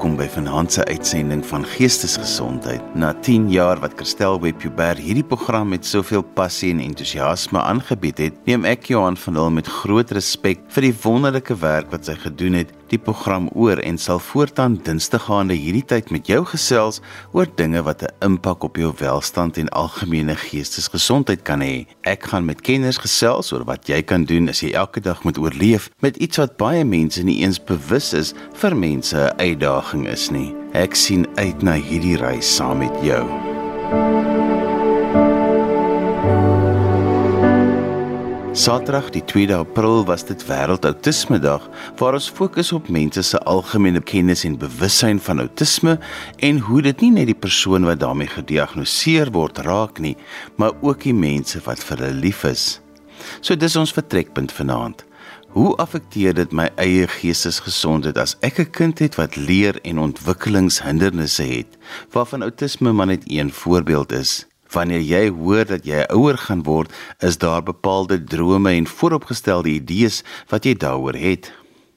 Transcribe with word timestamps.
welkom 0.00 0.16
by 0.16 0.30
vanaand 0.32 0.72
se 0.72 0.84
uitsending 0.88 1.42
van 1.44 1.64
Geestesgesondheid. 1.74 2.80
Na 2.96 3.10
10 3.20 3.50
jaar 3.52 3.76
wat 3.82 3.92
Christel 3.98 4.38
Webber 4.40 4.96
hierdie 4.96 5.24
program 5.28 5.68
met 5.68 5.84
soveel 5.84 6.22
passie 6.24 6.70
en 6.72 6.80
entoesiasme 6.80 7.60
aangebied 7.60 8.22
het, 8.24 8.38
neem 8.48 8.64
ek 8.64 8.88
Johan 8.88 9.18
van 9.20 9.36
Dil 9.36 9.50
met 9.58 9.68
groot 9.68 10.14
respek 10.16 10.62
vir 10.72 10.86
die 10.88 10.94
wonderlike 11.02 11.58
werk 11.60 11.92
wat 11.92 12.08
sy 12.08 12.16
gedoen 12.16 12.56
het, 12.62 12.72
die 12.90 12.98
program 12.98 13.48
oor 13.54 13.78
en 13.78 13.98
sal 13.98 14.18
voortaan 14.22 14.78
Dinsdagaande 14.84 15.54
hierdie 15.58 15.84
tyd 15.86 16.10
met 16.14 16.28
jou 16.30 16.42
gesels 16.48 17.00
oor 17.32 17.46
dinge 17.56 17.82
wat 17.86 18.02
'n 18.02 18.14
impak 18.26 18.64
op 18.64 18.76
jou 18.76 18.92
welstand 18.98 19.58
en 19.58 19.68
algemene 19.68 20.36
geestesgesondheid 20.36 21.42
kan 21.42 21.60
hê. 21.60 21.86
Ek 22.02 22.22
gaan 22.22 22.44
met 22.44 22.60
kenners 22.60 22.98
gesels 22.98 23.52
oor 23.52 23.64
wat 23.64 23.86
jy 23.86 24.02
kan 24.02 24.24
doen 24.24 24.48
as 24.48 24.60
jy 24.60 24.72
elke 24.72 25.00
dag 25.00 25.24
moet 25.24 25.38
oorleef 25.38 25.90
met 26.00 26.16
iets 26.16 26.36
wat 26.36 26.56
baie 26.56 26.84
mense 26.84 27.22
nie 27.22 27.40
eens 27.42 27.64
bewus 27.64 28.12
is 28.12 28.34
vir 28.52 28.76
mense 28.76 29.16
'n 29.16 29.38
uitdaging 29.38 30.06
is 30.08 30.30
nie. 30.30 30.54
Ek 30.72 30.94
sien 30.94 31.26
uit 31.36 31.62
na 31.62 31.74
hierdie 31.74 32.16
reis 32.16 32.56
saam 32.56 32.78
met 32.78 32.94
jou. 33.02 34.39
Saterdag 38.52 39.12
die 39.14 39.22
2de 39.22 39.54
April 39.54 40.04
was 40.04 40.24
dit 40.26 40.40
wêreld 40.48 40.82
autisme 40.84 41.38
dag 41.38 41.68
waar 42.00 42.16
ons 42.18 42.26
fokus 42.34 42.72
op 42.74 42.88
mense 42.90 43.22
se 43.22 43.38
algemene 43.46 44.00
kennis 44.02 44.42
en 44.44 44.56
bewussyn 44.58 45.20
van 45.22 45.38
autisme 45.38 45.94
en 46.42 46.58
hoe 46.58 46.82
dit 46.82 47.04
nie 47.04 47.12
net 47.14 47.30
die 47.30 47.38
persoon 47.38 47.86
wat 47.86 48.02
daarmee 48.02 48.26
gediagnoseer 48.26 49.30
word 49.30 49.62
raak 49.62 50.02
nie, 50.02 50.16
maar 50.58 50.74
ook 50.82 51.06
die 51.06 51.14
mense 51.14 51.62
wat 51.62 51.78
vir 51.78 52.02
hulle 52.02 52.18
lief 52.26 52.42
is. 52.42 52.66
So 53.38 53.54
dis 53.54 53.78
ons 53.78 53.94
vertrekpunt 53.94 54.50
vanaand. 54.50 55.06
Hoe 55.54 55.76
affekteer 55.78 56.34
dit 56.34 56.50
my 56.50 56.66
eie 56.74 57.06
geestesgesondheid 57.06 58.18
as 58.18 58.34
ek 58.42 58.58
'n 58.58 58.70
kind 58.70 58.98
het 58.98 59.14
wat 59.14 59.38
leer 59.38 59.78
en 59.86 60.02
ontwikkelingshindernisse 60.10 61.46
het, 61.46 61.78
waarvan 62.10 62.42
outisme 62.42 62.92
maar 62.92 63.14
net 63.14 63.22
een 63.30 63.52
voorbeeld 63.52 64.12
is? 64.12 64.49
Wanneer 64.72 65.02
jy 65.02 65.28
hoor 65.34 65.64
dat 65.66 65.86
jy 65.86 66.04
ouer 66.14 66.38
gaan 66.38 66.62
word, 66.62 66.92
is 67.18 67.38
daar 67.38 67.62
bepaalde 67.62 68.24
drome 68.24 68.70
en 68.70 68.86
vooropgestelde 68.86 69.68
idees 69.68 70.22
wat 70.48 70.64
jy 70.64 70.76
daaroor 70.78 71.18
het. 71.18 71.50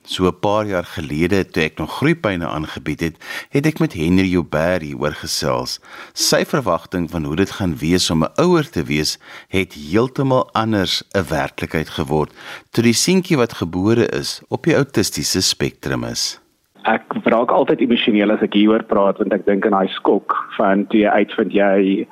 So 0.05 0.27
'n 0.27 0.39
paar 0.39 0.65
jaar 0.65 0.83
gelede 0.83 1.45
toe 1.45 1.63
ek 1.63 1.77
nog 1.77 1.91
groeipyne 1.97 2.47
aangebied 2.47 2.99
het, 2.99 3.15
het 3.49 3.65
ek 3.65 3.79
met 3.79 3.93
Henry 3.93 4.27
Joubert 4.27 4.83
oor 4.99 5.15
gesels. 5.15 5.79
Sy 6.13 6.43
verwagting 6.45 7.09
van 7.09 7.23
hoe 7.23 7.35
dit 7.35 7.51
gaan 7.51 7.77
wees 7.77 8.09
om 8.09 8.23
'n 8.23 8.33
ouer 8.35 8.69
te 8.69 8.83
wees, 8.83 9.17
het 9.47 9.73
heeltemal 9.73 10.49
anders 10.51 11.03
'n 11.15 11.23
werklikheid 11.29 11.89
geword 11.89 12.31
toe 12.71 12.83
die 12.83 12.93
seentjie 12.93 13.37
wat 13.37 13.53
gebore 13.53 14.09
is 14.09 14.41
op 14.49 14.63
die 14.63 14.75
autistiese 14.75 15.41
spektrum 15.41 16.03
is. 16.03 16.39
Ek 16.83 17.03
raak 17.23 17.51
altyd 17.51 17.79
emosioneel 17.79 18.31
as 18.31 18.41
ek 18.41 18.53
hieroor 18.53 18.83
praat 18.83 19.17
want 19.17 19.33
ek 19.33 19.45
dink 19.45 19.65
aan 19.65 19.71
daai 19.71 19.87
skok 19.87 20.35
van 20.57 20.87
toe 20.87 20.99
jy 20.99 21.09
uitvind 21.09 21.53
jy 21.53 22.07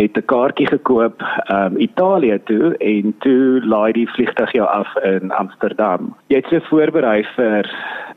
het 0.00 0.16
'n 0.16 0.24
kaartjie 0.32 0.66
gekoop 0.66 1.22
um 1.52 1.76
Italië 1.76 2.40
toe 2.44 2.76
en 2.76 3.14
toe 3.18 3.60
laai 3.64 3.92
die 3.92 4.08
vliegtuig 4.08 4.52
jou 4.52 4.66
af 4.68 4.96
in 4.96 5.30
Amsterdam. 5.30 6.14
Jy 6.26 6.36
het 6.36 6.46
so 6.48 6.60
voorberei 6.60 7.24
vir 7.36 7.64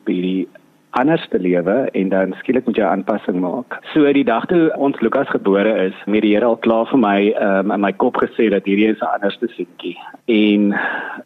hierdie 0.05 0.47
anders 0.89 1.27
te 1.29 1.39
lewe 1.39 1.89
en 1.91 2.09
dan 2.09 2.33
skielik 2.37 2.65
moet 2.65 2.77
jy 2.77 2.85
aanpassing 2.85 3.39
maak. 3.39 3.79
So 3.93 4.13
die 4.13 4.23
dag 4.23 4.45
toe 4.45 4.73
ons 4.77 4.99
Lukas 5.01 5.29
gebore 5.29 5.73
is, 5.87 5.93
het 6.05 6.21
die 6.21 6.33
Here 6.33 6.45
al 6.45 6.57
klaar 6.57 6.85
vir 6.85 6.99
my 6.99 7.33
um 7.41 7.71
in 7.71 7.81
my 7.81 7.91
kop 7.91 8.17
gesê 8.21 8.49
dat 8.49 8.65
hierdie 8.65 8.91
is 8.91 9.01
'n 9.01 9.13
anderste 9.15 9.47
seentjie. 9.47 9.97
En 10.27 10.73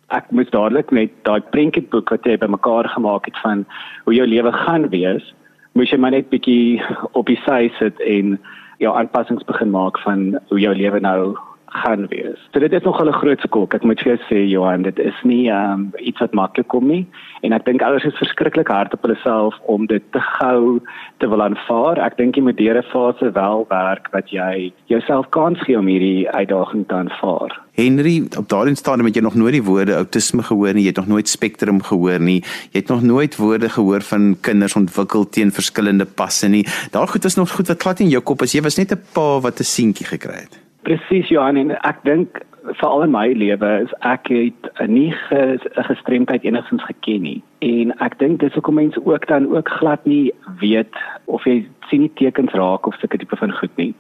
ek 0.10 0.32
moes 0.32 0.50
dadelik 0.50 0.92
net 0.92 1.12
daai 1.24 1.42
prentjieboek 1.52 2.10
wat 2.10 2.26
jy 2.26 2.38
bymekaar 2.38 2.88
gemaak 2.90 3.26
het 3.26 3.38
van 3.44 3.66
hoe 4.06 4.14
jou 4.14 4.28
lewe 4.28 4.52
gaan 4.52 4.90
wees, 4.90 5.34
moes 5.74 5.90
jy 5.90 5.98
maar 5.98 6.12
net 6.12 6.30
bietjie 6.30 6.82
op 7.12 7.26
die 7.26 7.40
sy 7.46 7.70
sit 7.80 8.00
en 8.00 8.40
jou 8.78 8.94
aanpassings 8.96 9.46
begin 9.46 9.72
maak 9.74 10.00
van 10.06 10.40
hoe 10.50 10.60
jou 10.60 10.74
lewe 10.76 11.00
nou 11.00 11.36
gaan 11.68 12.08
wees. 12.08 12.40
So 12.54 12.60
dit 12.60 12.74
is 12.74 12.84
nog 12.84 13.02
'n 13.02 13.12
groot 13.12 13.40
skok. 13.40 13.74
Ek 13.74 13.84
moet 13.84 14.02
vir 14.02 14.16
jou 14.16 14.26
sê 14.30 14.50
Johan, 14.50 14.82
dit 14.82 15.00
is 15.00 15.16
nie 15.24 15.50
um, 15.50 15.92
iets 15.98 16.20
wat 16.20 16.34
maklik 16.34 16.68
kom 16.68 16.88
nie 16.88 17.08
en 17.42 17.54
ek 17.54 17.66
dink 17.66 17.82
ouers 17.82 18.06
is 18.06 18.18
verskriklik 18.18 18.68
hard 18.68 18.94
op 18.94 19.02
hulle 19.02 19.18
self 19.24 19.56
om 19.66 19.86
dit 19.86 20.04
te 20.12 20.20
gou 20.20 20.82
te 21.18 21.30
wil 21.30 21.42
aanvaar. 21.42 22.00
Ek 22.00 22.18
dink 22.18 22.36
jy 22.36 22.44
moet 22.44 22.58
deur 22.58 22.78
'n 22.78 22.92
fase 22.92 23.32
wel 23.32 23.66
werk 23.70 24.08
wat 24.12 24.30
jy 24.30 24.74
jouself 24.86 25.30
kans 25.30 25.60
gee 25.60 25.78
om 25.78 25.88
hierdie 25.88 26.30
uitdaging 26.30 26.88
te 26.88 26.96
aanvaar. 26.96 27.62
Henry, 27.78 28.26
op 28.38 28.50
daardie 28.50 28.76
stadium 28.76 29.06
het 29.06 29.16
jy 29.16 29.22
nog 29.22 29.36
nooit 29.36 29.54
die 29.54 29.64
woorde 29.64 29.96
outisme 29.96 30.44
gehoor 30.44 30.74
nie, 30.74 30.84
jy 30.84 30.88
het 30.88 30.98
nog 30.98 31.08
nooit 31.08 31.28
spektrum 31.28 31.82
gehoor 31.82 32.20
nie. 32.20 32.42
Jy 32.72 32.80
het 32.82 32.88
nog 32.90 33.04
nooit 33.04 33.36
woorde 33.36 33.70
gehoor 33.70 34.02
van 34.02 34.38
kinders 34.42 34.76
ontwikkel 34.76 35.30
teen 35.30 35.52
verskillende 35.52 36.06
passe 36.06 36.48
nie. 36.48 36.66
Daar 36.92 37.08
goed 37.08 37.26
is 37.26 37.36
nog 37.36 37.52
goed 37.52 37.68
wat 37.68 37.82
glad 37.82 38.00
in 38.00 38.10
jou 38.10 38.22
kop 38.22 38.42
as 38.42 38.54
jy 38.54 38.62
was 38.62 38.78
net 38.78 38.92
'n 38.92 39.02
pa 39.14 39.40
wat 39.40 39.60
'n 39.60 39.64
seentjie 39.64 40.06
gekry 40.06 40.42
het. 40.42 40.67
Presies 40.88 41.28
Johan 41.28 41.58
en 41.60 41.74
ek 41.84 41.98
dink 42.08 42.38
veral 42.80 43.02
in 43.04 43.12
my 43.12 43.26
lewe 43.36 43.72
is 43.84 43.92
ek 44.08 44.30
het 44.32 44.70
nie 44.88 45.12
'n 45.36 45.60
gestremdheid 45.90 46.44
enigstens 46.48 46.84
geken 46.84 47.22
nie. 47.22 47.44
En 47.60 47.92
ek 48.00 48.20
dink 48.20 48.40
dis 48.40 48.54
hoekom 48.54 48.80
mense 48.80 49.06
ook 49.06 49.28
dan 49.28 49.52
ook 49.56 49.70
glad 49.70 50.06
nie 50.06 50.32
weet 50.60 50.96
of 51.26 51.44
jy 51.44 51.68
sien 51.90 52.02
nie 52.02 52.12
tekens 52.16 52.54
raak 52.54 52.88
of 52.88 52.96
sulke 52.96 53.18
tipe 53.18 53.36
van 53.36 53.52
goed 53.52 53.76
nie. 53.76 53.94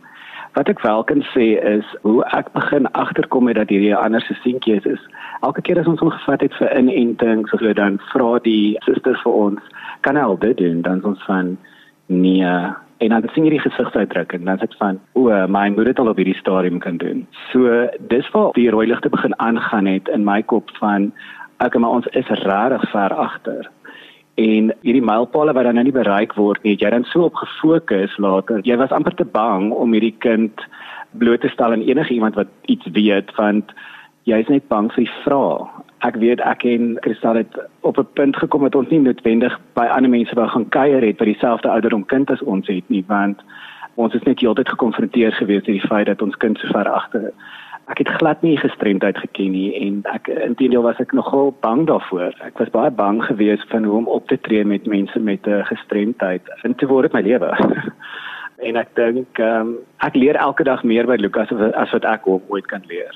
Wat 0.53 0.69
ek 0.69 0.79
wel 0.81 1.03
kan 1.03 1.21
sê 1.35 1.59
is 1.75 1.85
hoe 2.01 2.23
ek 2.23 2.53
begin 2.53 2.87
agterkom 2.91 3.47
het 3.47 3.55
dat 3.55 3.69
hierdie 3.69 3.95
ander 3.95 4.21
se 4.21 4.33
seentjie 4.33 4.75
is, 4.75 4.85
is 4.85 5.03
elke 5.41 5.61
keer 5.61 5.79
as 5.79 5.87
ons 5.87 5.99
hom 5.99 6.09
gevat 6.09 6.41
het 6.41 6.53
vir 6.53 6.77
inentings 6.77 7.53
of 7.53 7.59
so 7.59 7.73
dan 7.73 7.99
vra 8.13 8.39
die 8.39 8.77
susters 8.85 9.21
vir 9.21 9.33
ons, 9.33 9.59
kan 10.01 10.15
hy 10.15 10.21
al 10.21 10.37
dit 10.37 10.57
doen? 10.57 10.81
Dan 10.81 11.03
ons 11.03 11.23
van 11.23 11.57
nee 12.07 12.43
en 12.97 13.09
dan 13.09 13.23
sien 13.33 13.45
jy 13.45 13.53
die 13.57 13.63
gesigsuitdrukking 13.63 14.45
dan 14.47 14.59
sê 14.59 14.67
ek 14.67 14.77
van 14.81 14.99
o 15.13 15.29
my 15.53 15.67
moeder 15.73 15.91
het 15.91 15.99
al 16.01 16.11
op 16.11 16.19
hierdie 16.19 16.37
stadium 16.39 16.79
kan 16.81 16.97
doen. 17.01 17.25
So 17.51 17.85
dis 18.13 18.29
waar 18.33 18.53
die 18.57 18.69
rooi 18.73 18.87
ligte 18.89 19.11
begin 19.13 19.37
aangaan 19.43 19.89
het 19.89 20.09
in 20.13 20.25
my 20.25 20.41
kop 20.41 20.71
van 20.81 21.11
ek 21.63 21.77
maar 21.77 21.99
ons 21.99 22.09
is 22.17 22.29
regtig 22.29 22.89
ver 22.93 23.13
agter. 23.13 23.69
En 24.37 24.71
hierdie 24.85 25.05
mylpale 25.05 25.53
wat 25.53 25.69
dan 25.69 25.77
nou 25.77 25.85
nie 25.89 25.95
bereik 25.99 26.33
word 26.37 26.63
nie 26.63 26.77
jy 26.77 26.89
dan 26.93 27.05
so 27.11 27.29
op 27.29 27.37
gefokus 27.37 28.17
later 28.17 28.65
jy 28.65 28.77
was 28.81 28.95
amper 28.95 29.15
te 29.15 29.25
bang 29.25 29.71
om 29.71 29.93
hierdie 29.93 30.15
kind 30.25 30.65
bloot 31.17 31.41
te 31.41 31.53
stel 31.53 31.73
aan 31.73 31.85
enige 31.85 32.13
iemand 32.13 32.35
wat 32.35 32.49
iets 32.65 32.89
weet 32.97 33.33
want 33.37 33.73
jy 34.29 34.41
is 34.43 34.49
net 34.51 34.67
bang 34.73 34.89
vir 34.93 35.05
die 35.05 35.15
vrae 35.23 35.85
ek 36.05 36.15
weet 36.15 36.41
ek 36.41 36.63
en 36.63 36.97
Kristal 37.01 37.35
het 37.35 37.59
op 37.81 37.97
'n 37.97 38.07
punt 38.13 38.37
gekom 38.37 38.63
dat 38.63 38.75
ons 38.75 38.89
nie 38.89 38.99
noodwendig 38.99 39.59
by 39.73 39.85
ander 39.85 40.09
mense 40.09 40.35
wou 40.35 40.47
gaan 40.47 40.69
kuier 40.69 41.01
het 41.01 41.17
wat 41.17 41.27
dieselfde 41.27 41.69
ouderdom 41.69 42.05
kind 42.05 42.31
as 42.31 42.41
ons 42.41 42.67
het 42.67 42.89
nie 42.89 43.03
want 43.07 43.41
ons 43.95 44.13
is 44.13 44.23
net 44.23 44.39
heeltyd 44.39 44.69
gekonfronteer 44.69 45.31
gewees 45.31 45.65
met 45.65 45.79
die 45.79 45.87
feit 45.87 46.05
dat 46.05 46.21
ons 46.21 46.37
kind 46.37 46.59
so 46.59 46.67
ver 46.67 46.89
agter 46.89 47.33
ek 47.87 47.97
het 47.97 48.09
glad 48.19 48.41
nie 48.43 48.57
gestremdheid 48.59 49.17
geken 49.17 49.51
nie 49.51 49.69
en 49.79 50.01
ek 50.11 50.27
intedeel 50.27 50.83
was 50.83 50.99
ek 50.99 51.13
nogal 51.15 51.53
bang 51.63 51.85
daarvoor. 51.87 52.35
Ek 52.43 52.59
was 52.59 52.71
baie 52.73 52.91
bang 52.91 53.21
geweest 53.23 53.67
van 53.71 53.87
hoe 53.87 53.97
om 54.01 54.09
op 54.11 54.27
te 54.27 54.39
tree 54.43 54.65
met 54.65 54.85
mense 54.85 55.19
met 55.19 55.47
'n 55.47 55.63
gestremdheid 55.71 56.43
in 56.63 56.75
te 56.75 56.87
word 56.87 57.13
my 57.13 57.21
lewe. 57.21 57.51
En 58.57 58.75
ek 58.75 58.95
dink 58.95 59.39
um, 59.39 59.75
ek 60.01 60.15
leer 60.15 60.35
elke 60.35 60.63
dag 60.63 60.83
meer 60.83 61.05
by 61.05 61.15
Lukas 61.15 61.51
as 61.51 61.91
wat 61.91 62.05
ek 62.05 62.25
ooit 62.27 62.65
kan 62.65 62.81
leer 62.87 63.13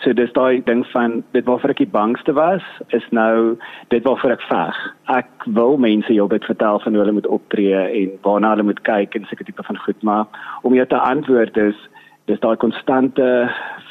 So 0.00 0.12
dis 0.16 0.32
daai 0.32 0.62
ding 0.64 0.86
van 0.94 1.22
dit 1.36 1.44
waarvoor 1.44 1.74
ek 1.74 1.82
die 1.82 1.92
bangste 1.92 2.32
was 2.32 2.64
is 2.96 3.04
nou 3.10 3.58
dit 3.92 4.04
waarvoor 4.04 4.32
ek 4.32 4.44
veg. 4.48 4.78
Ek 5.12 5.48
wil 5.58 5.76
mense 5.76 6.08
heeltyd 6.08 6.46
vertel 6.48 6.80
van 6.80 6.94
hoe 6.96 7.02
hulle 7.02 7.18
moet 7.18 7.28
optree 7.28 7.82
en 8.00 8.14
waarna 8.24 8.54
hulle 8.54 8.70
moet 8.70 8.80
kyk 8.88 9.14
en 9.14 9.28
sulke 9.28 9.44
tipe 9.44 9.66
van 9.66 9.80
goed 9.84 10.02
maar 10.02 10.40
om 10.62 10.74
jou 10.74 10.86
te 10.88 11.00
antwoord 11.00 11.56
is 11.60 11.76
dis 12.32 12.40
daai 12.40 12.56
konstante 12.56 13.28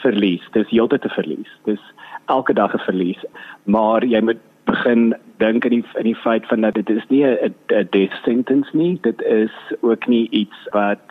verlies. 0.02 0.46
Dis 0.58 0.74
heeltyd 0.74 1.06
te 1.06 1.14
verlies. 1.14 1.52
Dis 1.70 1.84
elke 2.26 2.54
dag 2.54 2.74
'n 2.74 2.86
verlies. 2.90 3.22
Maar 3.66 4.06
jy 4.06 4.22
moet 4.22 4.42
begin 4.66 5.14
dink 5.38 5.66
aan 5.66 5.76
die 5.78 5.86
in 5.98 6.10
die 6.10 6.22
feit 6.26 6.46
van 6.48 6.62
dat 6.62 6.74
dit 6.74 6.90
is 6.90 7.06
nie 7.10 7.26
'n 7.26 7.88
death 7.90 8.18
sentence 8.24 8.70
nie. 8.74 8.98
Dit 9.02 9.22
is 9.22 9.54
ook 9.82 10.08
nie 10.08 10.30
iets 10.30 10.58
wat 10.72 11.06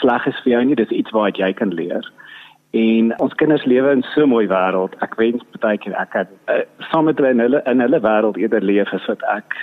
sleg 0.00 0.26
is 0.26 0.40
vir 0.42 0.52
jou 0.52 0.64
nie. 0.64 0.74
Dis 0.74 0.98
iets 1.00 1.10
wat 1.10 1.36
jy 1.36 1.52
kan 1.52 1.74
leer. 1.74 2.04
En 2.74 3.12
ons 3.22 3.34
kinders 3.38 3.64
lewe 3.70 3.90
in 3.94 4.02
so 4.02 4.24
'n 4.24 4.28
mooi 4.28 4.46
wêreld. 4.50 4.94
Ek 4.98 5.14
wens 5.14 5.42
partykeer 5.54 5.94
ek 5.94 6.10
kan 6.10 6.26
uh, 6.48 6.64
saam 6.90 7.04
met 7.04 7.18
hulle 7.18 7.30
in 7.30 7.38
hulle 7.38 7.62
in 7.70 7.80
hulle 7.80 8.00
wêreld 8.00 8.36
eerder 8.36 8.62
leef 8.62 8.92
as 8.92 9.06
wat 9.06 9.22
ek 9.30 9.54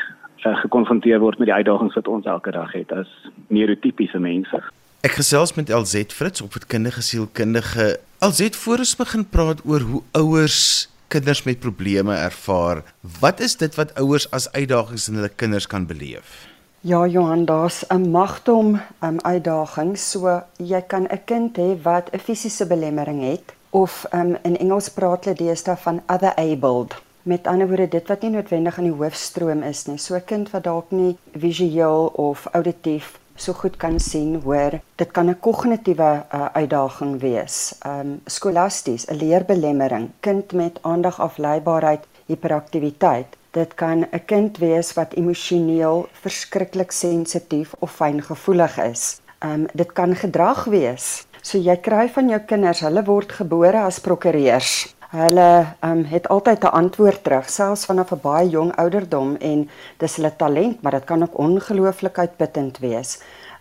uh, 0.46 0.56
gekonfronteer 0.62 1.20
word 1.20 1.40
met 1.40 1.48
die 1.52 1.56
uitdagings 1.56 1.96
wat 1.96 2.08
ons 2.08 2.26
elke 2.26 2.52
dag 2.52 2.72
het 2.72 2.92
as 2.92 3.10
neurotipiese 3.48 4.20
mense. 4.20 4.62
Ek 5.04 5.18
gesels 5.18 5.56
met 5.58 5.70
LZ 5.70 6.14
Fritz 6.14 6.42
op 6.42 6.56
kindige 6.68 7.02
sielkundige. 7.02 7.98
LZ 8.22 8.56
voor 8.64 8.78
ons 8.78 8.96
begin 8.96 9.26
praat 9.30 9.66
oor 9.66 9.82
hoe 9.82 10.02
ouers 10.12 10.88
kinders 11.08 11.44
met 11.44 11.60
probleme 11.60 12.16
ervaar. 12.16 12.84
Wat 13.20 13.40
is 13.40 13.58
dit 13.58 13.76
wat 13.76 13.92
ouers 14.00 14.32
as 14.32 14.52
uitdagings 14.52 15.10
in 15.10 15.16
hulle 15.20 15.34
kinders 15.36 15.68
kan 15.68 15.86
beleef? 15.86 16.51
Ja 16.84 17.06
Johan, 17.06 17.46
daar's 17.46 17.86
'n 17.88 18.10
magdom 18.10 18.82
um, 19.04 19.20
uitdaging. 19.22 19.98
So 19.98 20.42
jy 20.58 20.82
kan 20.82 21.04
'n 21.04 21.22
kind 21.26 21.58
hê 21.58 21.82
wat 21.82 22.10
'n 22.12 22.20
fisiese 22.20 22.66
belemmering 22.68 23.22
het 23.22 23.54
of 23.70 24.06
um, 24.12 24.38
in 24.42 24.58
Engels 24.58 24.90
praat 24.90 25.26
hulle 25.26 25.36
deesdae 25.38 25.76
van 25.78 26.02
other 26.08 26.34
abled. 26.36 27.02
Met 27.22 27.48
ander 27.48 27.68
woorde, 27.68 27.88
dit 27.88 28.08
wat 28.08 28.22
nie 28.22 28.30
noodwendig 28.30 28.78
in 28.78 28.84
die 28.84 28.98
hoofstroom 28.98 29.64
is 29.64 29.86
nie. 29.86 29.98
So 29.98 30.16
'n 30.16 30.26
kind 30.26 30.50
wat 30.50 30.64
dalk 30.64 30.92
nie 30.92 31.18
visueel 31.32 32.06
of 32.06 32.48
auditief 32.52 33.20
so 33.36 33.54
goed 33.54 33.78
kan 33.78 34.00
sien, 34.00 34.42
hoor, 34.44 34.80
dit 34.96 35.12
kan 35.12 35.30
'n 35.30 35.40
kognitiewe 35.40 36.24
uh, 36.34 36.46
uitdaging 36.54 37.20
wees. 37.20 37.76
Um, 37.86 38.22
skolasties, 38.26 39.06
'n 39.06 39.16
leerbelemmering, 39.16 40.10
kind 40.20 40.52
met 40.52 40.80
aandagafleibaarheid, 40.82 42.04
hiperaktiwiteit. 42.26 43.38
Dit 43.52 43.74
kan 43.74 44.08
'n 44.12 44.26
kind 44.26 44.58
wees 44.58 44.94
wat 44.94 45.14
emosioneel 45.14 46.08
verskriklik 46.12 46.92
sensitief 46.92 47.74
of 47.80 47.92
fyngevoelig 47.92 48.78
is. 48.78 49.22
Um, 49.40 49.66
dit 49.74 49.92
kan 49.92 50.16
gedrag 50.16 50.64
wees. 50.64 51.26
So 51.42 51.58
jy 51.58 51.76
kry 51.82 52.10
van 52.10 52.30
jou 52.30 52.40
kinders, 52.40 52.80
hulle 52.80 53.04
word 53.04 53.32
gebore 53.32 53.80
as 53.82 54.00
prokureurs. 54.00 54.96
Hulle 55.12 55.66
um, 55.84 56.04
het 56.04 56.28
altyd 56.28 56.64
'n 56.64 56.68
antwoord 56.68 57.24
terug, 57.24 57.50
selfs 57.50 57.86
vanaf 57.86 58.12
'n 58.12 58.20
baie 58.22 58.50
jong 58.50 58.76
ouderdom 58.76 59.36
en 59.36 59.70
dis 59.98 60.16
hulle 60.16 60.36
talent, 60.36 60.82
maar 60.82 60.92
dit 60.92 61.04
kan 61.04 61.22
ook 61.24 61.38
ongelooflik 61.38 62.18
uitputtend 62.18 62.78
wees. 62.80 63.20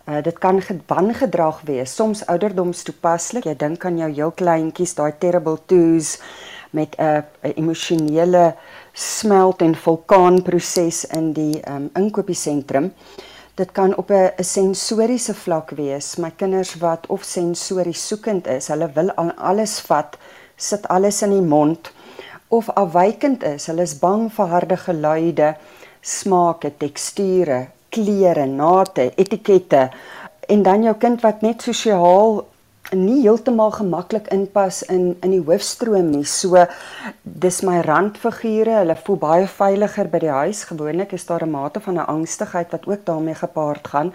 Uh, 0.09 0.23
dit 0.23 0.39
kan 0.39 0.63
wangedrag 0.87 1.61
wees, 1.65 1.95
soms 1.95 2.27
ouderdoms 2.27 2.83
toepaslik. 2.83 3.45
Jy 3.45 3.57
dink 3.57 3.85
aan 3.85 3.99
jou 3.99 4.13
heel 4.13 4.31
kleintjies, 4.31 4.95
daai 4.95 5.13
terrible 5.19 5.59
twos 5.67 6.21
met 6.71 6.97
'n 6.99 7.03
uh, 7.03 7.51
emosionele 7.57 8.55
smelt 9.01 9.63
en 9.65 9.75
vulkaanproses 9.75 11.05
in 11.17 11.33
die 11.33 11.61
um, 11.65 11.89
inkopiesentrum. 11.97 12.91
Dit 13.57 13.73
kan 13.73 13.97
op 13.97 14.11
'n 14.11 14.45
sensoriese 14.45 15.35
vlak 15.35 15.71
wees. 15.71 16.17
My 16.17 16.31
kinders 16.37 16.75
wat 16.79 17.07
of 17.09 17.23
sensories 17.25 18.07
soekend 18.07 18.47
is, 18.47 18.69
hulle 18.69 18.91
wil 18.95 19.13
aan 19.17 19.37
alles 19.37 19.81
vat 19.81 20.19
sit 20.57 20.89
alles 20.89 21.23
in 21.23 21.31
die 21.31 21.49
mond 21.49 21.93
of 22.49 22.69
afwykend 22.69 23.43
is. 23.43 23.67
Hulle 23.67 23.83
is 23.83 23.99
bang 23.99 24.33
vir 24.33 24.47
harde 24.47 24.77
geluide, 24.77 25.57
smake, 26.01 26.73
teksture, 26.77 27.67
kleure, 27.89 28.47
nate, 28.47 29.13
etikette 29.17 29.91
en 30.49 30.63
dan 30.63 30.83
jou 30.83 30.95
kind 30.95 31.21
wat 31.23 31.43
net 31.43 31.63
sosiaal 31.63 32.45
nie 32.97 33.23
heeltemal 33.23 33.71
gemaklik 33.71 34.29
inpas 34.35 34.83
in 34.83 35.17
in 35.23 35.31
die 35.31 35.43
hoofstroom 35.45 36.11
nie. 36.11 36.25
So 36.25 36.67
dis 37.23 37.63
my 37.63 37.81
randfigure. 37.87 38.81
Hulle 38.83 38.97
voel 38.97 39.17
baie 39.17 39.47
veiliger 39.47 40.09
by 40.11 40.19
die 40.19 40.33
huis. 40.35 40.65
Gewoonlik 40.65 41.13
is 41.13 41.27
daar 41.27 41.43
'n 41.47 41.51
mate 41.51 41.81
van 41.81 41.95
'n 41.95 42.07
angstigheid 42.07 42.71
wat 42.71 42.87
ook 42.87 43.05
daarmee 43.05 43.35
gepaard 43.35 43.89
gaan. 43.89 44.13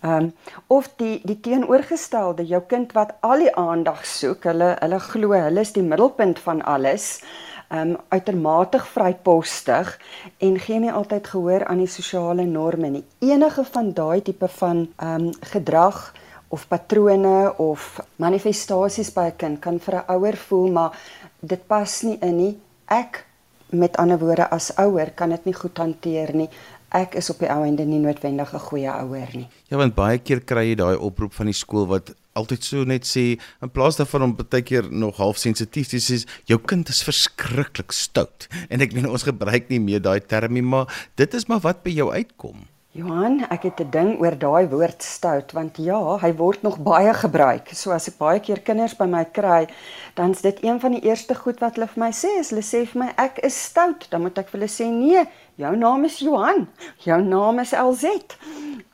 Ehm 0.00 0.12
um, 0.12 0.32
of 0.66 0.88
die 0.96 1.20
die 1.24 1.40
teenoorgestelde, 1.40 2.46
jou 2.46 2.62
kind 2.68 2.92
wat 2.92 3.14
al 3.20 3.38
die 3.38 3.54
aandag 3.56 4.06
soek, 4.06 4.44
hulle 4.44 4.76
hulle 4.80 4.98
glo 5.00 5.32
hulle 5.32 5.60
is 5.60 5.72
die 5.72 5.82
middelpunt 5.82 6.38
van 6.38 6.62
alles. 6.62 7.22
Ehm 7.68 7.90
um, 7.90 7.96
uitermate 8.08 8.78
vrypostig 8.78 9.98
en 10.38 10.58
gee 10.58 10.78
nie 10.78 10.92
altyd 10.92 11.26
gehoor 11.26 11.64
aan 11.64 11.78
die 11.78 11.86
sosiale 11.86 12.44
norme 12.44 12.88
nie. 12.88 13.04
Enige 13.18 13.64
van 13.64 13.92
daai 13.92 14.22
tipe 14.22 14.48
van 14.48 14.88
ehm 14.96 15.24
um, 15.24 15.32
gedrag 15.40 16.12
of 16.48 16.68
patrone 16.68 17.54
of 17.58 18.00
manifestasies 18.16 19.12
by 19.14 19.26
'n 19.30 19.36
kind 19.36 19.60
kan 19.60 19.78
vir 19.78 19.94
'n 19.94 20.04
ouer 20.08 20.36
voel 20.36 20.70
maar 20.70 20.98
dit 21.40 21.66
pas 21.66 22.02
nie 22.02 22.18
in 22.20 22.36
nie. 22.36 22.58
Ek 22.88 23.26
met 23.70 23.96
ander 23.96 24.18
woorde 24.18 24.50
as 24.50 24.76
ouer 24.76 25.10
kan 25.10 25.30
dit 25.30 25.44
nie 25.44 25.54
goed 25.54 25.78
hanteer 25.78 26.34
nie 26.34 26.48
ek 26.94 27.16
is 27.18 27.28
op 27.32 27.40
die 27.42 27.50
ou 27.50 27.62
ende 27.66 27.84
nie 27.86 27.98
noodwendig 27.98 28.52
'n 28.54 28.66
goeie 28.68 28.90
ouer 28.90 29.30
nie. 29.34 29.48
Ja, 29.68 29.76
want 29.76 29.94
baie 29.94 30.18
keer 30.18 30.40
kry 30.40 30.70
jy 30.70 30.76
daai 30.76 30.96
oproep 30.96 31.32
van 31.34 31.46
die 31.46 31.54
skool 31.54 31.86
wat 31.86 32.14
altyd 32.34 32.64
so 32.64 32.84
net 32.84 33.04
sê 33.04 33.38
in 33.62 33.70
plaas 33.70 33.96
daarvan 33.96 34.22
om 34.22 34.36
baie 34.36 34.62
keer 34.62 34.90
nog 34.90 35.16
half 35.16 35.36
sensitief 35.36 35.88
te 35.88 35.96
sê 35.98 36.24
jou 36.46 36.58
kind 36.58 36.88
is 36.88 37.02
verskriklik 37.02 37.92
stout. 37.92 38.48
En 38.70 38.80
ek 38.80 38.92
meen 38.92 39.10
ons 39.10 39.22
gebruik 39.22 39.68
nie 39.68 39.80
meer 39.80 40.00
daai 40.00 40.20
termie 40.20 40.62
maar 40.62 40.86
dit 41.16 41.34
is 41.34 41.46
maar 41.46 41.60
wat 41.60 41.82
by 41.82 41.90
jou 41.90 42.12
uitkom. 42.12 42.66
Johan, 42.94 43.40
ek 43.50 43.62
het 43.66 43.80
'n 43.82 43.90
ding 43.90 44.10
oor 44.22 44.36
daai 44.38 44.68
woord 44.70 45.02
stout 45.02 45.52
want 45.52 45.76
ja, 45.82 46.18
hy 46.22 46.30
word 46.38 46.62
nog 46.62 46.78
baie 46.78 47.14
gebruik. 47.14 47.68
So 47.74 47.90
as 47.90 48.06
ek 48.08 48.18
baie 48.18 48.40
keer 48.40 48.60
kinders 48.62 48.94
by 48.94 49.04
my 49.04 49.24
kry, 49.24 49.66
dan 50.14 50.30
is 50.30 50.42
dit 50.42 50.62
een 50.62 50.78
van 50.80 50.92
die 50.92 51.00
eerste 51.02 51.34
goed 51.34 51.58
wat 51.58 51.74
hulle 51.74 51.88
vir 51.88 52.04
my 52.04 52.12
sê, 52.12 52.38
is 52.38 52.50
hulle 52.50 52.62
sê 52.62 52.86
vir 52.86 52.98
my 53.02 53.10
ek 53.16 53.38
is 53.42 53.64
stout. 53.64 54.06
Dan 54.10 54.22
moet 54.22 54.38
ek 54.38 54.48
vir 54.48 54.60
hulle 54.60 54.70
sê 54.70 54.86
nee, 54.86 55.26
jou 55.56 55.76
naam 55.76 56.04
is 56.04 56.18
Johan. 56.18 56.68
Jou 56.98 57.20
naam 57.22 57.58
is 57.58 57.72
LZ. 57.72 58.04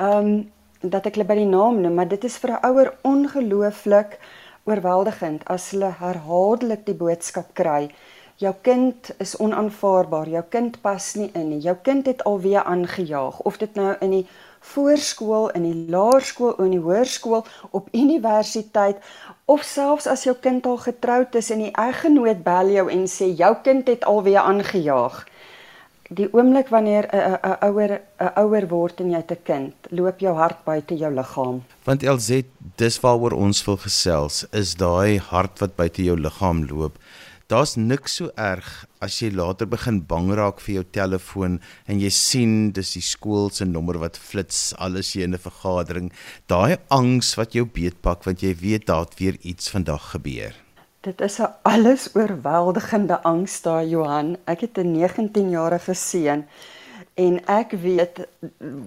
Ehm 0.00 0.17
um, 0.17 0.50
dat 0.81 1.06
ek 1.06 1.14
hulle 1.14 1.29
by 1.29 1.37
die 1.37 1.44
naam 1.52 1.82
noem, 1.82 1.94
maar 1.94 2.08
dit 2.08 2.25
is 2.25 2.38
vir 2.38 2.50
'n 2.56 2.64
ouer 2.70 2.94
ongelooflik 3.05 4.17
oorweldigend 4.64 5.44
as 5.44 5.70
hulle 5.70 5.93
herhaaldelik 6.00 6.87
die 6.87 6.97
boodskap 6.97 7.52
kry 7.52 7.91
jou 8.41 8.53
kind 8.65 9.11
is 9.21 9.35
onaanvaarbaar, 9.37 10.29
jou 10.33 10.45
kind 10.49 10.79
pas 10.81 11.15
nie 11.21 11.29
in 11.37 11.51
nie. 11.53 11.61
Jou 11.61 11.77
kind 11.85 12.07
het 12.09 12.23
alweer 12.25 12.65
aangejaag 12.65 13.41
of 13.45 13.59
dit 13.61 13.75
nou 13.77 13.93
in 14.01 14.15
die 14.17 14.27
voorskool, 14.73 15.49
in 15.57 15.65
die 15.65 15.87
laerskool, 15.93 16.55
in 16.65 16.75
die 16.75 16.83
hoërskool, 16.85 17.45
op 17.77 17.89
universiteit 17.97 19.01
of 19.45 19.65
selfs 19.65 20.09
as 20.09 20.25
jou 20.25 20.37
kind 20.41 20.67
al 20.69 20.81
getroud 20.81 21.37
is 21.37 21.51
en 21.53 21.65
die 21.67 21.73
eggenoot 21.81 22.41
bel 22.45 22.73
jou 22.73 22.87
en 22.93 23.05
sê 23.09 23.29
jou 23.37 23.55
kind 23.65 23.89
het 23.89 24.05
alweer 24.09 24.41
aangejaag. 24.45 25.25
Die 26.11 26.27
oomblik 26.35 26.69
wanneer 26.69 27.07
'n 27.13 27.57
ouer 27.69 28.01
'n 28.21 28.33
ouer 28.37 28.69
word 28.69 29.01
en 29.01 29.11
jy 29.11 29.23
'n 29.29 29.43
kind, 29.45 29.75
loop 29.91 30.21
jou 30.21 30.35
hart 30.35 30.65
buite 30.65 30.97
jou 30.97 31.13
liggaam. 31.15 31.63
Want 31.85 32.03
LZ, 32.03 32.43
dis 32.77 33.01
waaroor 33.01 33.33
ons 33.33 33.65
wil 33.65 33.77
gesels, 33.77 34.47
is 34.53 34.75
daai 34.75 35.19
hart 35.19 35.59
wat 35.59 35.77
buite 35.77 36.03
jou 36.03 36.17
liggaam 36.17 36.67
loop 36.67 36.99
daar's 37.50 37.75
niks 37.76 38.14
so 38.20 38.31
erg 38.38 38.67
as 39.02 39.17
jy 39.19 39.32
later 39.35 39.67
begin 39.67 39.99
bang 40.06 40.29
raak 40.38 40.61
vir 40.62 40.75
jou 40.76 40.85
telefoon 40.94 41.56
en 41.91 42.02
jy 42.02 42.11
sien 42.14 42.52
dis 42.76 42.93
die 42.94 43.02
skool 43.02 43.50
se 43.50 43.67
nommer 43.67 43.99
wat 43.99 44.19
flits 44.31 44.70
alles 44.79 45.14
jy 45.17 45.26
in 45.26 45.35
'n 45.35 45.43
vergadering. 45.47 46.12
Daai 46.47 46.79
angs 46.88 47.35
wat 47.35 47.55
jou 47.55 47.64
beetpak 47.67 48.25
want 48.25 48.43
jy 48.43 48.55
weet 48.55 48.87
daar 48.87 49.06
weer 49.19 49.37
iets 49.43 49.70
vandag 49.70 50.11
gebeur. 50.14 50.55
Dit 51.02 51.20
is 51.20 51.41
'n 51.41 51.50
alles 51.62 52.14
oorweldigende 52.14 53.23
angs 53.23 53.62
daar 53.62 53.85
Johan. 53.85 54.37
Ek 54.47 54.61
het 54.61 54.79
'n 54.79 54.93
19 54.93 55.50
jarige 55.50 55.94
seun 55.94 56.44
en 57.14 57.41
ek 57.47 57.73
weet 57.73 58.26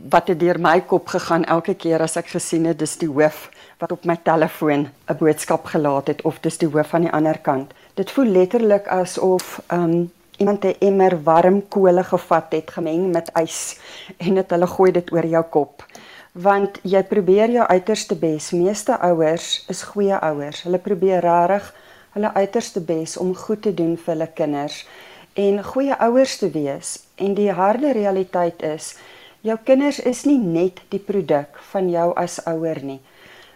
wat 0.09 0.27
het 0.27 0.39
deur 0.39 0.59
my 0.59 0.81
kop 0.81 1.07
gegaan 1.07 1.43
elke 1.43 1.73
keer 1.73 2.01
as 2.01 2.15
ek 2.15 2.27
gesien 2.27 2.65
het 2.65 2.79
dis 2.79 2.97
die 2.97 3.09
hoof 3.09 3.49
wat 3.79 3.91
op 3.91 4.05
my 4.05 4.15
telefoon 4.23 4.87
'n 5.09 5.17
boodskap 5.19 5.65
gelaat 5.65 6.07
het 6.07 6.21
of 6.21 6.39
dis 6.39 6.57
die 6.57 6.69
hoof 6.69 6.93
aan 6.93 7.01
die 7.01 7.11
ander 7.11 7.37
kant 7.37 7.73
Dit 7.93 8.11
voel 8.11 8.25
letterlik 8.25 8.87
asof 8.87 9.59
um 9.69 10.11
iemand 10.37 10.63
'n 10.65 10.75
emmer 10.79 11.23
warm 11.23 11.67
kolle 11.67 12.03
gevat 12.03 12.45
het, 12.49 12.71
gemeng 12.71 13.11
met 13.11 13.29
ys 13.41 13.79
en 14.17 14.33
dit 14.33 14.49
hulle 14.49 14.67
gooi 14.67 14.91
dit 14.91 15.11
oor 15.11 15.25
jou 15.25 15.43
kop. 15.43 15.85
Want 16.31 16.79
jy 16.81 17.03
probeer 17.03 17.49
jou 17.49 17.67
uiterste 17.67 18.15
bes. 18.15 18.51
Meeste 18.51 18.99
ouers 18.99 19.65
is 19.69 19.83
goeie 19.83 20.19
ouers. 20.19 20.63
Hulle 20.63 20.77
probeer 20.77 21.21
regtig 21.21 21.73
hulle 22.13 22.33
uiterste 22.33 22.81
bes 22.81 23.17
om 23.17 23.35
goed 23.35 23.61
te 23.61 23.73
doen 23.73 23.97
vir 23.97 24.13
hulle 24.13 24.29
kinders 24.33 24.87
en 25.33 25.63
goeie 25.63 25.99
ouers 25.99 26.37
te 26.37 26.49
wees. 26.49 26.99
En 27.15 27.33
die 27.33 27.51
harde 27.51 27.91
realiteit 27.91 28.61
is 28.61 28.97
jou 29.41 29.57
kinders 29.63 29.99
is 29.99 30.23
nie 30.23 30.39
net 30.39 30.81
die 30.89 30.99
produk 30.99 31.61
van 31.71 31.89
jou 31.89 32.13
as 32.15 32.45
ouer 32.45 32.83
nie 32.83 33.01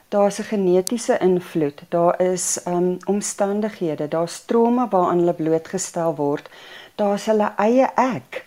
daar's 0.09 0.39
'n 0.39 0.43
genetiese 0.43 1.17
invloed, 1.17 1.81
daar 1.89 2.21
is 2.21 2.59
um 2.65 2.97
omstandighede, 3.05 4.07
daar's 4.07 4.45
trauma 4.45 4.87
waaraan 4.89 5.17
hulle 5.17 5.33
blootgestel 5.33 6.15
word. 6.15 6.49
Daar's 6.95 7.25
hulle 7.25 7.51
eie 7.57 7.89
ek. 7.95 8.45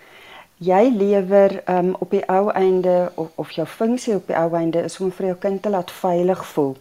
Jy 0.57 0.93
lewer 0.97 1.63
um 1.69 1.97
op 1.99 2.11
die 2.11 2.29
ou 2.29 2.51
einde 2.51 3.13
of 3.15 3.29
of 3.35 3.51
jou 3.51 3.67
funksie 3.67 4.15
op 4.15 4.27
die 4.27 4.37
ou 4.37 4.55
einde 4.55 4.83
is 4.83 5.01
om 5.01 5.13
vir 5.13 5.27
jou 5.27 5.37
kind 5.37 5.63
te 5.63 5.71
laat 5.71 5.91
veilig 5.91 6.47
voel. 6.47 6.77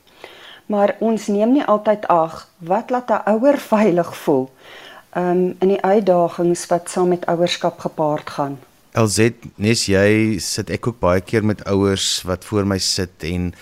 Maar 0.66 0.96
ons 1.00 1.28
neem 1.28 1.52
nie 1.52 1.66
altyd 1.66 2.08
ag 2.08 2.48
wat 2.58 2.90
laat 2.90 3.10
'n 3.10 3.30
ouer 3.30 3.58
veilig 3.74 4.18
voel. 4.18 4.50
Um 5.16 5.56
in 5.60 5.68
die 5.68 5.82
uitdagings 5.82 6.66
wat 6.68 6.90
saam 6.90 7.08
met 7.08 7.26
ouerskap 7.26 7.80
gepaard 7.80 8.30
gaan. 8.30 8.60
LZ, 8.98 9.32
nes 9.56 9.86
jy 9.86 10.40
sit 10.42 10.70
ek 10.70 10.88
ook 10.88 11.00
baie 11.00 11.22
keer 11.22 11.46
met 11.46 11.62
ouers 11.70 12.24
wat 12.26 12.46
voor 12.46 12.66
my 12.66 12.78
sit 12.78 13.24
en 13.24 13.54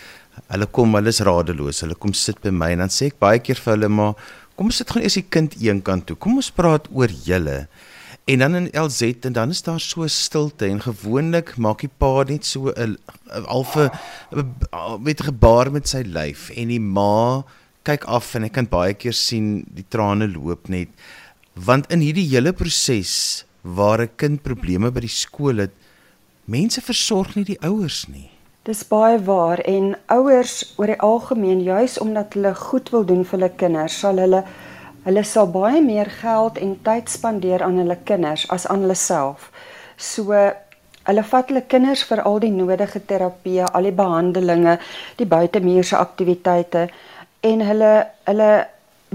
Hulle 0.47 0.67
kom, 0.71 0.95
hulle 0.97 1.13
is 1.13 1.21
radeloos. 1.25 1.81
Hulle 1.83 1.95
kom 1.95 2.13
sit 2.13 2.41
by 2.43 2.53
my 2.53 2.71
en 2.75 2.85
dan 2.85 2.93
sê 2.93 3.11
ek 3.11 3.19
baie 3.19 3.39
keer 3.43 3.59
vir 3.63 3.75
hulle 3.75 3.89
maar 3.89 4.13
kom 4.57 4.71
ons 4.71 4.79
sit 4.81 4.89
gaan 4.89 5.05
eers 5.05 5.19
die 5.19 5.27
kind 5.35 5.57
eenkant 5.61 6.07
toe. 6.09 6.17
Kom 6.17 6.39
ons 6.41 6.51
praat 6.53 6.89
oor 6.93 7.11
julle. 7.25 7.67
En 8.27 8.43
dan 8.43 8.55
in 8.59 8.67
LZ 8.75 9.23
en 9.29 9.33
dan 9.37 9.53
is 9.55 9.61
daar 9.63 9.79
so 9.79 10.07
stilte 10.11 10.67
en 10.67 10.81
gewoonlik 10.83 11.53
maak 11.63 11.85
die 11.85 11.91
pa 12.01 12.23
net 12.27 12.45
so 12.45 12.73
'n 12.75 12.97
alfe 13.47 13.89
met 14.99 15.21
gebaar 15.21 15.71
met 15.71 15.87
sy 15.87 16.03
lyf 16.03 16.49
en 16.49 16.67
die 16.67 16.79
ma 16.79 17.43
kyk 17.87 18.03
af 18.05 18.35
en 18.35 18.43
ek 18.43 18.53
kan 18.57 18.67
baie 18.67 18.93
keer 18.93 19.13
sien 19.13 19.65
die 19.71 19.85
trane 19.87 20.27
loop 20.27 20.67
net 20.69 20.89
want 21.55 21.87
in 21.91 22.03
hierdie 22.03 22.27
hele 22.27 22.51
proses 22.53 23.45
waar 23.63 24.01
'n 24.01 24.15
kind 24.17 24.43
probleme 24.43 24.91
by 24.91 24.99
die 24.99 25.17
skool 25.23 25.57
het 25.63 25.71
mense 26.45 26.81
versorg 26.81 27.35
nie 27.35 27.45
die 27.45 27.61
ouers 27.61 28.07
nie 28.07 28.29
Dis 28.67 28.81
baie 28.87 29.15
waar 29.23 29.61
en 29.63 29.93
ouers 30.11 30.73
oor 30.75 30.91
die 30.91 30.99
algemeen 30.99 31.61
juis 31.63 31.93
omdat 32.03 32.33
hulle 32.35 32.51
goed 32.55 32.89
wil 32.91 33.05
doen 33.07 33.21
vir 33.23 33.39
hulle 33.39 33.55
kinders, 33.61 33.99
sal 34.03 34.19
hulle 34.19 34.43
Hulle 35.07 35.21
sal 35.23 35.47
baie 35.47 35.79
meer 35.79 36.09
geld 36.11 36.57
en 36.59 36.73
tyd 36.83 37.07
spandeer 37.07 37.61
aan 37.63 37.77
hulle 37.79 37.95
kinders 38.03 38.41
as 38.51 38.65
aan 38.67 38.81
hulle 38.83 38.97
self. 38.99 39.45
So 39.95 40.35
hulle 41.07 41.23
vat 41.29 41.47
hulle 41.47 41.61
kinders 41.71 42.03
vir 42.09 42.21
al 42.27 42.41
die 42.43 42.51
nodige 42.51 42.99
terapie, 43.07 43.61
al 43.63 43.87
die 43.87 43.95
behandelinge, 43.95 44.73
die 45.15 45.29
buitemuurse 45.31 45.95
aktiwiteite 45.95 46.89
en 47.47 47.63
hulle 47.69 47.93
hulle 48.27 48.51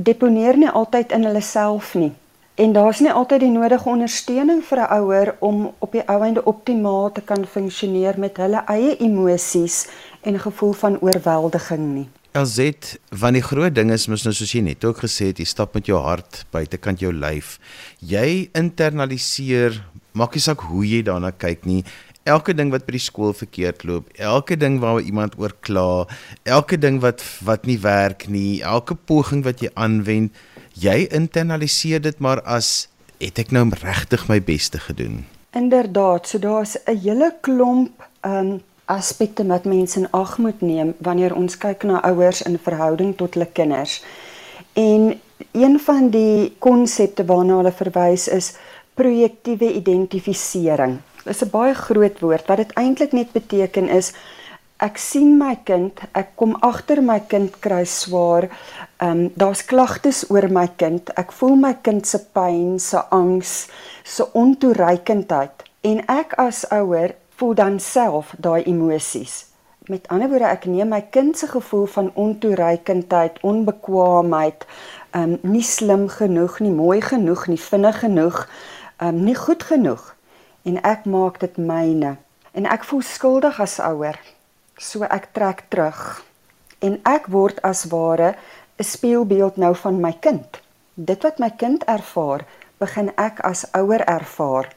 deponeer 0.00 0.56
nie 0.56 0.72
altyd 0.72 1.12
in 1.12 1.28
hulle 1.28 1.44
self 1.44 1.92
nie. 2.00 2.14
En 2.54 2.72
daar's 2.72 3.00
nie 3.00 3.12
altyd 3.12 3.40
die 3.40 3.50
nodige 3.50 3.88
ondersteuning 3.88 4.60
vir 4.64 4.78
'n 4.78 4.92
ouer 5.00 5.36
om 5.40 5.72
op 5.78 5.92
die 5.92 6.04
ouende 6.08 6.44
optimaal 6.44 7.12
te 7.12 7.20
kan 7.20 7.46
funksioneer 7.46 8.18
met 8.18 8.36
hulle 8.36 8.62
eie 8.66 8.96
emosies 8.96 9.86
en 10.20 10.38
gevoel 10.38 10.72
van 10.72 11.00
oorweldiging 11.00 11.94
nie. 11.94 12.08
LZ, 12.32 12.70
van 13.10 13.32
die 13.32 13.42
groot 13.42 13.74
ding 13.74 13.90
is 13.90 14.06
mos 14.06 14.22
nou 14.24 14.34
soos 14.34 14.52
jy 14.52 14.60
net 14.60 14.84
ook 14.84 14.98
gesê 14.98 15.26
het, 15.26 15.38
jy 15.38 15.44
stap 15.44 15.74
met 15.74 15.86
jou 15.86 15.98
hart 16.00 16.44
buitekant 16.50 17.00
jou 17.00 17.12
lyf. 17.12 17.58
Jy 17.98 18.50
internaliseer, 18.52 19.84
maak 20.12 20.34
nie 20.34 20.40
saak 20.40 20.60
hoe 20.60 20.86
jy 20.86 21.02
daarna 21.02 21.30
kyk 21.30 21.64
nie. 21.64 21.84
Elke 22.24 22.54
ding 22.54 22.70
wat 22.70 22.86
by 22.86 22.92
die 22.92 23.02
skool 23.02 23.32
verkeerd 23.32 23.84
loop, 23.84 24.08
elke 24.14 24.56
ding 24.56 24.78
waaroor 24.80 25.02
iemand 25.02 25.38
oor 25.38 25.52
kla, 25.60 26.06
elke 26.44 26.78
ding 26.78 27.00
wat 27.00 27.24
wat 27.42 27.66
nie 27.66 27.78
werk 27.78 28.28
nie, 28.28 28.62
elke 28.62 28.94
poging 28.94 29.44
wat 29.44 29.60
jy 29.60 29.70
aanwend, 29.74 30.32
jy 30.74 31.06
internaliseer 31.10 32.00
dit 32.00 32.18
maar 32.18 32.42
as 32.42 32.88
het 33.20 33.38
ek 33.38 33.52
nou 33.54 33.68
regtig 33.82 34.28
my 34.28 34.40
beste 34.42 34.78
gedoen. 34.78 35.24
Inderdaad, 35.52 36.26
so 36.26 36.38
daar's 36.38 36.76
'n 36.86 36.96
hele 36.96 37.34
klomp 37.40 38.08
um 38.24 38.60
aspekte 38.84 39.46
wat 39.46 39.64
mense 39.64 39.98
in 39.98 40.10
ag 40.10 40.38
moet 40.38 40.60
neem 40.60 40.94
wanneer 40.98 41.34
ons 41.34 41.56
kyk 41.58 41.82
na 41.82 42.02
ouers 42.02 42.42
in 42.42 42.58
verhouding 42.58 43.16
tot 43.16 43.34
hulle 43.34 43.48
kinders. 43.52 44.02
En 44.72 45.20
een 45.52 45.80
van 45.80 46.10
die 46.10 46.52
konsepte 46.58 47.24
waarna 47.24 47.56
hulle 47.56 47.72
verwys 47.72 48.28
is 48.28 48.52
projektiewe 48.94 49.72
identifisering. 49.74 50.98
Dit 51.24 51.34
is 51.34 51.42
'n 51.42 51.50
baie 51.50 51.74
groot 51.74 52.20
woord 52.20 52.46
wat 52.46 52.56
dit 52.56 52.72
eintlik 52.72 53.12
net 53.12 53.32
beteken 53.32 53.88
is 53.88 54.12
ek 54.82 54.98
sien 54.98 55.36
my 55.38 55.54
kind, 55.64 56.00
ek 56.18 56.32
kom 56.40 56.56
agter 56.66 56.98
my 57.04 57.20
kind 57.30 57.54
kry 57.62 57.84
swaar. 57.86 58.48
Ehm 58.98 59.10
um, 59.10 59.20
daar's 59.38 59.62
klagtes 59.66 60.24
oor 60.30 60.48
my 60.50 60.66
kind. 60.76 61.12
Ek 61.16 61.32
voel 61.38 61.54
my 61.56 61.74
kind 61.86 62.06
se 62.06 62.18
pyn, 62.34 62.80
se 62.82 62.98
angs, 63.10 63.68
se 64.04 64.26
ontoereikendheid 64.32 65.64
en 65.82 66.02
ek 66.10 66.34
as 66.38 66.64
ouer 66.70 67.14
voel 67.38 67.54
dan 67.58 67.78
self 67.82 68.34
daai 68.38 68.62
emosies. 68.70 69.46
Met 69.90 70.06
ander 70.14 70.30
woorde, 70.30 70.46
ek 70.46 70.68
neem 70.70 70.92
my 70.94 71.00
kind 71.10 71.38
se 71.38 71.48
gevoel 71.50 71.88
van 71.90 72.10
ontoereikendheid, 72.14 73.40
onbekwaamheid, 73.42 74.66
ehm 75.14 75.38
um, 75.38 75.54
nie 75.54 75.64
slim 75.66 76.08
genoeg 76.08 76.60
nie, 76.60 76.74
mooi 76.74 77.00
genoeg 77.02 77.46
nie, 77.50 77.58
vinnig 77.70 77.98
genoeg, 78.02 78.44
ehm 78.98 79.08
um, 79.14 79.24
nie 79.30 79.38
goed 79.38 79.62
genoeg 79.62 80.14
en 80.62 80.78
ek 80.86 81.06
maak 81.10 81.40
dit 81.42 81.56
myne. 81.58 82.16
En 82.54 82.66
ek 82.66 82.84
voel 82.86 83.02
skuldig 83.02 83.58
as 83.60 83.80
ouer. 83.82 84.18
So 84.80 85.04
ek 85.04 85.32
trek 85.36 85.66
terug 85.68 86.22
en 86.80 86.94
ek 87.04 87.26
word 87.28 87.58
as 87.60 87.84
ware 87.92 88.34
'n 88.80 88.84
spieelbeeld 88.84 89.56
nou 89.56 89.74
van 89.74 90.00
my 90.00 90.12
kind. 90.12 90.60
Dit 90.94 91.22
wat 91.22 91.38
my 91.38 91.50
kind 91.50 91.84
ervaar, 91.84 92.46
begin 92.80 93.12
ek 93.16 93.40
as 93.44 93.66
ouer 93.76 94.00
ervaar. 94.08 94.72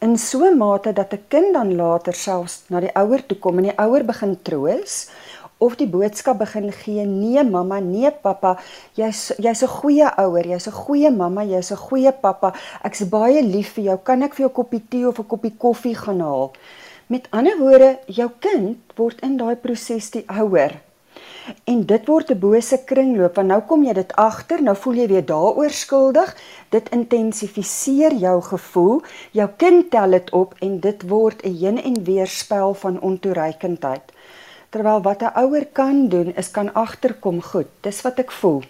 In 0.00 0.16
so 0.18 0.44
'n 0.44 0.56
mate 0.58 0.92
dat 0.92 1.12
'n 1.12 1.24
kind 1.28 1.52
dan 1.52 1.76
later 1.76 2.14
selfs 2.14 2.64
na 2.68 2.80
die 2.80 2.94
ouer 2.96 3.26
toe 3.26 3.38
kom 3.38 3.58
en 3.58 3.64
die 3.64 3.78
ouer 3.78 4.04
begin 4.04 4.42
troos 4.42 5.10
of 5.58 5.76
die 5.76 5.86
boodskap 5.86 6.38
begin 6.38 6.72
gee: 6.72 7.04
"Nee 7.04 7.44
mamma, 7.44 7.80
nee 7.80 8.10
pappa, 8.10 8.58
jy's 8.94 9.32
jy's 9.38 9.62
'n 9.62 9.68
goeie 9.68 10.08
ouer, 10.16 10.46
jy's 10.46 10.66
'n 10.68 10.72
goeie 10.72 11.10
mamma, 11.10 11.42
jy's 11.44 11.70
'n 11.70 11.76
goeie 11.76 12.12
pappa. 12.12 12.54
Ek's 12.82 13.08
baie 13.08 13.42
lief 13.42 13.74
vir 13.74 13.84
jou. 13.84 13.98
Kan 13.98 14.22
ek 14.22 14.34
vir 14.34 14.46
jou 14.46 14.50
'n 14.50 14.54
koppie 14.54 14.88
tee 14.88 15.06
of 15.08 15.18
'n 15.18 15.26
koppie 15.26 15.54
koffie 15.58 15.94
gaan 15.94 16.20
haal?" 16.20 16.52
Met 17.06 17.26
ander 17.36 17.58
woorde, 17.58 17.98
jou 18.08 18.30
kind 18.40 18.92
word 18.96 19.18
in 19.26 19.36
daai 19.36 19.56
proses 19.60 20.06
die 20.14 20.22
ouer. 20.32 20.78
En 21.68 21.82
dit 21.84 22.06
word 22.08 22.30
'n 22.32 22.38
bose 22.40 22.78
kringloop 22.88 23.36
want 23.36 23.48
nou 23.48 23.60
kom 23.60 23.84
jy 23.84 23.92
dit 23.92 24.12
agter, 24.16 24.62
nou 24.62 24.76
voel 24.76 24.94
jy 24.94 25.06
weer 25.08 25.26
daaroor 25.26 25.70
skuldig. 25.70 26.36
Dit 26.70 26.88
intensifiseer 26.88 28.12
jou 28.12 28.40
gevoel. 28.42 29.02
Jou 29.32 29.48
kind 29.56 29.90
tel 29.90 30.10
dit 30.10 30.30
op 30.32 30.54
en 30.60 30.80
dit 30.80 31.08
word 31.08 31.44
'n 31.44 31.56
heen 31.56 31.82
en 31.82 32.04
weer 32.04 32.26
spel 32.26 32.74
van 32.74 33.00
ontoereikendheid. 33.00 34.12
Terwyl 34.70 35.02
wat 35.02 35.22
'n 35.22 35.36
ouer 35.36 35.66
kan 35.66 36.08
doen 36.08 36.32
is 36.36 36.50
kan 36.50 36.74
agterkom, 36.74 37.42
goed, 37.42 37.66
dis 37.80 38.02
wat 38.02 38.18
ek 38.18 38.32
voel. 38.32 38.62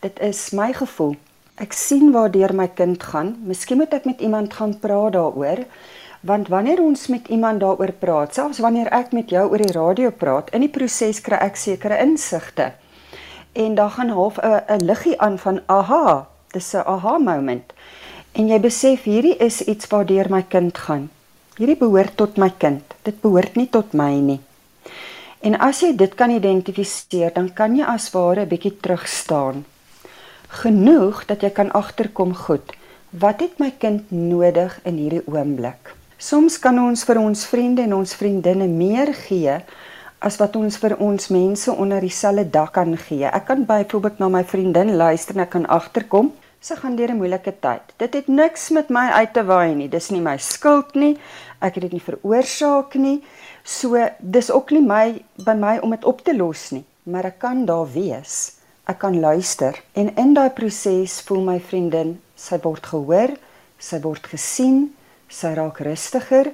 Dit 0.00 0.20
is 0.20 0.50
my 0.50 0.72
gevoel. 0.72 1.16
Ek 1.54 1.72
sien 1.72 2.12
waar 2.12 2.30
deur 2.30 2.54
my 2.54 2.68
kind 2.68 3.02
gaan. 3.02 3.36
Miskien 3.44 3.76
moet 3.76 3.94
ek 3.94 4.04
met 4.04 4.20
iemand 4.20 4.54
gaan 4.54 4.78
praat 4.78 5.12
daaroor 5.12 5.64
want 6.20 6.48
wanneer 6.48 6.80
ons 6.82 7.06
met 7.06 7.28
iemand 7.28 7.60
daaroor 7.60 7.92
praat, 7.92 8.34
selfs 8.34 8.58
wanneer 8.58 8.90
ek 8.92 9.12
met 9.12 9.30
jou 9.30 9.44
oor 9.50 9.62
die 9.62 9.72
radio 9.72 10.10
praat, 10.10 10.50
in 10.50 10.60
die 10.60 10.72
proses 10.72 11.20
kry 11.20 11.36
ek 11.36 11.56
sekere 11.56 11.98
insigte. 12.02 12.72
En 13.52 13.74
daar 13.74 13.90
gaan 13.90 14.10
half 14.10 14.38
'n 14.38 14.62
'n 14.68 14.84
liggie 14.84 15.20
aan 15.20 15.38
van 15.38 15.60
aha, 15.66 16.26
dis 16.52 16.74
'n 16.74 16.86
aha 16.86 17.18
moment. 17.18 17.72
En 18.32 18.48
jy 18.48 18.60
besef 18.60 19.02
hierdie 19.02 19.36
is 19.36 19.62
iets 19.62 19.86
waardeur 19.86 20.30
my 20.30 20.42
kind 20.42 20.78
gaan. 20.78 21.10
Hierdie 21.56 21.76
behoort 21.76 22.16
tot 22.16 22.36
my 22.36 22.50
kind. 22.58 22.82
Dit 23.02 23.20
behoort 23.20 23.56
nie 23.56 23.68
tot 23.68 23.92
my 23.92 24.12
nie. 24.12 24.40
En 25.40 25.58
as 25.58 25.80
jy 25.80 25.96
dit 25.96 26.14
kan 26.14 26.30
identifiseer, 26.30 27.32
dan 27.34 27.52
kan 27.52 27.76
jy 27.76 27.84
as 27.84 28.10
ware 28.10 28.40
'n 28.40 28.48
bietjie 28.48 28.76
terug 28.80 29.08
staan. 29.08 29.64
Genoeg 30.48 31.24
dat 31.26 31.40
jy 31.40 31.50
kan 31.50 31.72
agterkom 31.72 32.34
goed. 32.34 32.72
Wat 33.10 33.40
het 33.40 33.58
my 33.58 33.70
kind 33.78 34.10
nodig 34.10 34.80
in 34.84 34.96
hierdie 34.96 35.22
oomblik? 35.26 35.97
Soms 36.18 36.56
kan 36.58 36.74
ons 36.82 37.04
vir 37.06 37.20
ons 37.22 37.44
vriende 37.46 37.84
en 37.86 37.92
ons 38.00 38.12
vriendinne 38.18 38.66
meer 38.66 39.12
gee 39.14 39.52
as 40.18 40.34
wat 40.40 40.56
ons 40.58 40.74
vir 40.82 40.96
ons 40.98 41.28
mense 41.30 41.70
onder 41.70 42.02
dieselfde 42.02 42.42
dak 42.56 42.72
kan 42.74 42.96
gee. 42.98 43.22
Ek 43.30 43.46
kan 43.46 43.62
byvoorbeeld 43.68 44.18
na 44.18 44.26
my 44.34 44.40
vriendin 44.42 44.96
luister 44.98 45.38
en 45.38 45.44
ek 45.44 45.52
kan 45.52 45.68
agterkom 45.70 46.32
sy 46.58 46.74
gaan 46.80 46.96
deur 46.98 47.12
'n 47.14 47.20
moeilike 47.20 47.54
tyd. 47.62 47.94
Dit 48.02 48.18
het 48.18 48.26
niks 48.26 48.70
met 48.74 48.90
my 48.90 49.06
uit 49.14 49.32
te 49.32 49.44
waai 49.46 49.74
nie. 49.74 49.88
Dis 49.88 50.10
nie 50.10 50.20
my 50.20 50.36
skuld 50.38 50.94
nie. 50.94 51.14
Ek 51.62 51.74
het 51.74 51.82
dit 51.82 51.92
nie 51.92 52.02
veroorsaak 52.02 52.94
nie. 52.94 53.22
So 53.62 53.94
dis 54.18 54.50
ook 54.50 54.70
nie 54.70 54.82
my 54.82 55.22
by 55.36 55.54
my 55.54 55.78
om 55.78 55.90
dit 55.90 56.04
op 56.04 56.24
te 56.24 56.34
los 56.34 56.72
nie, 56.72 56.84
maar 57.04 57.26
ek 57.26 57.38
kan 57.38 57.64
daar 57.64 57.86
wees. 57.92 58.58
Ek 58.88 58.98
kan 58.98 59.20
luister 59.20 59.78
en 59.94 60.16
in 60.16 60.34
daai 60.34 60.50
proses 60.50 61.20
voel 61.20 61.44
my 61.44 61.60
vriendin 61.60 62.18
sy 62.34 62.58
word 62.58 62.86
gehoor, 62.86 63.36
sy 63.78 64.00
word 64.00 64.26
gesien 64.26 64.97
sy 65.28 65.54
raak 65.54 65.80
rustiger, 65.80 66.52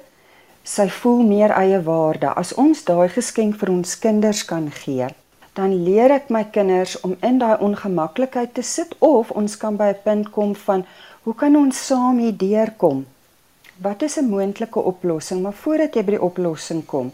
sy 0.63 0.87
voel 0.89 1.23
meer 1.23 1.53
eie 1.55 1.81
waarde. 1.83 2.29
As 2.35 2.53
ons 2.53 2.83
daai 2.83 3.09
geskenk 3.09 3.57
vir 3.61 3.71
ons 3.71 3.97
kinders 3.99 4.43
kan 4.45 4.69
gee, 4.71 5.07
dan 5.55 5.75
leer 5.85 6.11
ek 6.11 6.29
my 6.29 6.43
kinders 6.43 6.97
om 7.07 7.15
in 7.23 7.39
daai 7.39 7.57
ongemaklikheid 7.63 8.53
te 8.53 8.63
sit 8.63 8.95
of 8.99 9.31
ons 9.31 9.57
kan 9.57 9.77
by 9.77 9.89
'n 9.93 10.01
punt 10.03 10.31
kom 10.31 10.55
van 10.55 10.85
hoe 11.23 11.35
kan 11.35 11.55
ons 11.55 11.85
saam 11.87 12.19
hier 12.19 12.37
deurkom? 12.37 13.05
Wat 13.77 14.01
is 14.01 14.17
'n 14.17 14.29
moontlike 14.29 14.79
oplossing? 14.79 15.41
Maar 15.41 15.53
voordat 15.53 15.95
jy 15.95 16.03
by 16.03 16.11
die 16.11 16.21
oplossing 16.21 16.85
kom, 16.85 17.11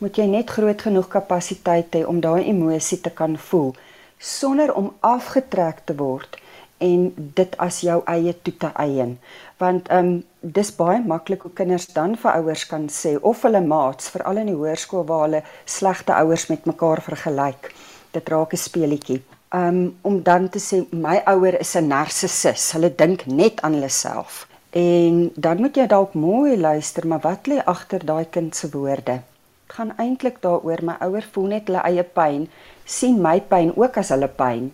moet 0.00 0.16
jy 0.16 0.26
net 0.26 0.50
groot 0.50 0.82
genoeg 0.82 1.08
kapasiteit 1.12 1.94
hê 1.94 2.04
om 2.08 2.20
daai 2.20 2.48
emosie 2.48 3.00
te 3.00 3.10
kan 3.10 3.36
voel 3.50 3.74
sonder 4.20 4.72
om 4.76 4.92
afgetrek 5.00 5.84
te 5.84 5.96
word 5.96 6.36
en 6.78 7.12
dit 7.16 7.56
as 7.60 7.80
jou 7.84 8.00
eie 8.08 8.34
toe 8.42 8.54
te 8.64 8.72
eien 8.76 9.18
want 9.58 9.88
ehm 9.88 10.12
um, 10.12 10.18
dis 10.40 10.70
baie 10.72 11.00
maklik 11.04 11.42
hoe 11.44 11.52
kinders 11.52 11.86
dan 11.92 12.14
vir 12.16 12.38
ouers 12.40 12.64
kan 12.68 12.86
sê 12.88 13.16
of 13.20 13.42
hulle 13.44 13.60
maats 13.60 14.08
veral 14.12 14.40
in 14.40 14.48
die 14.48 14.56
hoërskool 14.56 15.04
waar 15.08 15.26
hulle 15.26 15.42
slegte 15.68 16.14
ouers 16.16 16.46
met 16.48 16.64
mekaar 16.64 17.02
vergelyk. 17.04 17.72
Dit 18.12 18.28
raak 18.28 18.54
'n 18.54 18.56
speelietjie. 18.56 19.22
Um, 19.52 19.98
om 20.02 20.22
dan 20.22 20.48
te 20.48 20.58
sê 20.58 20.86
my 20.92 21.20
ouer 21.26 21.60
is 21.60 21.76
'n 21.76 21.88
narcissus. 21.88 22.72
Hulle 22.72 22.94
dink 22.94 23.26
net 23.26 23.60
aan 23.60 23.74
hulle 23.74 23.88
self. 23.88 24.46
En 24.70 25.30
dan 25.34 25.60
moet 25.60 25.76
jy 25.76 25.86
dalk 25.86 26.14
mooi 26.14 26.56
luister 26.56 27.06
maar 27.06 27.20
wat 27.20 27.46
lê 27.46 27.62
agter 27.64 28.04
daai 28.04 28.24
kind 28.30 28.56
se 28.56 28.70
woorde? 28.70 29.20
Dit 29.66 29.76
gaan 29.76 29.92
eintlik 29.98 30.40
daaroor 30.42 30.78
my 30.82 30.96
ouer 31.00 31.26
voel 31.32 31.46
net 31.46 31.66
hulle 31.66 31.82
eie 31.82 32.02
pyn 32.02 32.48
sien 32.84 33.20
my 33.20 33.40
pyn 33.40 33.72
ook 33.76 33.96
as 33.96 34.08
hulle 34.08 34.28
pyn 34.28 34.72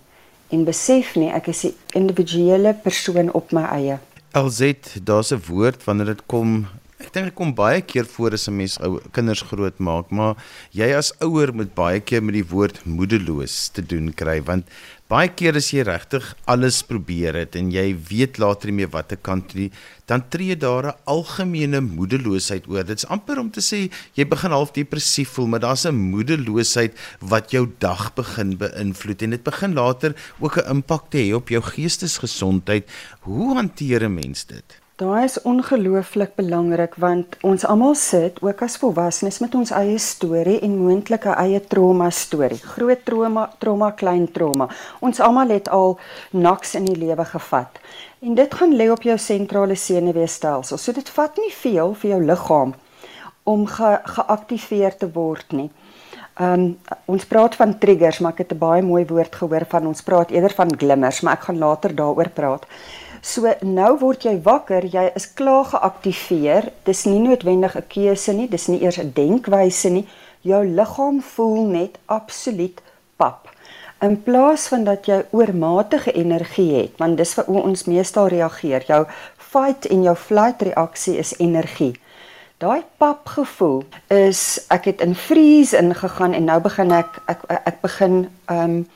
en 0.51 0.65
besef 0.65 1.17
nie 1.17 1.31
ek 1.31 1.49
is 1.49 1.65
'n 1.65 1.75
individuele 1.95 2.75
persoon 2.75 3.33
op 3.33 3.53
my 3.53 3.63
eie 3.63 3.99
LZ, 4.37 5.01
daar's 5.03 5.33
'n 5.33 5.41
woord 5.49 5.85
wanneer 5.85 6.07
dit 6.07 6.23
kom, 6.27 6.67
ek 7.01 7.13
dink 7.13 7.27
ek 7.27 7.35
kom 7.35 7.55
baie 7.55 7.81
keer 7.81 8.05
voor 8.05 8.33
as 8.37 8.49
'n 8.49 8.57
mens 8.57 8.77
ou 8.85 9.01
kinders 9.11 9.41
grootmaak, 9.41 10.11
maar 10.11 10.37
jy 10.73 10.93
as 10.93 11.13
ouer 11.21 11.55
moet 11.55 11.73
baie 11.75 12.01
keer 12.01 12.23
met 12.23 12.35
die 12.35 12.45
woord 12.45 12.85
moedeloos 12.85 13.69
te 13.73 13.81
doen 13.81 14.13
kry 14.13 14.43
want 14.43 14.69
baie 15.07 15.29
keer 15.31 15.55
as 15.55 15.69
jy 15.71 15.85
regtig 15.87 16.25
alles 16.51 16.81
probeer 16.87 17.37
het 17.39 17.55
en 17.59 17.69
jy 17.71 17.93
weet 18.09 18.41
later 18.43 18.73
nie 18.73 18.81
meer 18.81 18.91
wat 18.91 19.13
te 19.13 19.17
kan 19.17 19.45
doen 19.53 19.71
dan 20.11 20.25
tree 20.31 20.57
daar 20.57 20.87
'n 20.87 20.99
algemene 21.05 21.81
moedeloosheid 21.81 22.67
oor. 22.69 22.85
Dit's 22.85 23.07
amper 23.07 23.39
om 23.39 23.51
te 23.51 23.61
sê 23.61 23.91
jy 24.15 24.25
begin 24.25 24.51
half 24.51 24.71
depressief 24.73 25.29
voel, 25.29 25.47
maar 25.47 25.61
daar's 25.61 25.87
'n 25.87 25.95
moedeloosheid 25.95 26.95
wat 27.21 27.51
jou 27.51 27.67
dag 27.79 28.15
begin 28.15 28.57
beïnvloed 28.57 29.23
en 29.23 29.31
dit 29.31 29.43
begin 29.43 29.75
later 29.75 30.15
ook 30.39 30.59
'n 30.59 30.71
impak 30.71 31.11
te 31.11 31.19
hê 31.19 31.35
op 31.35 31.49
jou 31.49 31.63
geestesgesondheid. 31.63 32.91
Hoe 33.21 33.55
hanteer 33.55 34.03
'n 34.05 34.15
mens 34.15 34.45
dit? 34.47 34.86
Daai 34.97 35.25
is 35.25 35.35
ongelooflik 35.45 36.31
belangrik 36.39 36.95
want 36.97 37.35
ons 37.45 37.67
almal 37.69 37.93
sit 38.01 38.39
ook 38.41 38.63
as 38.65 38.79
volwassenes 38.81 39.43
met 39.45 39.53
ons 39.59 39.73
eie 39.77 39.99
storie 40.01 40.55
en 40.65 40.79
moontlike 40.81 41.35
eie 41.37 41.61
trauma 41.61 42.07
storie. 42.09 42.57
Groot 42.65 43.03
trauma, 43.05 43.45
trauma, 43.61 43.91
klein 43.93 44.25
trauma. 44.33 44.71
Ons 45.05 45.21
almal 45.21 45.53
het 45.53 45.69
al 45.69 45.99
naks 46.33 46.73
in 46.81 46.89
die 46.89 46.97
lewe 46.97 47.29
gevat. 47.29 47.77
En 48.25 48.41
dit 48.41 48.59
gaan 48.61 48.73
lê 48.73 48.89
op 48.89 49.05
jou 49.05 49.19
sentrale 49.21 49.77
senuweestelsel. 49.77 50.81
So 50.81 50.97
dit 50.97 51.13
vat 51.19 51.45
nie 51.45 51.53
veel 51.53 51.93
vir 51.93 52.15
jou 52.15 52.25
liggaam 52.33 52.75
om 53.45 53.69
ge, 53.69 53.95
geaktiveer 54.17 54.97
te 54.97 55.13
word 55.13 55.53
nie. 55.53 55.69
Um 56.41 56.71
ons 57.05 57.29
praat 57.29 57.55
van 57.61 57.77
triggers, 57.79 58.25
maar 58.25 58.33
ek 58.33 58.47
het 58.49 58.53
'n 58.57 58.65
baie 58.65 58.83
mooi 58.83 59.05
woord 59.05 59.37
gehoor 59.37 59.65
van 59.69 59.87
ons 59.87 60.01
praat 60.01 60.31
eerder 60.31 60.55
van 60.57 60.73
glimmers, 60.73 61.21
maar 61.21 61.35
ek 61.35 61.45
gaan 61.53 61.59
later 61.59 61.95
daaroor 61.95 62.31
praat. 62.31 62.65
So 63.23 63.49
nou 63.63 63.97
word 64.01 64.25
jy 64.27 64.37
wakker, 64.45 64.85
jy 64.85 65.11
is 65.17 65.27
klaar 65.39 65.65
geaktiveer. 65.71 66.71
Dis 66.85 67.05
nie 67.07 67.21
noodwendig 67.21 67.77
'n 67.77 67.87
keuse 67.89 68.33
nie, 68.33 68.49
dis 68.49 68.69
nie 68.69 68.83
eers 68.83 68.99
'n 68.99 69.13
denkwyse 69.13 69.91
nie. 69.91 70.07
Jou 70.43 70.65
liggaam 70.65 71.23
voel 71.23 71.65
net 71.67 71.99
absoluut 72.07 72.81
pap. 73.17 73.49
In 74.01 74.23
plaas 74.23 74.69
van 74.69 74.85
dat 74.85 75.07
jy 75.07 75.25
oormatige 75.31 76.13
energie 76.13 76.75
het, 76.75 76.99
want 76.99 77.17
dis 77.17 77.35
hoe 77.35 77.63
ons 77.63 77.85
meestal 77.85 78.27
reageer. 78.29 78.85
Jou 78.87 79.07
fight 79.37 79.87
en 79.87 80.03
jou 80.03 80.17
flight 80.17 80.63
reaksie 80.63 81.17
is 81.17 81.39
energie. 81.39 81.95
Daai 82.59 82.83
pap 82.97 83.27
gevoel 83.29 83.85
is 84.09 84.67
ek 84.69 84.85
het 84.85 85.01
in 85.01 85.15
freeze 85.15 85.77
ingegaan 85.77 86.33
en 86.33 86.45
nou 86.45 86.61
begin 86.61 86.93
ek 86.93 87.21
ek 87.27 87.41
ek 87.49 87.81
begin 87.81 88.31
ehm 88.47 88.71
um, 88.71 88.87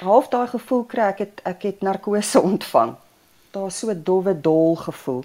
half 0.00 0.28
daai 0.28 0.46
gevoel 0.46 0.84
kry 0.84 1.02
ek 1.02 1.18
het 1.18 1.40
ek 1.44 1.62
het 1.62 1.82
narkose 1.82 2.40
ontvang 2.40 2.96
daar 3.50 3.70
so 3.70 4.02
dowwe 4.02 4.40
dol 4.40 4.76
gevoel. 4.76 5.24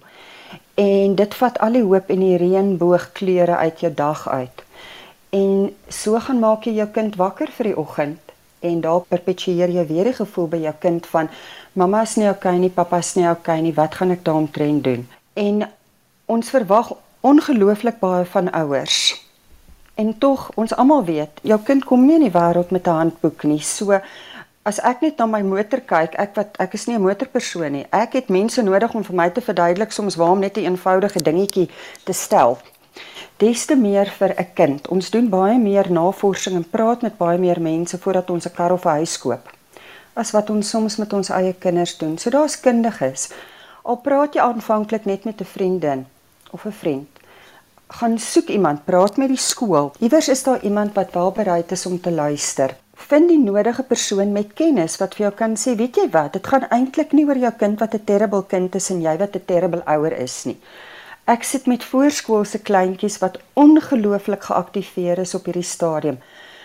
En 0.73 1.15
dit 1.15 1.35
vat 1.35 1.59
al 1.59 1.77
die 1.77 1.83
hoop 1.83 2.09
en 2.09 2.19
die 2.19 2.37
reënboogkleure 2.37 3.55
uit 3.55 3.79
jou 3.79 3.93
dag 3.93 4.27
uit. 4.29 4.63
En 5.29 5.75
so 5.87 6.19
gaan 6.19 6.39
maak 6.39 6.65
jy 6.65 6.77
jou 6.79 6.87
kind 6.87 7.15
wakker 7.15 7.51
vir 7.57 7.71
die 7.71 7.77
oggend 7.77 8.19
en 8.65 8.81
daar 8.81 9.03
perpetueer 9.05 9.69
jy 9.69 9.85
weer 9.87 10.09
die 10.09 10.17
gevoel 10.17 10.47
by 10.49 10.59
jou 10.63 10.73
kind 10.81 11.05
van 11.11 11.29
mamma 11.73 12.01
is 12.01 12.15
nie 12.17 12.29
okay 12.29 12.57
nie, 12.57 12.71
pappa 12.73 12.97
is 13.03 13.13
nie 13.15 13.27
okay 13.29 13.59
nie, 13.61 13.73
wat 13.77 13.97
gaan 13.99 14.15
ek 14.15 14.23
daaromtrent 14.25 14.83
doen? 14.83 15.03
En 15.33 15.67
ons 16.31 16.49
verwag 16.49 16.93
ongelooflik 17.21 17.99
baie 17.99 18.25
van 18.25 18.49
ouers. 18.51 18.99
En 19.95 20.17
tog, 20.17 20.49
ons 20.55 20.73
almal 20.75 21.05
weet, 21.05 21.43
jou 21.43 21.59
kind 21.67 21.85
kom 21.85 22.07
nie 22.07 22.17
in 22.17 22.25
die 22.27 22.33
wêreld 22.33 22.71
met 22.71 22.87
'n 22.87 22.99
handboek 23.01 23.43
nie. 23.43 23.61
So 23.61 23.99
as 24.65 24.79
ek 24.81 25.03
net 25.05 25.19
na 25.21 25.27
my 25.29 25.43
motor 25.45 25.77
kyk, 25.85 26.15
ek 26.17 26.31
wat 26.35 26.55
ek 26.59 26.73
is 26.73 26.87
nie 26.87 26.95
'n 26.97 27.01
motorpersoon 27.05 27.71
nie. 27.71 27.85
Ek 27.93 28.13
het 28.13 28.29
mense 28.29 28.61
nodig 28.61 28.95
om 28.95 29.03
vir 29.03 29.15
my 29.15 29.29
te 29.29 29.41
verduidelik 29.41 29.91
soms 29.91 30.15
waarom 30.15 30.39
net 30.39 30.57
'n 30.57 30.65
eenvoudige 30.65 31.21
dingetjie 31.21 31.69
te 32.03 32.13
stel. 32.13 32.57
Des 33.37 33.65
te 33.65 33.75
meer 33.75 34.05
vir 34.05 34.33
'n 34.33 34.53
kind. 34.53 34.87
Ons 34.87 35.09
doen 35.11 35.29
baie 35.29 35.59
meer 35.59 35.91
navorsing 35.91 36.55
en 36.55 36.69
praat 36.69 37.01
met 37.01 37.17
baie 37.17 37.37
meer 37.37 37.61
mense 37.61 37.97
voordat 37.97 38.29
ons 38.29 38.45
'n 38.45 38.55
kar 38.55 38.71
of 38.71 38.85
'n 38.85 38.89
huis 38.89 39.17
koop 39.17 39.49
as 40.15 40.31
wat 40.31 40.49
ons 40.49 40.69
soms 40.69 40.95
met 40.97 41.13
ons 41.13 41.29
eie 41.29 41.53
kinders 41.53 41.97
doen. 41.97 42.17
So 42.17 42.29
daar's 42.29 42.59
kundiges. 42.59 43.31
Al 43.83 43.97
praat 43.97 44.33
jy 44.33 44.41
aanvanklik 44.41 45.05
net 45.05 45.25
met 45.25 45.41
'n 45.41 45.45
vriendin 45.45 46.07
of 46.51 46.65
'n 46.65 46.71
vriend, 46.71 47.09
gaan 47.87 48.17
soek 48.17 48.47
iemand, 48.47 48.85
praat 48.85 49.17
met 49.17 49.27
die 49.27 49.37
skool. 49.37 49.91
Iewers 49.99 50.27
is 50.27 50.43
daar 50.43 50.63
iemand 50.63 50.93
wat 50.93 51.13
wel 51.13 51.31
bereid 51.31 51.71
is 51.71 51.85
om 51.85 52.01
te 52.01 52.11
luister 52.11 52.75
vind 53.09 53.29
die 53.29 53.37
nodige 53.37 53.83
persoon 53.83 54.31
met 54.33 54.53
kennis 54.57 54.97
wat 55.01 55.15
vir 55.15 55.25
jou 55.25 55.31
kan 55.39 55.55
sê, 55.59 55.75
weet 55.77 55.97
jy 55.99 56.05
wat, 56.13 56.33
dit 56.33 56.47
gaan 56.47 56.65
eintlik 56.73 57.13
nie 57.13 57.25
oor 57.27 57.37
jou 57.37 57.51
kind 57.59 57.79
wat 57.79 57.95
'n 57.95 58.05
terrible 58.05 58.43
kind 58.43 58.75
is 58.75 58.89
en 58.89 59.01
jy 59.01 59.17
wat 59.17 59.35
'n 59.35 59.45
terrible 59.45 59.83
ouer 59.85 60.13
is 60.17 60.45
nie. 60.45 60.57
Ek 61.27 61.43
sit 61.43 61.67
met 61.67 61.83
voorskoolse 61.83 62.59
kleintjies 62.59 63.17
wat 63.19 63.39
ongelooflik 63.53 64.43
geaktiveer 64.43 65.19
is 65.19 65.35
op 65.35 65.45
hierdie 65.45 65.63
stadium. 65.63 66.17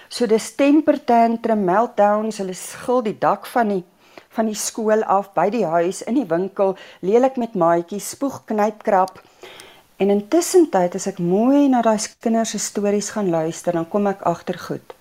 So 0.09 0.27
dis 0.27 0.55
temper 0.55 1.05
tantrum, 1.05 1.64
meltdowns, 1.64 2.38
hulle 2.38 2.55
skil 2.55 3.03
die 3.03 3.19
dak 3.19 3.47
van 3.47 3.69
die 3.69 3.85
van 4.31 4.47
die 4.47 4.55
skool 4.55 5.03
af 5.05 5.33
by 5.35 5.49
die 5.51 5.64
huis 5.64 6.03
in 6.03 6.14
die 6.14 6.29
winkel, 6.29 6.77
lelik 7.01 7.37
met 7.37 7.55
maatjies, 7.55 8.11
spoeg, 8.11 8.45
knyp, 8.47 8.83
krap. 8.83 9.23
En 9.97 10.11
intussen 10.11 10.69
tyd 10.71 10.95
as 10.95 11.07
ek 11.07 11.19
mooi 11.19 11.69
na 11.69 11.83
daai 11.83 11.99
kinders 12.21 12.51
se 12.51 12.59
stories 12.59 13.11
gaan 13.11 13.31
luister, 13.31 13.73
dan 13.73 13.88
kom 13.88 14.07
ek 14.07 14.23
agter 14.23 14.59
goed. 14.59 14.95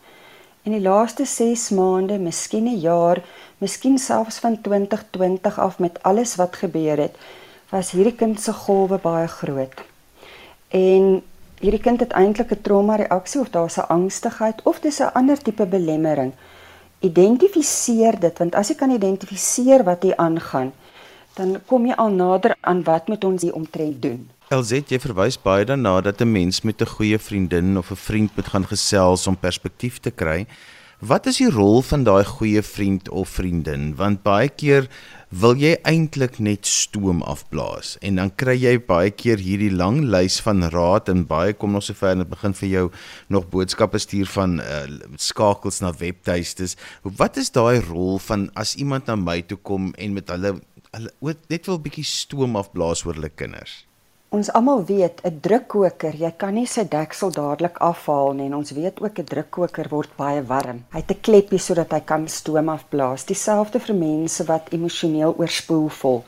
In 0.67 0.73
die 0.75 0.81
laaste 0.83 1.23
6 1.25 1.69
maande, 1.71 2.17
miskien 2.19 2.65
'n 2.67 2.79
jaar, 2.79 3.21
miskien 3.57 3.97
selfs 3.97 4.39
van 4.39 4.61
2020 4.61 5.59
af 5.59 5.79
met 5.79 6.03
alles 6.03 6.35
wat 6.35 6.55
gebeur 6.55 6.97
het, 6.97 7.15
was 7.69 7.91
hierdie 7.91 8.15
kind 8.15 8.41
se 8.41 8.53
golwe 8.53 8.97
baie 8.97 9.27
groot. 9.27 9.77
En 10.67 11.23
hierdie 11.59 11.81
kind 11.81 11.99
het 11.99 12.11
eintlik 12.11 12.51
'n 12.51 12.61
trauma 12.61 12.95
reaksie 12.95 13.41
of 13.41 13.49
daar's 13.49 13.77
'n 13.77 13.87
angstigheid 13.87 14.61
of 14.63 14.79
dis 14.79 14.99
'n 14.99 15.13
ander 15.13 15.41
tipe 15.41 15.65
belemmering. 15.65 16.33
Identifiseer 16.99 18.19
dit 18.19 18.37
want 18.37 18.55
as 18.55 18.67
jy 18.67 18.75
kan 18.75 18.91
identifiseer 18.91 19.83
wat 19.83 20.03
hier 20.03 20.17
aangaan, 20.17 20.73
dan 21.33 21.61
kom 21.65 21.85
jy 21.85 21.93
al 21.93 22.09
nader 22.09 22.55
aan 22.61 22.83
wat 22.83 23.07
moet 23.07 23.23
ons 23.23 23.41
hier 23.41 23.53
omtrent 23.53 24.01
doen. 24.01 24.29
LZ 24.49 24.89
jy 24.89 24.97
verwys 24.97 25.35
baie 25.37 25.61
daarna 25.69 25.99
dat 26.01 26.21
'n 26.21 26.31
mens 26.31 26.63
met 26.65 26.81
'n 26.81 26.93
goeie 26.95 27.19
vriendin 27.19 27.77
of 27.77 27.91
'n 27.91 27.95
vriend 27.95 28.35
moet 28.35 28.47
gaan 28.47 28.65
gesels 28.65 29.27
om 29.27 29.37
perspektief 29.37 29.99
te 29.99 30.09
kry. 30.09 30.47
Wat 30.99 31.27
is 31.27 31.37
die 31.37 31.51
rol 31.51 31.81
van 31.81 32.03
daai 32.03 32.23
goeie 32.25 32.61
vriend 32.61 33.09
of 33.09 33.29
vriendin? 33.29 33.95
Want 33.95 34.23
baie 34.23 34.49
keer 34.49 34.89
wil 35.29 35.55
jy 35.55 35.77
eintlik 35.83 36.39
net 36.39 36.65
stoom 36.65 37.21
afblaas 37.21 37.97
en 38.01 38.15
dan 38.15 38.35
kry 38.35 38.57
jy 38.57 38.79
baie 38.79 39.11
keer 39.11 39.37
hierdie 39.37 39.71
lang 39.71 40.01
lys 40.01 40.41
van 40.41 40.63
raad 40.63 41.09
en 41.09 41.27
baie 41.27 41.53
kom 41.53 41.71
nog 41.71 41.83
sover 41.83 42.09
en 42.09 42.17
dit 42.17 42.29
begin 42.29 42.53
vir 42.53 42.69
jou 42.69 42.91
nog 43.27 43.49
boodskappe 43.49 43.97
stuur 43.99 44.25
van 44.25 44.59
uh, 44.59 44.87
skakels 45.15 45.79
na 45.79 45.93
webtuistes. 45.93 46.75
Wat 47.03 47.37
is 47.37 47.51
daai 47.51 47.79
rol 47.79 48.17
van 48.17 48.49
as 48.55 48.75
iemand 48.75 49.05
na 49.05 49.15
my 49.15 49.41
toe 49.41 49.57
kom 49.57 49.93
en 49.93 50.13
met 50.13 50.29
hulle 50.29 50.59
hulle 50.91 51.35
net 51.49 51.65
wil 51.65 51.77
'n 51.77 51.81
bietjie 51.83 52.03
stoom 52.05 52.55
afblaas 52.55 53.05
oor 53.05 53.13
hulle 53.13 53.29
kinders? 53.29 53.88
Ons 54.29 54.51
almal 54.53 54.83
weet 54.85 55.21
'n 55.25 55.39
drukkoker, 55.41 56.13
jy 56.13 56.29
kan 56.37 56.53
nie 56.53 56.67
sy 56.69 56.83
deksel 56.85 57.31
dadelik 57.33 57.77
afhaal 57.81 58.33
nie 58.37 58.45
en 58.45 58.55
ons 58.55 58.71
weet 58.71 59.01
ook 59.01 59.17
'n 59.19 59.25
drukkoker 59.31 59.87
word 59.89 60.11
baie 60.17 60.43
warm. 60.43 60.83
Hy 60.93 60.99
het 61.01 61.11
'n 61.11 61.21
kleppie 61.21 61.57
sodat 61.57 61.91
hy 61.91 61.99
kan 61.99 62.27
stoom 62.27 62.69
afblaas. 62.69 63.25
Dieselfde 63.25 63.79
vir 63.79 63.95
mense 63.95 64.43
wat 64.43 64.69
emosioneel 64.69 65.33
oorspoel 65.37 65.89
voel. 65.89 66.23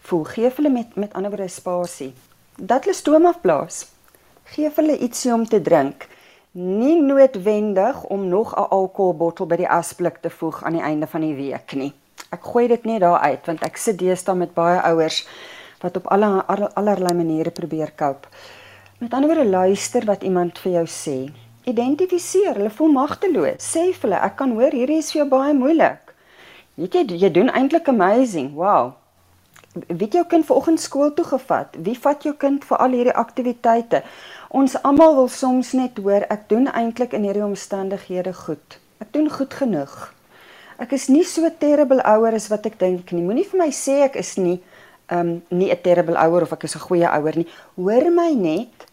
Voel 0.00 0.24
gee 0.24 0.50
hulle 0.56 0.68
met 0.70 0.96
met 0.96 1.12
ander 1.12 1.30
woorde 1.30 1.48
spasie. 1.48 2.12
Dat 2.58 2.84
hulle 2.84 2.94
stoom 2.94 3.26
afblaas. 3.26 3.86
Gee 4.44 4.70
hulle 4.74 4.98
ietsie 4.98 5.32
om 5.32 5.46
te 5.48 5.62
drink. 5.62 6.08
Nie 6.52 7.02
noodwendig 7.02 8.04
om 8.04 8.28
nog 8.28 8.54
'n 8.56 8.68
alkoholbottel 8.68 9.46
by 9.46 9.56
die 9.56 9.70
asblik 9.70 10.16
te 10.16 10.30
voeg 10.30 10.64
aan 10.64 10.72
die 10.72 10.82
einde 10.82 11.06
van 11.06 11.20
die 11.20 11.34
week 11.34 11.72
nie. 11.74 11.92
Ek 12.30 12.42
gooi 12.42 12.68
dit 12.68 12.84
net 12.84 13.00
daar 13.00 13.18
uit 13.18 13.46
want 13.46 13.62
ek 13.62 13.76
sit 13.76 13.98
deesdae 13.98 14.34
met 14.34 14.54
baie 14.54 14.80
ouers 14.80 15.28
wat 15.84 15.96
op 16.00 16.06
alle 16.08 16.30
allerlei 16.48 17.14
maniere 17.14 17.52
probeer 17.52 17.92
koop. 17.92 18.28
Met 18.98 19.12
ander 19.12 19.28
woorde 19.28 19.50
luister 19.50 20.04
wat 20.08 20.22
iemand 20.22 20.58
vir 20.58 20.78
jou 20.78 20.86
sê. 20.88 21.18
Identifiseer, 21.68 22.56
hulle 22.56 22.70
voel 22.72 22.92
magteloos. 22.92 23.60
Sê 23.60 23.90
vir 23.92 24.08
hulle, 24.08 24.20
ek 24.24 24.36
kan 24.40 24.54
hoor 24.56 24.72
hierdie 24.72 25.00
is 25.02 25.10
vir 25.12 25.22
jou 25.22 25.30
baie 25.32 25.52
moeilik. 25.56 26.14
Weet 26.80 26.96
jy, 26.96 27.02
jy 27.20 27.30
doen 27.36 27.52
eintlik 27.52 27.88
amazing. 27.92 28.54
Wow. 28.56 28.94
Wie 29.74 30.06
het 30.06 30.16
jou 30.16 30.24
kind 30.30 30.46
vanoggend 30.46 30.80
skool 30.80 31.12
toe 31.14 31.26
gevat? 31.26 31.76
Wie 31.86 31.96
vat 31.98 32.24
jou 32.24 32.32
kind 32.38 32.64
vir 32.64 32.80
al 32.80 32.96
hierdie 32.96 33.16
aktiwiteite? 33.24 34.02
Ons 34.54 34.76
almal 34.82 35.16
wil 35.18 35.28
soms 35.28 35.72
net 35.76 36.00
hoor 36.00 36.24
ek 36.30 36.48
doen 36.52 36.70
eintlik 36.70 37.16
in 37.18 37.26
hierdie 37.26 37.44
omstandighede 37.44 38.32
goed. 38.44 38.78
Ek 39.02 39.12
doen 39.12 39.28
goed 39.30 39.54
genoeg. 39.60 39.96
Ek 40.80 40.94
is 40.96 41.08
nie 41.10 41.24
so 41.28 41.48
terrible 41.58 42.02
ouer 42.08 42.34
as 42.38 42.48
wat 42.50 42.66
ek 42.70 42.78
dink 42.80 43.12
nie. 43.12 43.22
Moenie 43.26 43.46
vir 43.50 43.66
my 43.66 43.70
sê 43.74 44.00
ek 44.08 44.16
is 44.22 44.36
nie 44.38 44.60
um 45.10 45.42
nie 45.50 45.70
'n 45.70 45.82
terrible 45.82 46.16
ouer 46.16 46.42
of 46.42 46.52
ek 46.52 46.64
is 46.64 46.76
'n 46.76 46.86
goeie 46.86 47.08
ouer 47.08 47.36
nie. 47.36 47.48
Hoor 47.76 48.10
my 48.10 48.32
net. 48.34 48.86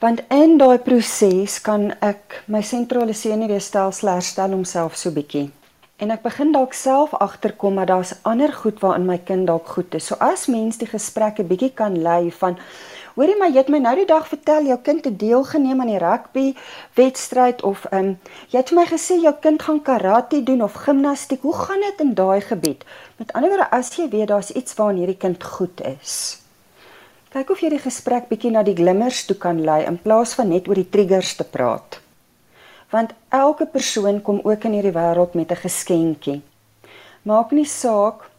Want 0.00 0.22
in 0.30 0.58
daai 0.58 0.78
proses 0.78 1.60
kan 1.60 1.92
ek 2.00 2.42
my 2.46 2.62
sentrale 2.62 3.12
senuweestelsel 3.12 4.08
herstel 4.08 4.50
homself 4.50 4.96
so 4.96 5.10
bietjie. 5.10 5.50
En 6.00 6.10
ek 6.10 6.22
begin 6.22 6.52
dalk 6.52 6.72
self 6.72 7.12
agterkom 7.14 7.76
dat 7.76 7.86
daar's 7.86 8.14
ander 8.24 8.52
goed 8.52 8.80
waarin 8.80 9.04
my 9.04 9.18
kind 9.18 9.46
dalk 9.46 9.66
goed 9.68 9.94
is. 9.94 10.06
So 10.06 10.16
as 10.18 10.46
mens 10.46 10.78
die 10.80 10.88
gesprekke 10.88 11.44
bietjie 11.44 11.74
kan 11.76 12.02
lei 12.02 12.30
van 12.30 12.56
Hoorie 13.20 13.36
maar 13.36 13.50
jy 13.52 13.60
het 13.60 13.68
my 13.68 13.82
nou 13.84 13.90
die 13.98 14.06
dag 14.08 14.24
vertel 14.30 14.64
jou 14.64 14.78
kind 14.80 15.04
het 15.04 15.18
deelgeneem 15.20 15.82
aan 15.82 15.90
die 15.90 15.98
rugby 16.00 16.44
wedstryd 16.96 17.58
of 17.68 17.82
ehm 17.90 18.06
um, 18.06 18.14
jy 18.48 18.62
het 18.62 18.70
vir 18.72 18.78
my 18.78 18.84
gesê 18.88 19.18
jou 19.20 19.32
kind 19.44 19.60
gaan 19.60 19.80
karate 19.84 20.40
doen 20.46 20.62
of 20.64 20.78
gimnastiek. 20.86 21.42
Hoe 21.44 21.52
gaan 21.58 21.84
dit 21.84 22.00
in 22.00 22.14
daai 22.16 22.40
gebied? 22.40 22.86
Met 23.20 23.34
ander 23.36 23.52
woorde 23.52 23.66
as 23.76 23.92
jy 23.98 24.06
weet 24.08 24.30
daar's 24.32 24.54
iets 24.56 24.78
waarin 24.78 25.02
hierdie 25.02 25.18
kind 25.20 25.44
goed 25.44 25.84
is. 25.84 26.14
Kyk 27.36 27.52
of 27.52 27.60
jy 27.60 27.74
die 27.74 27.82
gesprek 27.84 28.32
bietjie 28.32 28.54
na 28.56 28.64
die 28.64 28.78
glimmers 28.80 29.26
toe 29.28 29.36
kan 29.36 29.60
lei 29.68 29.82
in 29.84 30.00
plaas 30.00 30.32
van 30.40 30.48
net 30.48 30.72
oor 30.72 30.80
die 30.80 30.88
triggers 30.88 31.34
te 31.36 31.44
praat. 31.44 32.00
Want 32.88 33.12
elke 33.28 33.66
persoon 33.66 34.22
kom 34.22 34.40
ook 34.48 34.64
in 34.64 34.80
hierdie 34.80 34.96
wêreld 34.96 35.36
met 35.36 35.52
'n 35.52 35.64
geskenkie. 35.68 36.40
Maak 37.28 37.52
nie 37.52 37.68
saak 37.68 38.29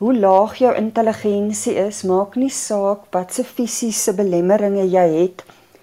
hoe 0.00 0.14
laag 0.16 0.54
jou 0.56 0.70
intelligensie 0.76 1.74
is, 1.76 2.02
maak 2.08 2.38
nie 2.40 2.52
saak 2.52 3.02
wat 3.12 3.34
se 3.36 3.44
fisiese 3.44 4.14
belemmeringe 4.16 4.86
jy 4.88 5.04
het, 5.12 5.42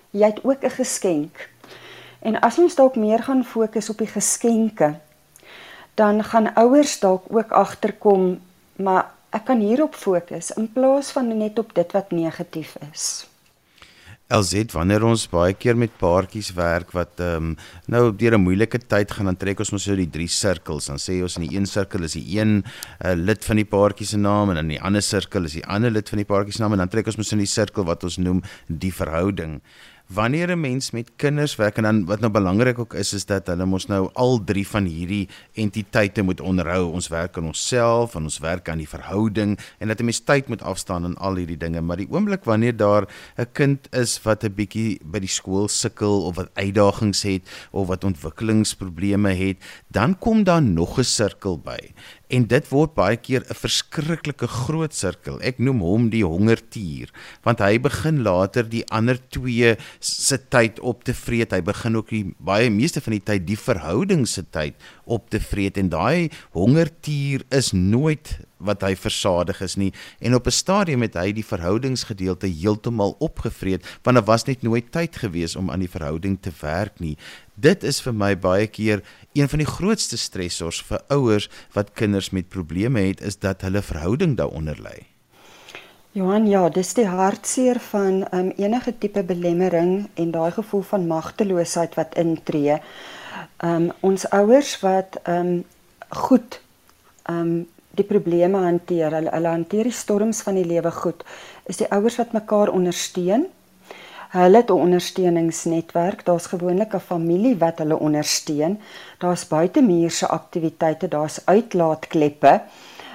jy 0.09 0.31
het 0.31 0.39
ook 0.41 0.63
'n 0.65 0.73
geskenk. 0.73 1.49
En 2.25 2.39
as 2.41 2.57
ons 2.57 2.75
dalk 2.75 2.95
meer 2.95 3.21
gaan 3.23 3.43
fokus 3.45 3.89
op 3.89 3.97
die 3.97 4.09
geskenke, 4.09 4.95
dan 5.93 6.23
gaan 6.23 6.53
ouers 6.55 6.99
dalk 6.99 7.23
ook 7.29 7.51
agterkom, 7.51 8.41
maar 8.75 9.11
ek 9.29 9.45
kan 9.45 9.59
hierop 9.59 9.93
fokus 9.95 10.51
in 10.51 10.71
plaas 10.73 11.11
van 11.11 11.37
net 11.37 11.59
op 11.59 11.73
dit 11.73 11.91
wat 11.91 12.11
negatief 12.11 12.75
is. 12.93 13.27
LZ 14.27 14.73
wanneer 14.75 15.05
ons 15.07 15.21
baie 15.31 15.53
keer 15.55 15.77
met 15.79 15.93
paartjies 16.01 16.49
werk 16.57 16.91
wat 16.95 17.21
ehm 17.23 17.53
um, 17.53 17.53
nou 17.87 18.11
deur 18.11 18.35
'n 18.35 18.43
moeilike 18.43 18.79
tyd 18.79 19.11
gaan 19.11 19.25
dan 19.31 19.37
trek 19.37 19.59
ons 19.59 19.71
mos 19.71 19.83
so 19.83 19.95
die 19.95 20.09
drie 20.09 20.27
sirkels 20.27 20.87
dan 20.87 20.99
sê 20.99 21.21
ons 21.23 21.37
in 21.37 21.47
die 21.47 21.55
een 21.55 21.65
sirkel 21.65 22.03
is 22.03 22.13
die 22.19 22.39
een 22.39 22.63
uh, 23.05 23.13
lid 23.15 23.45
van 23.45 23.55
die 23.55 23.65
paartjie 23.65 24.07
se 24.07 24.17
naam 24.17 24.51
en 24.51 24.57
in 24.57 24.67
die 24.67 24.81
ander 24.81 25.01
sirkel 25.01 25.45
is 25.45 25.53
die 25.53 25.65
ander 25.65 25.91
lid 25.91 26.09
van 26.09 26.17
die 26.17 26.27
paartjie 26.27 26.53
se 26.53 26.61
naam 26.61 26.73
en 26.73 26.83
dan 26.83 26.89
trek 26.89 27.07
ons 27.07 27.17
mos 27.17 27.31
in 27.31 27.39
die 27.39 27.47
sirkel 27.47 27.85
wat 27.85 28.03
ons 28.03 28.17
noem 28.17 28.43
die 28.67 28.91
verhouding 28.91 29.61
wanneer 30.07 30.51
'n 30.51 30.59
mens 30.59 30.91
met 30.91 31.11
kinders 31.15 31.55
werk 31.55 31.77
en 31.77 31.83
dan 31.83 32.05
wat 32.05 32.19
nou 32.19 32.31
belangrik 32.31 32.79
ook 32.79 32.93
is 32.93 33.13
is 33.13 33.25
dat 33.25 33.47
hulle 33.47 33.65
mos 33.65 33.85
nou 33.85 34.09
al 34.13 34.43
drie 34.43 34.67
van 34.67 34.85
hierdie 34.85 35.27
entiteite 35.53 36.21
moet 36.21 36.41
onderhou. 36.41 36.91
Ons 36.91 37.07
werk 37.07 37.37
aan 37.37 37.45
onsself, 37.45 38.15
en 38.15 38.23
ons 38.23 38.39
werk 38.39 38.69
aan 38.69 38.77
die 38.77 38.89
verhouding 38.89 39.59
en 39.79 39.87
dat 39.87 39.99
'n 39.99 40.03
mens 40.03 40.23
tyd 40.23 40.47
moet 40.47 40.61
afstaan 40.61 41.03
aan 41.03 41.17
al 41.17 41.35
hierdie 41.35 41.57
dinge. 41.57 41.81
Maar 41.81 41.97
die 41.97 42.09
oomblik 42.09 42.43
wanneer 42.43 42.77
daar 42.77 43.07
'n 43.37 43.51
kind 43.51 43.87
is 43.93 44.21
wat 44.23 44.43
'n 44.43 44.53
bietjie 44.53 44.99
by 45.03 45.19
die 45.19 45.29
skool 45.29 45.67
sukkel 45.67 46.25
of 46.25 46.35
wat 46.35 46.49
uitdagings 46.53 47.21
het 47.21 47.41
of 47.71 47.87
wat 47.87 48.03
ontwikkelingsprobleme 48.03 49.33
het, 49.33 49.57
dan 49.87 50.17
kom 50.17 50.43
daar 50.43 50.61
nog 50.61 50.97
'n 50.97 51.03
sirkel 51.03 51.59
by 51.59 51.93
en 52.33 52.47
dit 52.51 52.69
word 52.71 52.93
baie 52.95 53.17
keer 53.17 53.43
'n 53.47 53.55
verskriklike 53.55 54.47
groot 54.47 54.93
sirkel. 54.93 55.39
Ek 55.41 55.59
noem 55.59 55.79
hom 55.79 56.09
die 56.09 56.23
hongertier, 56.23 57.09
want 57.43 57.59
hy 57.59 57.77
begin 57.79 58.23
later 58.23 58.63
die 58.63 58.83
ander 58.91 59.17
twee 59.29 59.75
se 59.99 60.37
tyd 60.37 60.79
op 60.79 61.03
te 61.03 61.13
vreet. 61.13 61.51
Hy 61.51 61.61
begin 61.61 61.95
ook 61.95 62.09
die 62.09 62.35
baie 62.39 62.69
meeste 62.69 63.01
van 63.01 63.11
die 63.11 63.23
tyd 63.23 63.47
die 63.47 63.57
verhouding 63.57 64.27
se 64.27 64.43
tyd 64.43 64.75
op 65.07 65.29
te 65.29 65.39
vreet 65.39 65.77
en 65.77 65.89
daai 65.89 66.29
hongertier 66.55 67.43
is 67.49 67.71
nooit 67.71 68.37
wat 68.57 68.81
hy 68.85 68.93
versadig 68.97 69.61
is 69.61 69.75
nie 69.77 69.91
en 70.19 70.35
op 70.35 70.47
'n 70.47 70.57
stadium 70.59 71.01
het 71.01 71.15
hy 71.15 71.31
die 71.31 71.45
verhoudingsgedeelte 71.45 72.47
heeltemal 72.47 73.15
opgevreet 73.19 73.85
want 74.03 74.17
daar 74.17 74.29
was 74.29 74.45
net 74.45 74.61
nooit 74.61 74.91
tyd 74.91 75.15
gewees 75.15 75.55
om 75.55 75.71
aan 75.71 75.85
die 75.85 75.95
verhouding 75.95 76.37
te 76.41 76.51
werk 76.61 76.99
nie. 76.99 77.17
Dit 77.55 77.83
is 77.83 78.01
vir 78.01 78.13
my 78.13 78.35
baie 78.37 78.67
keer 78.67 79.03
een 79.33 79.49
van 79.49 79.59
die 79.59 79.73
grootste 79.73 80.17
stressors 80.17 80.81
vir 80.81 81.01
ouers 81.09 81.49
wat 81.73 81.93
kinders 81.93 82.29
met 82.29 82.49
probleme 82.49 82.99
het 82.99 83.21
is 83.21 83.37
dat 83.37 83.61
hulle 83.61 83.81
verhouding 83.81 84.37
daaronder 84.37 84.77
lê. 84.81 85.05
Johan, 86.17 86.47
ja, 86.49 86.63
dis 86.73 86.95
die 86.97 87.05
hartseer 87.05 87.77
van 87.91 88.23
um, 88.33 88.47
enige 88.57 88.93
tipe 88.97 89.21
belemmering 89.23 90.07
en 90.17 90.31
daai 90.33 90.49
gevoel 90.55 90.81
van 90.89 91.03
magteloosheid 91.07 91.93
wat 91.99 92.15
intree. 92.17 92.79
Um 93.63 93.91
ons 94.01 94.29
ouers 94.29 94.79
wat 94.81 95.17
um 95.27 95.63
goed 96.09 96.61
um 97.29 97.67
die 97.97 98.05
probleme 98.05 98.57
hanteer, 98.57 99.11
hulle, 99.11 99.29
hulle 99.33 99.47
hanteer 99.47 99.83
die 99.83 99.91
storms 99.91 100.41
van 100.41 100.55
die 100.55 100.65
lewe 100.65 100.91
goed, 100.91 101.23
is 101.65 101.77
die 101.77 101.89
ouers 101.91 102.17
wat 102.17 102.33
mekaar 102.33 102.69
ondersteun 102.69 103.47
Hulle 104.27 104.57
het 104.57 104.69
'n 104.69 104.83
ondersteuningsnetwerk. 104.87 106.25
Daar's 106.25 106.45
gewoonlik 106.45 106.93
'n 106.93 106.99
familie 106.99 107.57
wat 107.57 107.77
hulle 107.77 107.99
ondersteun. 107.99 108.79
Daar's 109.17 109.47
buitemuurse 109.47 110.27
aktiwiteite, 110.27 111.07
daar's 111.07 111.45
uitlaatkleppe. 111.45 112.61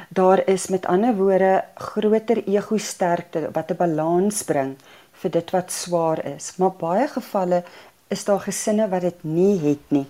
Daar 0.08 0.48
is 0.48 0.66
met 0.66 0.86
ander 0.86 1.16
woorde 1.16 1.64
groter 1.74 2.46
ego 2.46 2.76
sterkte 2.76 3.48
wat 3.52 3.70
'n 3.70 3.76
balans 3.76 4.42
bring 4.42 4.76
vir 5.12 5.30
dit 5.30 5.50
wat 5.50 5.72
swaar 5.72 6.24
is. 6.24 6.56
Maar 6.56 6.72
baie 6.72 7.08
gevalle 7.08 7.64
is 8.12 8.24
daar 8.28 8.42
gesinne 8.44 8.88
wat 8.92 9.06
dit 9.06 9.24
nie 9.24 9.56
het 9.62 9.90
nie. 9.94 10.06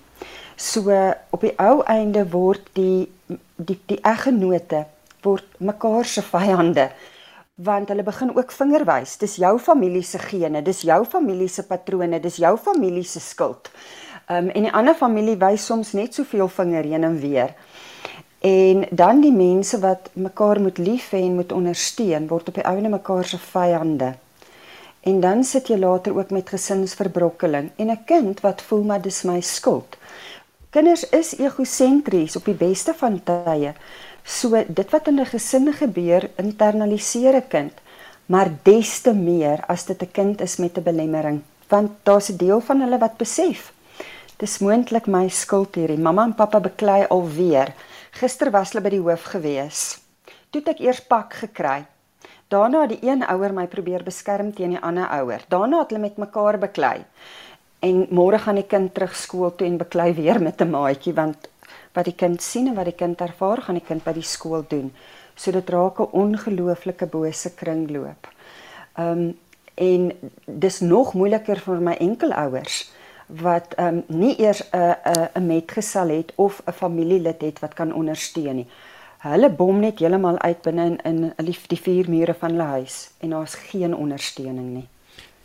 So 0.56 0.90
op 1.30 1.40
die 1.40 1.54
ou 1.58 1.80
einde 1.88 2.26
word 2.30 2.68
die 2.76 3.08
die 3.56 3.78
die 3.86 4.00
eggenote 4.02 4.84
word 5.22 5.46
mekaar 5.58 6.04
se 6.04 6.22
vyande 6.22 6.90
want 7.62 7.90
hulle 7.92 8.02
begin 8.02 8.32
ook 8.36 8.52
vingerwys. 8.52 9.16
Dis 9.20 9.36
jou 9.36 9.58
familie 9.60 10.02
se 10.02 10.18
gene, 10.18 10.62
dis 10.62 10.80
jou 10.88 11.04
familie 11.06 11.48
se 11.48 11.62
patrone, 11.68 12.18
dis 12.20 12.40
jou 12.42 12.56
familie 12.58 13.04
se 13.04 13.20
skuld. 13.20 13.70
Ehm 14.26 14.48
um, 14.48 14.50
en 14.50 14.66
die 14.66 14.72
ander 14.72 14.94
familie 14.94 15.36
wys 15.36 15.66
soms 15.66 15.92
net 15.92 16.14
soveel 16.14 16.48
vinger 16.48 16.84
heen 16.84 17.04
en 17.04 17.18
weer. 17.20 17.54
En 18.42 18.86
dan 18.90 19.20
die 19.20 19.32
mense 19.32 19.78
wat 19.78 20.10
mekaar 20.12 20.60
moet 20.60 20.78
lief 20.78 21.10
hê 21.12 21.20
en 21.22 21.34
moet 21.38 21.52
ondersteun, 21.52 22.26
word 22.26 22.48
op 22.48 22.54
die 22.58 22.66
ouene 22.66 22.88
mekaar 22.88 23.24
se 23.24 23.38
vyande. 23.38 24.14
En 25.02 25.20
dan 25.20 25.44
sit 25.44 25.68
jy 25.68 25.78
later 25.78 26.16
ook 26.16 26.30
met 26.30 26.48
gesinsverbrokkeling 26.48 27.70
en 27.76 27.90
'n 27.90 28.04
kind 28.04 28.40
wat 28.40 28.62
voel 28.62 28.82
maar 28.82 29.02
dis 29.02 29.22
my 29.22 29.40
skuld. 29.40 29.96
Kinders 30.70 31.08
is 31.10 31.38
egosentries 31.38 32.36
op 32.36 32.44
die 32.44 32.54
beste 32.54 32.94
van 32.94 33.20
tye. 33.24 33.74
So 34.24 34.64
dit 34.68 34.90
wat 34.90 35.08
in 35.08 35.20
'n 35.20 35.26
gesin 35.26 35.72
gebeur, 35.72 36.30
internaliseer 36.36 37.34
'n 37.34 37.48
kind, 37.48 37.72
maar 38.26 38.50
des 38.62 39.00
te 39.00 39.12
meer 39.12 39.64
as 39.66 39.84
dit 39.84 40.02
'n 40.02 40.10
kind 40.12 40.40
is 40.40 40.56
met 40.56 40.78
'n 40.78 40.82
belemmering, 40.82 41.42
want 41.68 41.90
daar's 42.02 42.30
'n 42.30 42.36
deel 42.36 42.60
van 42.60 42.80
hulle 42.80 42.98
wat 42.98 43.16
besef 43.16 43.72
dis 44.42 44.58
moontlik 44.58 45.06
my 45.06 45.28
skuld 45.30 45.76
hierdie. 45.78 46.00
Mamma 46.02 46.24
en 46.26 46.34
pappa 46.34 46.58
beklei 46.62 47.04
alweer. 47.14 47.70
Gister 48.18 48.50
was 48.50 48.72
hulle 48.72 48.82
by 48.82 48.90
die 48.96 49.02
hoof 49.02 49.28
gewees. 49.36 49.82
Toe 50.50 50.60
het 50.64 50.72
ek 50.74 50.82
eers 50.82 51.02
pak 51.06 51.36
gekry. 51.44 51.84
Daarna 52.52 52.80
het 52.84 52.90
die 52.92 53.08
een 53.08 53.22
ouer 53.24 53.52
my 53.56 53.64
probeer 53.66 54.02
beskerm 54.04 54.50
teen 54.52 54.74
die 54.74 54.80
ander 54.84 55.08
ouer. 55.08 55.40
Daarna 55.48 55.78
het 55.80 55.92
hulle 55.92 56.02
met 56.02 56.18
mekaar 56.20 56.58
beklei. 56.60 56.98
En 57.80 58.02
môre 58.12 58.38
gaan 58.38 58.58
die 58.60 58.66
kind 58.68 58.92
terug 58.94 59.14
skool 59.16 59.54
toe 59.56 59.66
en 59.66 59.78
beklei 59.80 60.12
weer 60.14 60.40
met 60.42 60.60
'n 60.60 60.70
maatjie 60.70 61.14
want 61.14 61.48
wat 61.94 62.04
die 62.04 62.14
kind 62.14 62.42
sien 62.42 62.68
en 62.68 62.74
wat 62.74 62.84
die 62.84 63.00
kind 63.02 63.20
ervaar, 63.20 63.62
gaan 63.62 63.74
die 63.74 63.86
kind 63.88 64.04
by 64.04 64.12
die 64.12 64.28
skool 64.34 64.64
doen. 64.68 64.92
So 65.34 65.50
dit 65.50 65.70
raak 65.70 66.00
'n 66.00 66.12
ongelooflike 66.12 67.06
bose 67.06 67.54
kringloop. 67.54 68.28
Ehm 68.96 69.18
um, 69.18 69.38
en 69.74 70.12
dis 70.44 70.80
nog 70.80 71.14
moeiliker 71.14 71.56
vir 71.56 71.80
my 71.80 71.92
enkelouers 71.92 72.92
wat 73.26 73.74
ehm 73.74 73.86
um, 73.86 74.04
nie 74.06 74.36
eers 74.40 74.62
'n 74.72 74.96
'n 75.34 75.46
metgesel 75.46 76.08
het 76.08 76.32
of 76.34 76.62
'n 76.66 76.72
familielid 76.72 77.40
het 77.40 77.58
wat 77.60 77.74
kan 77.74 77.92
ondersteun 77.92 78.54
nie. 78.56 78.68
Hulle 79.22 79.52
bom 79.54 79.76
net 79.78 80.00
heeltemal 80.02 80.38
uit 80.42 80.64
binne 80.64 80.84
in 81.06 81.20
in 81.38 81.50
die 81.70 81.78
vier 81.78 82.08
mure 82.10 82.34
van 82.34 82.50
hulle 82.50 82.64
huis 82.72 82.96
en 83.22 83.30
daar's 83.30 83.54
geen 83.54 83.94
ondersteuning 83.94 84.72
nie. 84.72 84.88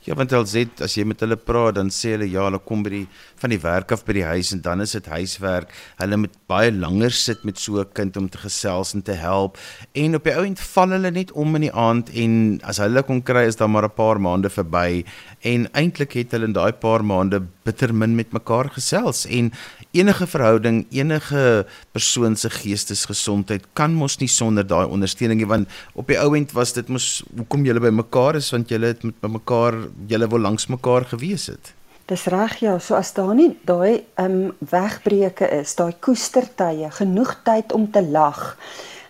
Ja, 0.08 0.16
want 0.16 0.32
hulle 0.32 0.48
sê 0.48 0.62
as 0.86 0.94
jy 0.96 1.04
met 1.04 1.20
hulle 1.20 1.36
praat, 1.36 1.76
dan 1.76 1.90
sê 1.92 2.14
hulle 2.14 2.30
ja, 2.32 2.46
hulle 2.46 2.62
kom 2.64 2.80
by 2.86 2.92
die 2.94 3.02
van 3.42 3.52
die 3.52 3.60
werk 3.60 3.92
af 3.92 4.06
by 4.08 4.14
die 4.16 4.24
huis 4.24 4.54
en 4.56 4.62
dan 4.64 4.80
is 4.80 4.94
dit 4.96 5.10
huiswerk. 5.12 5.74
Hulle 6.00 6.20
moet 6.22 6.38
baie 6.48 6.72
langer 6.72 7.12
sit 7.12 7.44
met 7.44 7.60
so 7.60 7.82
'n 7.82 7.92
kind 7.94 8.16
om 8.16 8.30
te 8.30 8.38
gesels 8.38 8.94
en 8.96 9.04
te 9.04 9.12
help. 9.12 9.58
En 9.94 10.16
op 10.16 10.24
die 10.24 10.34
ou 10.34 10.46
end 10.46 10.60
val 10.60 10.96
hulle 10.96 11.12
net 11.12 11.32
om 11.34 11.56
in 11.56 11.68
die 11.68 11.74
aand 11.74 12.10
en 12.16 12.62
as 12.64 12.78
hulle 12.78 13.04
kon 13.04 13.22
kry 13.22 13.48
is 13.48 13.58
daar 13.58 13.70
maar 13.70 13.84
'n 13.84 13.96
paar 13.96 14.20
maande 14.20 14.50
verby 14.50 15.04
en 15.42 15.68
eintlik 15.74 16.14
het 16.14 16.32
hulle 16.32 16.46
in 16.46 16.54
daai 16.54 16.72
paar 16.72 17.04
maande 17.04 17.44
bitter 17.66 17.94
min 17.94 18.16
met 18.16 18.32
mekaar 18.32 18.70
gesels 18.70 19.26
en 19.26 19.52
enige 19.92 20.28
verhouding, 20.28 20.86
enige 20.92 21.66
persoon 21.92 22.36
se 22.36 22.50
geestesgesondheid 22.50 23.66
kan 23.74 23.94
mos 23.94 24.18
nie 24.20 24.28
sonder 24.28 24.68
daai 24.68 24.86
ondersteuning 24.86 25.40
nie 25.42 25.50
want 25.50 25.68
op 25.94 26.08
die 26.08 26.20
ouend 26.20 26.54
was 26.54 26.74
dit 26.74 26.88
mos 26.88 27.24
hoekom 27.36 27.66
julle 27.66 27.84
by 27.84 27.92
mekaar 27.92 28.36
is 28.36 28.52
want 28.52 28.70
julle 28.70 28.94
het 28.94 29.04
met 29.04 29.16
mekaar 29.32 29.74
julle 30.08 30.28
wil 30.28 30.40
langs 30.40 30.68
mekaar 30.68 31.06
gewees 31.06 31.48
het. 31.48 31.74
Dis 32.08 32.26
reg 32.32 32.60
ja, 32.64 32.78
so 32.80 32.96
as 32.96 33.14
daar 33.14 33.36
nie 33.36 33.58
daai 33.68 34.04
ehm 34.16 34.36
um, 34.36 34.54
wegbreuke 34.60 35.50
is, 35.60 35.76
daai 35.76 35.94
koestertye, 36.00 36.92
genoeg 36.92 37.42
tyd 37.44 37.74
om 37.76 37.92
te 37.92 38.02
lag 38.02 38.58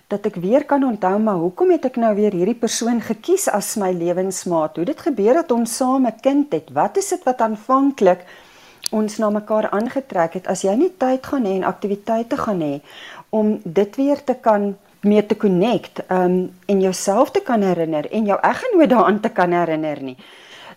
dat 0.08 0.26
ek 0.26 0.40
weer 0.40 0.64
kan 0.64 0.86
onthou 0.88 1.18
maar 1.20 1.36
hoekom 1.36 1.72
het 1.76 1.86
ek 1.86 1.98
nou 2.00 2.14
weer 2.16 2.32
hierdie 2.32 2.56
persoon 2.56 3.02
gekies 3.04 3.50
as 3.52 3.76
my 3.76 3.92
lewensmaat? 3.92 4.80
Hoe 4.80 4.86
dit 4.88 5.02
gebeur 5.02 5.34
dat 5.34 5.52
ons 5.52 5.76
saam 5.78 6.08
'n 6.08 6.20
kind 6.22 6.54
het? 6.54 6.72
Wat 6.72 6.98
is 6.98 7.10
dit 7.10 7.24
wat 7.24 7.42
aanvanklik 7.42 8.24
ons 8.92 9.18
na 9.18 9.30
mekaar 9.30 9.70
aangetrek 9.70 10.34
het 10.40 10.48
as 10.48 10.64
jy 10.64 10.76
nie 10.80 10.92
tyd 10.98 11.26
gaan 11.26 11.46
hê 11.46 11.58
en 11.60 11.68
aktiwiteite 11.68 12.38
gaan 12.38 12.62
hê 12.62 12.82
om 13.30 13.60
dit 13.64 13.96
weer 13.96 14.24
te 14.24 14.34
kan 14.34 14.76
meer 15.02 15.28
te 15.28 15.36
connect 15.36 16.02
um 16.12 16.50
en 16.66 16.82
jouself 16.82 17.32
te 17.32 17.42
kan 17.42 17.62
herinner 17.62 18.08
en 18.12 18.26
jou 18.26 18.40
eggenoot 18.42 18.90
daaraan 18.90 19.20
te 19.20 19.30
kan 19.30 19.52
herinner 19.52 20.02
nie 20.02 20.18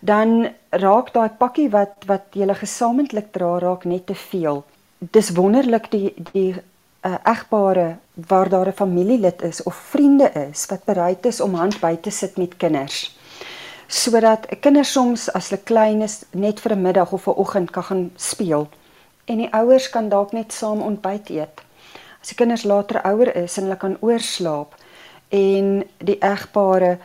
dan 0.00 0.48
raak 0.70 1.12
daai 1.12 1.28
pakkie 1.28 1.68
wat 1.70 2.04
wat 2.06 2.32
julle 2.32 2.54
gesamentlik 2.54 3.32
dra 3.32 3.58
raak 3.58 3.84
net 3.84 4.06
te 4.06 4.14
veel. 4.14 4.64
Dis 4.98 5.32
wonderlik 5.36 5.90
die 5.90 6.14
die 6.32 6.54
uh, 6.56 7.14
egpare 7.24 7.96
waar 8.14 8.48
daar 8.48 8.68
'n 8.68 8.72
familielid 8.72 9.42
is 9.42 9.62
of 9.62 9.74
vriende 9.74 10.30
is 10.32 10.66
wat 10.66 10.84
bereid 10.84 11.26
is 11.26 11.40
om 11.40 11.54
hand 11.54 11.80
by 11.80 11.96
te 11.96 12.10
sit 12.10 12.36
met 12.36 12.56
kinders. 12.56 13.16
Sodat 13.86 14.46
kinders 14.60 14.92
soms 14.92 15.32
as 15.32 15.48
hulle 15.48 15.62
klein 15.62 16.02
is 16.02 16.24
net 16.32 16.60
vir 16.60 16.72
'n 16.72 16.82
middag 16.82 17.12
of 17.12 17.26
'n 17.26 17.36
oggend 17.36 17.70
kan 17.70 17.82
gaan 17.82 18.10
speel. 18.16 18.68
En 19.24 19.36
die 19.36 19.52
ouers 19.52 19.90
kan 19.90 20.08
dalk 20.08 20.32
net 20.32 20.52
saam 20.52 20.80
ontbyt 20.80 21.28
eet. 21.28 21.60
As 22.20 22.28
die 22.28 22.36
kinders 22.36 22.64
later 22.64 23.02
ouer 23.02 23.36
is 23.36 23.56
en 23.56 23.62
hulle 23.62 23.76
kan 23.76 23.96
oorslaap 24.00 24.74
en 25.28 25.84
die 25.98 26.18
egpare, 26.18 26.98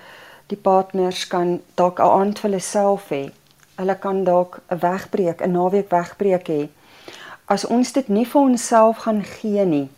die 0.47 0.57
partners 0.57 1.27
kan 1.27 1.61
dalk 1.75 1.99
'n 1.99 2.09
aand 2.19 2.39
vir 2.39 2.49
hulle 2.49 2.61
self 2.61 3.09
hê. 3.09 3.31
Hulle 3.75 3.95
kan 3.99 4.23
dalk 4.23 4.61
'n 4.69 4.79
wegbreek, 4.79 5.41
'n 5.41 5.51
naweek 5.51 5.89
wegbreek 5.89 6.47
hê. 6.47 6.69
As 7.45 7.65
ons 7.65 7.91
dit 7.91 8.07
nie 8.09 8.25
vir 8.25 8.41
onsself 8.41 8.97
gaan 8.97 9.23
gee 9.23 9.65
nie, 9.65 9.89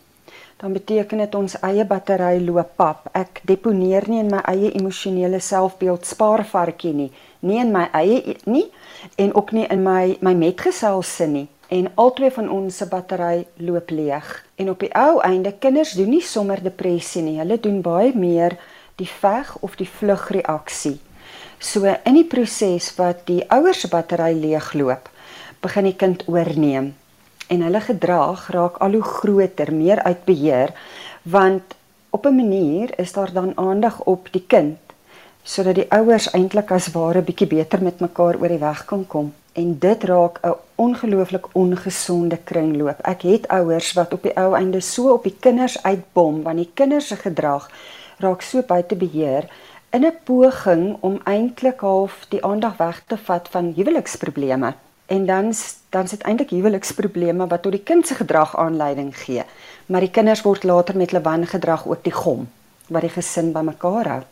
dan 0.56 0.72
beteken 0.72 1.18
dit 1.18 1.34
ons 1.34 1.60
eie 1.60 1.84
battery 1.84 2.40
loop 2.42 2.76
pap. 2.76 3.08
Ek 3.12 3.40
deponeer 3.44 4.08
nie 4.08 4.18
in 4.18 4.30
my 4.30 4.40
eie 4.50 4.72
emosionele 4.74 5.40
selfbeeld 5.40 6.06
spaarvarkie 6.06 6.92
nie, 6.92 7.12
nie 7.40 7.60
in 7.62 7.72
my 7.72 7.86
eie 7.92 8.36
nie 8.44 8.66
en 9.16 9.34
ook 9.34 9.52
nie 9.52 9.66
in 9.70 9.82
my 9.82 10.16
my 10.20 10.34
metgesel 10.34 11.02
se 11.02 11.26
nie. 11.26 11.46
En 11.68 11.90
albei 11.94 12.30
van 12.30 12.48
ons 12.48 12.76
se 12.76 12.86
battery 12.88 13.46
loop 13.56 13.90
leeg. 13.90 14.44
En 14.56 14.70
op 14.70 14.80
die 14.80 14.94
ou 14.96 15.20
einde 15.20 15.52
kinders 15.52 15.92
doen 15.92 16.08
nie 16.08 16.22
sommer 16.24 16.62
depressie 16.62 17.22
nie. 17.22 17.38
Hulle 17.38 17.60
doen 17.60 17.82
baie 17.84 18.14
meer 18.16 18.56
die 18.98 19.08
veg 19.08 19.56
of 19.60 19.76
die 19.78 19.88
vlugreaksie. 19.88 20.98
So 21.58 21.86
in 21.86 22.18
die 22.18 22.26
proses 22.26 22.90
wat 22.98 23.24
die 23.30 23.42
ouers 23.54 23.84
se 23.84 23.90
battery 23.90 24.34
leegloop, 24.34 25.08
begin 25.62 25.88
die 25.90 25.98
kind 25.98 26.24
oorneem 26.26 26.94
en 27.48 27.64
hulle 27.64 27.80
gedrag 27.80 28.50
raak 28.52 28.76
al 28.84 28.98
hoe 28.98 29.06
groter, 29.06 29.72
meer 29.72 30.02
uit 30.04 30.24
beheer, 30.26 30.74
want 31.22 31.74
op 32.10 32.26
'n 32.26 32.36
manier 32.36 32.92
is 32.98 33.12
daar 33.12 33.32
dan 33.32 33.52
aandag 33.56 34.00
op 34.04 34.28
die 34.32 34.44
kind 34.46 34.78
sodat 35.42 35.74
die 35.74 35.90
ouers 35.90 36.26
eintlik 36.36 36.70
as 36.70 36.90
ware 36.92 37.22
bietjie 37.22 37.46
beter 37.46 37.82
met 37.82 38.00
mekaar 38.04 38.36
oor 38.36 38.52
die 38.52 38.60
weg 38.60 38.84
kan 38.84 39.06
kom 39.06 39.32
en 39.52 39.78
dit 39.78 40.04
raak 40.04 40.38
'n 40.44 40.54
ongelooflik 40.74 41.46
ongesonde 41.52 42.36
kringloop. 42.36 42.98
Ek 43.02 43.22
het 43.22 43.48
ouers 43.48 43.92
wat 43.92 44.12
op 44.12 44.22
die 44.22 44.36
ou 44.36 44.54
einde 44.54 44.80
so 44.80 45.12
op 45.12 45.22
die 45.22 45.36
kinders 45.40 45.82
uitbom 45.82 46.42
want 46.42 46.56
die 46.56 46.70
kinders 46.74 47.06
se 47.06 47.16
gedrag 47.16 47.70
raak 48.18 48.42
so 48.42 48.62
buite 48.62 48.96
beheer 48.96 49.48
in 49.90 50.04
'n 50.04 50.18
poging 50.24 50.96
om 51.00 51.20
eintlik 51.24 51.80
half 51.80 52.26
die 52.28 52.44
aandag 52.44 52.76
weg 52.76 53.02
te 53.06 53.16
vat 53.16 53.48
van 53.48 53.72
huweliksprobleme 53.76 54.74
en 55.06 55.26
dan 55.26 55.52
dan 55.90 56.08
sit 56.08 56.22
eintlik 56.22 56.50
huweliksprobleme 56.50 57.46
wat 57.46 57.62
tot 57.62 57.72
die 57.72 57.82
kind 57.82 58.06
se 58.06 58.14
gedrag 58.14 58.56
aanleiding 58.56 59.16
gee. 59.16 59.44
Maar 59.86 60.00
die 60.00 60.10
kinders 60.10 60.42
word 60.42 60.64
later 60.64 60.96
met 60.96 61.10
hulle 61.10 61.22
wangedrag 61.22 61.86
ook 61.86 62.04
die 62.04 62.12
gom 62.12 62.48
wat 62.86 63.00
die 63.00 63.10
gesin 63.10 63.52
bymekaar 63.52 64.08
hou. 64.08 64.22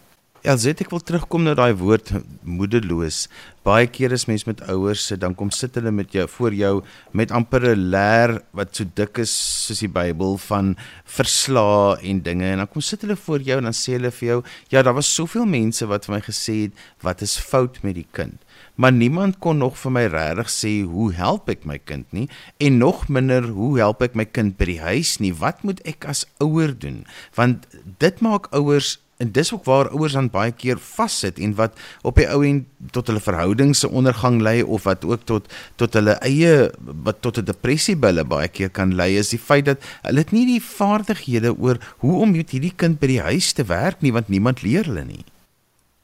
Sê 0.47 0.71
ek 0.71 0.93
wil 0.95 1.03
terugkom 1.03 1.43
na 1.43 1.57
daai 1.59 1.75
woord 1.75 2.13
moedeloos. 2.47 3.25
Baie 3.67 3.89
keer 3.91 4.13
is 4.15 4.29
mense 4.31 4.47
met 4.47 4.61
ouers 4.71 5.03
sit 5.11 5.19
dan 5.19 5.35
kom 5.35 5.49
sit 5.51 5.75
hulle 5.75 5.91
met 5.91 6.13
jou 6.15 6.23
voor 6.31 6.55
jou 6.55 6.75
met 7.11 7.33
amper 7.35 7.75
'n 7.75 7.91
leer 7.91 8.43
wat 8.55 8.77
so 8.77 8.85
dik 8.85 9.19
is 9.19 9.33
soos 9.67 9.83
die 9.83 9.91
Bybel 9.91 10.39
van 10.39 10.77
verslae 11.05 11.99
en 11.99 12.23
dinge. 12.23 12.47
En 12.47 12.59
dan 12.59 12.69
kom 12.69 12.81
sit 12.81 13.03
hulle 13.03 13.17
voor 13.17 13.41
jou 13.43 13.59
en 13.59 13.65
dan 13.65 13.75
sê 13.75 13.99
hulle 13.99 14.13
vir 14.13 14.29
jou, 14.29 14.43
ja, 14.71 14.83
daar 14.83 14.95
was 14.95 15.13
soveel 15.13 15.47
mense 15.47 15.85
wat 15.87 16.07
vir 16.07 16.15
my 16.15 16.21
gesê 16.21 16.63
het 16.63 16.73
wat 17.03 17.23
is 17.23 17.39
fout 17.39 17.83
met 17.83 17.95
die 17.95 18.07
kind? 18.13 18.39
Maar 18.77 18.93
niemand 18.93 19.39
kon 19.41 19.59
nog 19.59 19.77
vir 19.77 19.91
my 19.91 20.07
regtig 20.07 20.49
sê 20.49 20.85
hoe 20.87 21.13
help 21.13 21.49
ek 21.49 21.65
my 21.65 21.79
kind 21.79 22.07
nie? 22.13 22.29
En 22.61 22.79
nog 22.79 23.09
minder 23.09 23.43
hoe 23.43 23.79
help 23.79 24.01
ek 24.03 24.15
my 24.15 24.25
kind 24.25 24.57
by 24.57 24.65
die 24.65 24.81
huis 24.81 25.19
nie? 25.19 25.33
Wat 25.35 25.65
moet 25.65 25.81
ek 25.85 26.05
as 26.05 26.25
ouer 26.39 26.79
doen? 26.79 27.05
Want 27.35 27.67
dit 27.99 28.21
maak 28.21 28.47
ouers 28.53 28.99
en 29.23 29.33
dis 29.33 29.53
ook 29.53 29.65
waar 29.65 29.91
ouers 29.91 30.17
dan 30.17 30.31
baie 30.33 30.53
keer 30.53 30.81
vassit 30.81 31.39
en 31.39 31.55
wat 31.57 31.77
op 32.03 32.19
die 32.21 32.29
ou 32.29 32.43
en 32.47 32.65
tot 32.93 33.09
hulle 33.09 33.23
verhoudings 33.23 33.81
se 33.85 33.89
ondergang 33.89 34.41
lei 34.45 34.63
of 34.63 34.85
wat 34.89 35.05
ook 35.05 35.25
tot 35.25 35.53
tot 35.81 35.97
hulle 35.97 36.19
eie 36.27 36.71
wat 37.09 37.23
tot 37.25 37.39
'n 37.39 37.49
depressie 37.53 37.97
by 37.97 38.13
hulle 38.13 38.25
baie 38.25 38.49
keer 38.49 38.69
kan 38.69 38.95
lei 38.95 39.17
is 39.17 39.33
die 39.33 39.41
feit 39.41 39.65
dat 39.65 39.79
hulle 40.03 40.21
het 40.21 40.33
nie 40.33 40.47
die 40.47 40.61
vaardighede 40.61 41.57
oor 41.57 41.81
hoe 42.05 42.21
om 42.23 42.37
met 42.37 42.51
hierdie 42.51 42.77
kind 42.77 43.01
by 43.01 43.07
die 43.07 43.25
huis 43.31 43.53
te 43.53 43.65
werk 43.65 44.03
nie 44.03 44.13
want 44.13 44.29
niemand 44.29 44.63
leer 44.63 44.85
hulle 44.85 45.05
nie 45.05 45.25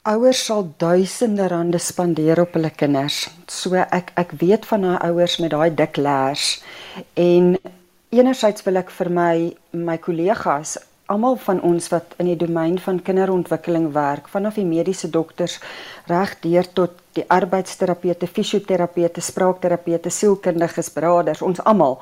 Ouers 0.03 0.40
sal 0.46 0.64
duisende 0.83 1.46
rande 1.46 1.79
spandeer 1.79 2.40
op 2.42 2.57
hulle 2.59 2.70
kinders. 2.75 3.29
So 3.46 3.79
ek 3.79 4.09
ek 4.18 4.33
weet 4.40 4.64
van 4.66 4.83
daai 4.83 4.98
ouers 5.07 5.37
met 5.38 5.53
daai 5.55 5.70
dik 5.79 5.96
lers. 5.96 6.62
En 7.14 7.55
enerzijds 8.11 8.64
wil 8.66 8.81
ek 8.81 8.90
vir 8.90 9.11
my 9.11 9.37
my 9.70 9.96
kollegas, 10.03 10.75
almal 11.12 11.37
van 11.44 11.61
ons 11.61 11.88
wat 11.92 12.14
in 12.22 12.31
die 12.31 12.38
domein 12.40 12.79
van 12.81 13.03
kinderontwikkeling 13.05 13.90
werk, 13.92 14.29
vanaf 14.33 14.57
die 14.59 14.66
mediese 14.66 15.11
dokters 15.12 15.59
reg 16.09 16.35
deur 16.40 16.68
tot 16.72 16.98
die 17.18 17.25
arbeidsterapeute, 17.29 18.27
fisioterapeute, 18.27 19.20
spraakterapeute, 19.20 20.11
sielkundiges, 20.11 20.92
beraders, 20.94 21.42
ons 21.44 21.61
almal. 21.68 21.98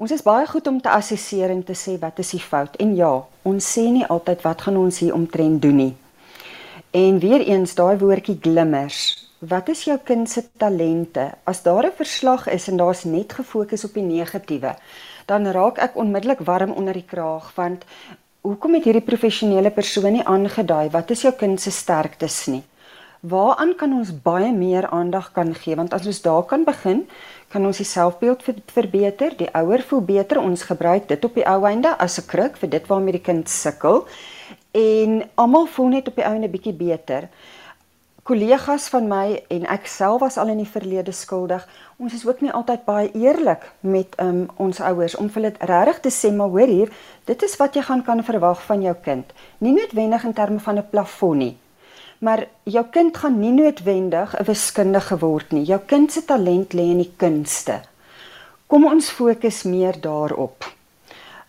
Ons 0.00 0.14
is 0.16 0.22
baie 0.24 0.46
goed 0.48 0.68
om 0.70 0.78
te 0.80 0.88
assesseer 0.88 1.52
en 1.52 1.64
te 1.66 1.74
sê 1.76 1.98
wat 2.00 2.22
is 2.22 2.30
die 2.32 2.40
fout. 2.40 2.78
En 2.80 2.94
ja, 2.96 3.10
ons 3.44 3.72
sê 3.74 3.88
nie 3.92 4.06
altyd 4.06 4.46
wat 4.46 4.62
gaan 4.64 4.78
ons 4.80 5.02
hier 5.02 5.16
omtrent 5.16 5.60
doen 5.60 5.76
nie. 5.76 5.92
En 6.96 7.18
weer 7.22 7.44
eens 7.44 7.74
daai 7.76 7.98
woordjie 8.00 8.38
glimmers. 8.40 9.00
Wat 9.40 9.68
is 9.72 9.84
jou 9.84 9.98
kind 10.04 10.28
se 10.28 10.42
talente? 10.56 11.30
As 11.44 11.62
daar 11.62 11.86
'n 11.86 11.96
verslag 11.96 12.48
is 12.48 12.68
en 12.68 12.76
daar's 12.76 13.04
net 13.04 13.32
gefokus 13.32 13.84
op 13.84 13.94
die 13.94 14.02
negatiewe, 14.02 14.74
dan 15.30 15.46
raak 15.54 15.78
ek 15.78 15.96
onmiddellik 15.96 16.42
warm 16.46 16.72
onder 16.74 16.96
die 16.98 17.06
kraag 17.06 17.52
want 17.54 17.86
hoekom 18.42 18.74
het 18.78 18.88
hierdie 18.88 19.06
professionele 19.06 19.70
persoon 19.70 20.16
nie 20.16 20.26
aangedui 20.34 20.88
wat 20.96 21.12
is 21.14 21.22
jou 21.26 21.32
kind 21.42 21.60
se 21.60 21.70
sterktes 21.70 22.46
nie? 22.50 22.62
Waaraan 23.20 23.74
kan 23.76 23.92
ons 23.92 24.14
baie 24.24 24.48
meer 24.52 24.86
aandag 24.96 25.32
kan 25.36 25.52
gee 25.54 25.76
want 25.76 25.92
as 25.92 26.06
ons 26.08 26.22
daar 26.24 26.46
kan 26.48 26.64
begin, 26.64 27.04
kan 27.52 27.66
ons 27.68 27.82
die 27.82 27.86
selfbeeld 27.86 28.42
ver 28.46 28.62
verbeter, 28.72 29.36
die 29.36 29.50
ouer 29.60 29.84
voel 29.90 30.00
beter, 30.08 30.40
ons 30.40 30.64
gebruik 30.64 31.08
dit 31.10 31.24
op 31.28 31.36
die 31.36 31.44
ou 31.44 31.60
einde 31.68 31.92
as 31.98 32.18
'n 32.18 32.26
kruk 32.26 32.56
vir 32.56 32.70
dit 32.70 32.86
waarmee 32.88 33.18
die 33.18 33.26
kind 33.30 33.48
sukkel 33.48 34.06
en 34.72 35.22
almal 35.34 35.66
voel 35.66 35.88
net 35.88 36.08
op 36.08 36.16
die 36.16 36.24
ou 36.24 36.34
'n 36.34 36.50
bietjie 36.50 36.72
beter. 36.72 37.28
Kollegas 38.30 38.84
van 38.94 39.08
my 39.10 39.40
en 39.50 39.64
ek 39.74 39.88
self 39.90 40.20
was 40.22 40.36
al 40.38 40.52
in 40.52 40.60
die 40.60 40.68
verlede 40.70 41.10
skuldig. 41.10 41.64
Ons 41.98 42.12
is 42.14 42.22
ook 42.28 42.44
nie 42.44 42.52
altyd 42.54 42.84
baie 42.86 43.08
eerlik 43.18 43.64
met 43.82 44.14
um, 44.22 44.44
ons 44.54 44.78
ouers 44.86 45.16
om 45.18 45.26
vir 45.34 45.48
hulle 45.48 45.66
regtig 45.66 45.98
te 46.04 46.12
sê 46.14 46.30
maar 46.30 46.52
hoor 46.54 46.70
hier, 46.70 46.92
dit 47.26 47.42
is 47.42 47.58
wat 47.58 47.74
jy 47.74 47.82
gaan 47.88 48.04
kan 48.06 48.22
verwag 48.22 48.62
van 48.68 48.86
jou 48.86 48.94
kind. 49.02 49.34
Nie 49.58 49.74
noodwendig 49.74 50.28
in 50.30 50.36
terme 50.38 50.62
van 50.62 50.78
'n 50.78 50.86
plafon 50.92 51.38
nie. 51.42 51.56
Maar 52.22 52.46
jou 52.62 52.84
kind 52.94 53.16
gaan 53.16 53.40
nie 53.40 53.50
noodwendig 53.50 54.38
'n 54.38 54.46
wiskundige 54.46 55.18
word 55.18 55.50
nie. 55.50 55.64
Jou 55.64 55.80
kind 55.86 56.12
se 56.12 56.24
talent 56.24 56.72
lê 56.72 56.86
in 56.94 57.02
die 57.02 57.12
kunste. 57.16 57.80
Kom 58.66 58.86
ons 58.86 59.10
fokus 59.10 59.62
meer 59.62 60.00
daarop. 60.00 60.79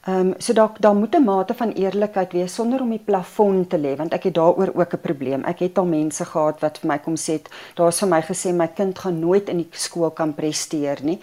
Ehm 0.02 0.20
um, 0.20 0.34
so 0.38 0.54
dalk 0.54 0.80
daar 0.82 0.96
moet 0.96 1.16
'n 1.16 1.24
mate 1.24 1.54
van 1.54 1.72
eerlikheid 1.72 2.32
wees 2.32 2.54
sonder 2.54 2.82
om 2.82 2.90
die 2.90 3.04
plafon 3.06 3.68
te 3.68 3.78
lê 3.78 3.96
want 3.96 4.14
ek 4.14 4.24
het 4.24 4.34
daaroor 4.34 4.72
ook 4.74 4.94
'n 4.94 5.02
probleem. 5.02 5.44
Ek 5.44 5.60
het 5.60 5.78
al 5.78 5.86
mense 5.86 6.26
gehad 6.26 6.60
wat 6.60 6.78
vir 6.78 6.88
my 6.88 6.98
kom 7.00 7.16
sê, 7.16 7.42
daar's 7.76 8.00
vir 8.00 8.10
my 8.10 8.22
gesê 8.22 8.54
my 8.54 8.68
kind 8.68 9.00
gaan 9.00 9.20
nooit 9.20 9.50
in 9.50 9.58
die 9.58 9.68
skool 9.72 10.10
kan 10.10 10.34
presteer 10.34 10.98
nie. 11.04 11.20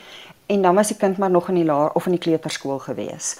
En 0.47 0.62
dan 0.62 0.75
was 0.75 0.88
die 0.88 0.97
kind 0.97 1.19
maar 1.19 1.31
nog 1.31 1.49
in 1.49 1.55
die 1.55 1.64
laer 1.64 1.91
of 1.93 2.07
in 2.07 2.12
die 2.12 2.21
kleuterskool 2.21 2.79
gewees. 2.79 3.37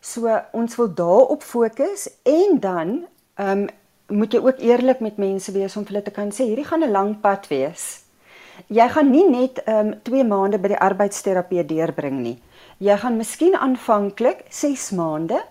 So 0.00 0.40
ons 0.52 0.76
wil 0.76 0.94
daarop 0.94 1.42
fokus 1.42 2.08
en 2.22 2.60
dan 2.60 3.06
ehm 3.34 3.58
um, 3.58 3.68
moet 4.08 4.32
jy 4.32 4.38
ook 4.38 4.58
eerlik 4.58 5.00
met 5.00 5.16
mense 5.16 5.52
wees 5.52 5.76
om 5.76 5.84
vir 5.84 5.92
hulle 5.92 6.04
te 6.04 6.10
kan 6.10 6.30
sê 6.30 6.44
hierdie 6.44 6.64
gaan 6.64 6.82
'n 6.82 6.90
lang 6.90 7.20
pad 7.20 7.48
wees. 7.48 8.02
Jy 8.66 8.88
gaan 8.88 9.10
nie 9.10 9.28
net 9.28 9.62
ehm 9.64 9.86
um, 9.86 9.94
2 10.02 10.24
maande 10.24 10.58
by 10.58 10.68
die 10.68 10.80
arbeidsterapeut 10.80 11.68
deurbring 11.68 12.20
nie. 12.20 12.38
Jy 12.80 12.94
gaan 12.96 13.18
miskien 13.20 13.52
aanvanklik 13.60 14.38
6 14.48 14.90
maande 14.96 15.42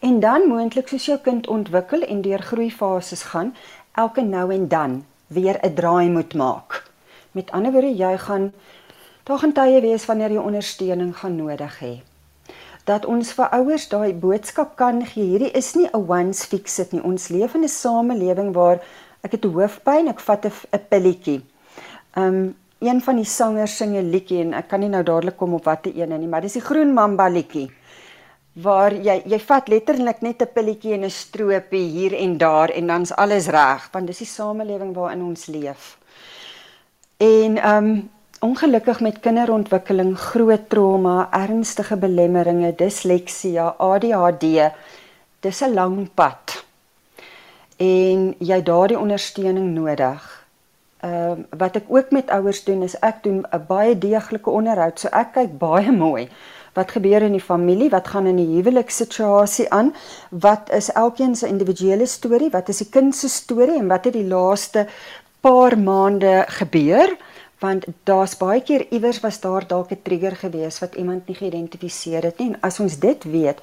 en 0.00 0.20
dan 0.20 0.46
moontlik 0.48 0.88
soos 0.88 1.04
jou 1.04 1.18
kind 1.20 1.44
ontwikkel 1.46 2.00
en 2.00 2.22
deur 2.24 2.40
groeifases 2.40 3.26
gaan, 3.28 3.50
elke 3.92 4.22
nou 4.24 4.46
en 4.54 4.64
dan 4.68 4.94
weer 5.26 5.58
'n 5.60 5.74
draai 5.74 6.08
moet 6.08 6.34
maak. 6.34 6.88
Met 7.32 7.50
ander 7.50 7.72
woorde, 7.72 7.96
jy 7.96 8.18
gaan 8.18 8.52
daar 9.24 9.38
gaan 9.38 9.52
tye 9.52 9.80
wees 9.80 10.06
wanneer 10.06 10.30
jy 10.30 10.38
ondersteuning 10.38 11.16
gaan 11.16 11.36
nodig 11.36 11.80
hê. 11.80 12.00
Dat 12.84 13.04
ons 13.04 13.32
vir 13.32 13.48
ouers 13.48 13.88
daai 13.88 14.14
boodskap 14.14 14.76
kan 14.76 15.06
gee, 15.06 15.24
hierdie 15.24 15.52
is 15.52 15.74
nie 15.74 15.88
'n 15.92 16.08
once 16.08 16.46
fix 16.46 16.78
it 16.78 16.92
nie. 16.92 17.02
Ons 17.02 17.28
leef 17.28 17.54
in 17.54 17.62
'n 17.62 17.68
samelewing 17.68 18.52
waar 18.54 18.80
ek 19.20 19.32
het 19.32 19.44
hoofpyn, 19.44 20.08
ek 20.08 20.20
vat 20.20 20.44
'n 20.46 20.80
pilletjie. 20.88 21.44
Um 22.16 22.56
een 22.82 23.00
van 23.00 23.16
die 23.16 23.24
sangers 23.24 23.76
sing 23.76 23.96
'n 23.96 24.10
liedjie 24.10 24.40
en 24.40 24.54
ek 24.54 24.68
kan 24.68 24.80
nie 24.80 24.88
nou 24.88 25.02
dadelik 25.02 25.36
kom 25.36 25.54
op 25.54 25.64
watter 25.64 25.92
een 25.94 26.20
nie, 26.20 26.28
maar 26.28 26.40
dis 26.42 26.52
die 26.52 26.60
Groen 26.60 26.92
Mamba 26.94 27.28
liedjie. 27.28 27.70
waar 28.52 28.92
jy 28.92 29.22
jy 29.24 29.38
vat 29.40 29.68
letterlik 29.68 30.20
net 30.20 30.42
'n 30.42 30.52
pilletjie 30.54 30.92
en 30.94 31.04
'n 31.04 31.10
stroopie 31.10 31.88
hier 31.88 32.12
en 32.14 32.38
daar 32.38 32.68
en 32.68 32.86
dan's 32.86 33.12
alles 33.12 33.46
reg 33.48 33.88
want 33.92 34.06
dis 34.06 34.18
die 34.18 34.26
samelewing 34.26 34.94
waarin 34.94 35.22
ons 35.22 35.46
leef. 35.46 35.98
En 37.16 37.56
ehm 37.56 37.84
um, 37.84 38.10
ongelukkig 38.40 39.00
met 39.00 39.20
kinderontwikkeling, 39.20 40.18
groot 40.18 40.68
trauma, 40.68 41.28
ernstige 41.30 41.96
belemmeringe, 41.96 42.74
disleksia, 42.74 43.74
ADHD, 43.78 44.72
dis 45.40 45.62
'n 45.62 45.74
lang 45.74 46.14
pad. 46.14 46.64
En 47.76 48.34
jy 48.38 48.62
daardie 48.62 48.98
ondersteuning 48.98 49.74
nodig. 49.74 50.41
Ehm 51.02 51.38
uh, 51.40 51.58
wat 51.58 51.76
ek 51.76 51.88
ook 51.90 52.10
met 52.14 52.28
ouers 52.30 52.64
doen 52.64 52.82
is 52.86 52.94
ek 53.02 53.22
doen 53.22 53.42
'n 53.50 53.64
baie 53.66 53.98
deeglike 53.98 54.50
onderhoud. 54.50 55.00
So 55.00 55.08
ek 55.10 55.32
kyk 55.34 55.58
baie 55.58 55.92
mooi 55.92 56.28
wat 56.72 56.90
gebeur 56.90 57.22
in 57.22 57.32
die 57.32 57.42
familie, 57.42 57.90
wat 57.90 58.08
gaan 58.08 58.26
in 58.26 58.36
die 58.36 58.54
huwelikssituasie 58.54 59.66
aan, 59.70 59.90
wat 60.30 60.70
is 60.70 60.92
elkeen 60.92 61.34
se 61.36 61.48
individuele 61.48 62.06
storie, 62.06 62.50
wat 62.50 62.68
is 62.68 62.78
die 62.78 62.88
kind 62.88 63.16
se 63.16 63.28
storie 63.28 63.78
en 63.78 63.88
wat 63.88 64.04
het 64.04 64.14
die 64.14 64.28
laaste 64.28 64.86
paar 65.40 65.78
maande 65.78 66.44
gebeur? 66.48 67.16
Want 67.58 67.84
daar's 68.04 68.36
baie 68.36 68.62
keer 68.62 68.86
iewers 68.90 69.20
was 69.20 69.40
daar 69.40 69.66
dalk 69.66 69.90
'n 69.90 70.02
trigger 70.02 70.36
gewees 70.36 70.78
wat 70.78 70.94
iemand 70.94 71.26
nie 71.26 71.36
geïdentifiseer 71.36 72.22
het 72.22 72.38
nie. 72.38 72.48
En 72.48 72.60
as 72.60 72.80
ons 72.80 72.98
dit 72.98 73.24
weet, 73.24 73.58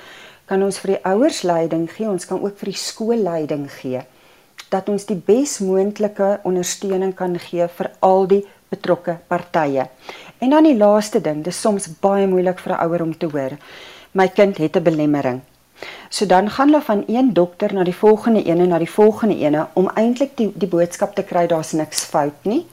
kan 0.46 0.64
ons 0.64 0.80
vir 0.80 0.92
die 0.92 1.04
ouers 1.04 1.42
leiding 1.42 1.92
gee, 1.92 2.10
ons 2.10 2.26
kan 2.26 2.42
ook 2.42 2.58
vir 2.58 2.66
die 2.66 2.82
skool 2.88 3.18
leiding 3.18 3.72
gee 3.72 4.04
dat 4.70 4.90
ons 4.90 5.06
die 5.06 5.18
besmoontlike 5.26 6.40
ondersteuning 6.44 7.14
kan 7.16 7.40
gee 7.40 7.68
vir 7.68 7.92
al 8.00 8.28
die 8.28 8.44
betrokke 8.70 9.18
partye. 9.28 9.88
En 10.40 10.50
dan 10.50 10.64
die 10.64 10.78
laaste 10.78 11.22
ding, 11.22 11.44
dis 11.44 11.62
soms 11.62 11.90
baie 12.02 12.28
moeilik 12.28 12.60
vir 12.60 12.74
'n 12.74 12.82
ouer 12.86 13.02
om 13.02 13.18
te 13.18 13.26
hoor. 13.26 13.58
My 14.12 14.28
kind 14.28 14.58
het 14.58 14.76
'n 14.76 14.84
belemmering. 14.84 15.42
So 16.10 16.26
dan 16.26 16.50
gaan 16.50 16.68
hulle 16.68 16.82
van 16.82 17.04
een 17.08 17.34
dokter 17.34 17.74
na 17.74 17.84
die 17.84 17.96
volgende 17.96 18.46
een 18.46 18.60
en 18.60 18.68
na 18.68 18.78
die 18.78 18.92
volgende 18.92 19.36
een 19.36 19.66
om 19.74 19.90
eintlik 19.96 20.38
die 20.38 20.52
die 20.56 20.68
boodskap 20.68 21.16
te 21.16 21.24
kry 21.24 21.48
daar's 21.48 21.72
niks 21.72 22.04
fout 22.04 22.44
nie. 22.44 22.66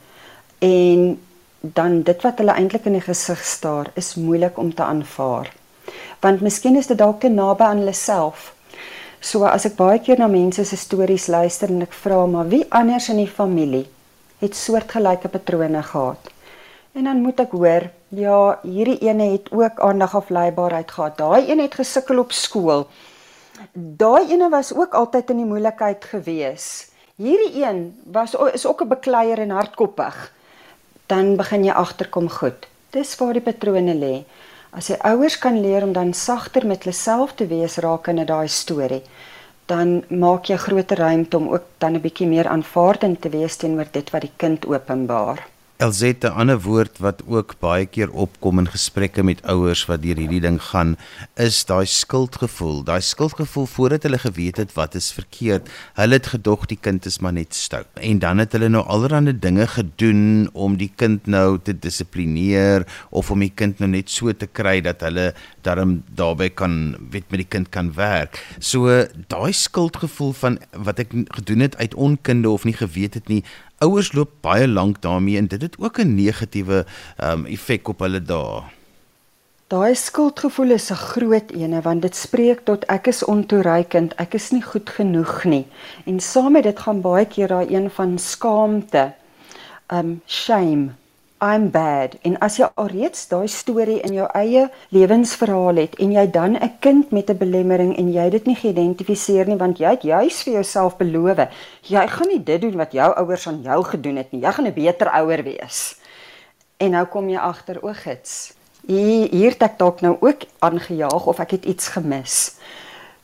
En 0.59 1.19
dan 1.61 2.01
dit 2.01 2.21
wat 2.21 2.37
hulle 2.37 2.51
eintlik 2.51 2.85
in 2.85 2.97
die 2.97 3.01
gesig 3.01 3.45
staar 3.45 3.91
is 3.93 4.15
moeilik 4.15 4.57
om 4.57 4.73
te 4.73 4.83
aanvaar. 4.83 5.53
Want 6.19 6.41
miskien 6.41 6.75
is 6.75 6.87
dit 6.87 6.97
dalk 6.97 7.19
te 7.19 7.29
naby 7.29 7.63
aan 7.63 7.77
hulle 7.77 7.93
self. 7.93 8.53
So 9.19 9.45
as 9.49 9.65
ek 9.65 9.77
baie 9.77 9.99
keer 9.99 10.19
na 10.19 10.27
mense 10.29 10.63
se 10.65 10.77
stories 10.77 11.27
luister 11.27 11.71
en 11.73 11.81
ek 11.81 11.93
vra 11.93 12.25
maar 12.29 12.49
wie 12.51 12.65
anders 12.69 13.09
in 13.09 13.17
die 13.17 13.29
familie 13.29 13.87
het 14.41 14.55
soortgelyke 14.55 15.29
patrone 15.33 15.81
gehad. 15.83 16.29
En 16.93 17.09
dan 17.09 17.21
moet 17.21 17.39
ek 17.41 17.51
hoor, 17.57 17.89
ja, 18.13 18.59
hierdie 18.61 18.99
ene 19.05 19.31
het 19.33 19.49
ook 19.53 19.79
aandag 19.81 20.15
afleibaarheid 20.17 20.91
gehad. 20.91 21.17
Daai 21.17 21.49
een 21.49 21.61
het 21.61 21.75
gesukkel 21.77 22.21
op 22.21 22.31
skool. 22.31 22.85
Daai 23.73 24.29
ene 24.33 24.49
was 24.53 24.73
ook 24.73 24.93
altyd 24.93 25.33
in 25.33 25.41
die 25.41 25.49
moeilikheid 25.49 26.05
gewees. 26.05 26.89
Hierdie 27.17 27.63
een 27.63 27.81
was 28.13 28.35
is 28.53 28.65
ook 28.65 28.81
'n 28.81 28.93
bekleier 28.93 29.39
en 29.39 29.49
hardkoppig. 29.49 30.33
Dan 31.05 31.35
begin 31.35 31.63
jy 31.65 31.71
agterkom 31.71 32.29
goed. 32.29 32.67
Dis 32.89 33.15
waar 33.17 33.33
die 33.33 33.41
patrone 33.41 33.95
lê. 33.95 34.25
As 34.77 34.91
jy 34.91 34.97
ouers 35.09 35.39
kan 35.41 35.57
leer 35.61 35.83
om 35.83 35.93
dan 35.93 36.13
sagter 36.13 36.65
met 36.65 36.83
hulle 36.83 36.93
self 36.93 37.33
te 37.33 37.47
wees 37.47 37.77
in 37.81 38.25
daai 38.25 38.47
storie 38.47 39.03
dan 39.67 40.03
maak 40.09 40.47
jy 40.47 40.55
groter 40.63 40.97
ruimte 40.97 41.37
om 41.37 41.49
ook 41.51 41.65
dan 41.83 41.95
'n 41.95 42.01
bietjie 42.01 42.27
meer 42.27 42.47
aanvaardend 42.47 43.21
te 43.21 43.29
wees 43.29 43.55
teenoor 43.57 43.87
dit 43.91 44.09
wat 44.09 44.21
die 44.21 44.35
kind 44.37 44.65
openbaar. 44.65 45.47
Elzette, 45.77 46.27
'n 46.27 46.33
ander 46.33 46.57
woord 46.61 46.97
wat 46.97 47.21
ook 47.29 47.53
baie 47.59 47.85
keer 47.85 48.09
opkom 48.09 48.57
in 48.59 48.67
gesprekke 48.67 49.23
met 49.23 49.43
ouers 49.45 49.85
wat 49.85 50.01
deur 50.01 50.17
hierdie 50.17 50.41
ding 50.41 50.57
gaan, 50.61 50.95
is 51.35 51.65
daai 51.69 51.85
skuldgevoel. 51.85 52.81
Daai 52.83 53.01
skuldgevoel 53.01 53.65
voordat 53.65 54.03
hulle 54.03 54.17
geweet 54.17 54.57
het 54.57 54.73
wat 54.73 54.95
is 54.95 55.11
verkeerd. 55.11 55.69
Hulle 55.93 56.17
het 56.17 56.27
gedog 56.33 56.65
die 56.65 56.79
kind 56.81 57.05
is 57.05 57.19
maar 57.19 57.33
net 57.33 57.53
stout. 57.53 57.85
En 57.93 58.19
dan 58.19 58.37
het 58.37 58.51
hulle 58.51 58.69
nou 58.69 58.85
allerlei 58.85 59.39
dinge 59.39 59.67
gedoen 59.67 60.49
om 60.53 60.77
die 60.77 60.91
kind 60.95 61.27
nou 61.27 61.59
te 61.61 61.79
dissiplineer 61.79 62.87
of 63.09 63.29
om 63.31 63.39
die 63.39 63.53
kind 63.53 63.77
nou 63.79 63.89
net 63.89 64.09
so 64.09 64.33
te 64.33 64.47
kry 64.47 64.81
dat 64.81 65.01
hulle 65.01 65.33
daarom 65.61 66.03
daarbey 66.09 66.49
kan 66.49 66.97
weet 67.11 67.29
met 67.29 67.39
die 67.45 67.51
kind 67.53 67.69
kan 67.69 67.93
werk. 67.93 68.41
So 68.59 69.05
daai 69.27 69.53
skuldgevoel 69.53 70.33
van 70.33 70.57
wat 70.73 70.99
ek 70.99 71.13
gedoen 71.37 71.59
het 71.59 71.77
uit 71.77 71.93
onkunde 71.93 72.49
of 72.49 72.65
nie 72.65 72.73
geweet 72.73 73.13
het 73.13 73.27
nie, 73.27 73.43
ouers 73.79 74.13
loop 74.13 74.31
baie 74.41 74.67
lank 74.67 75.01
daarmee 75.01 75.37
en 75.37 75.47
dit 75.47 75.61
het 75.61 75.75
ook 75.79 75.99
'n 75.99 76.15
negatiewe 76.15 76.85
um, 77.23 77.45
effek 77.45 77.87
op 77.87 77.99
hulle 77.99 78.21
dae. 78.21 78.63
Daai 79.67 79.95
skuldgevoel 79.95 80.71
is 80.71 80.91
'n 80.91 80.95
groot 80.95 81.51
ene 81.51 81.81
want 81.81 82.01
dit 82.01 82.15
spreek 82.15 82.59
tot 82.65 82.85
ek 82.85 83.07
is 83.07 83.23
ontoereikend, 83.23 84.15
ek 84.15 84.33
is 84.33 84.51
nie 84.51 84.63
goed 84.63 84.89
genoeg 84.89 85.43
nie. 85.43 85.65
En 86.05 86.19
saam 86.19 86.51
met 86.51 86.63
dit 86.63 86.79
gaan 86.79 87.01
baie 87.01 87.25
keer 87.25 87.47
daai 87.47 87.67
een 87.75 87.89
van 87.89 88.17
skaamte, 88.19 89.13
um 89.87 90.21
shame 90.25 90.89
I'm 91.39 91.69
bad. 91.69 92.17
En 92.21 92.37
as 92.41 92.57
jy 92.57 92.67
alreeds 92.75 93.27
daai 93.29 93.47
storie 93.47 93.99
in 94.01 94.13
jou 94.13 94.27
eie 94.33 94.69
lewensverhaal 94.89 95.83
het 95.83 95.95
en 96.01 96.11
jy 96.11 96.25
dan 96.31 96.57
'n 96.57 96.77
kind 96.79 97.11
met 97.11 97.29
'n 97.29 97.37
belemmering 97.37 97.97
en 97.97 98.11
jy 98.13 98.29
dit 98.29 98.45
nie 98.45 98.55
geïdentifiseer 98.55 99.47
nie 99.47 99.57
want 99.57 99.77
jy 99.77 99.89
het 99.89 100.01
juis 100.01 100.43
vir 100.43 100.53
jouself 100.53 100.97
beloof 100.97 101.47
jy 101.81 102.07
gaan 102.07 102.27
nie 102.27 102.43
dit 102.43 102.61
doen 102.61 102.77
wat 102.77 102.91
jou 102.91 103.13
ouers 103.13 103.47
aan 103.47 103.61
jou 103.61 103.83
gedoen 103.83 104.15
het 104.15 104.31
nie. 104.31 104.41
Jy 104.41 104.51
gaan 104.51 104.67
'n 104.67 104.73
beter 104.73 105.09
ouer 105.09 105.43
wees. 105.43 105.99
En 106.77 106.91
nou 106.91 107.05
kom 107.05 107.29
jy 107.29 107.37
agter 107.37 107.83
o 107.83 107.93
gits 107.93 108.57
hier 108.87 109.27
hier 109.31 109.51
het 109.51 109.65
ek 109.67 109.79
dalk 109.81 110.01
nou 110.01 110.15
ook 110.23 110.47
aangejaag 110.63 111.27
of 111.27 111.41
ek 111.43 111.57
het 111.57 111.65
iets 111.65 111.91
gemis. 111.95 112.55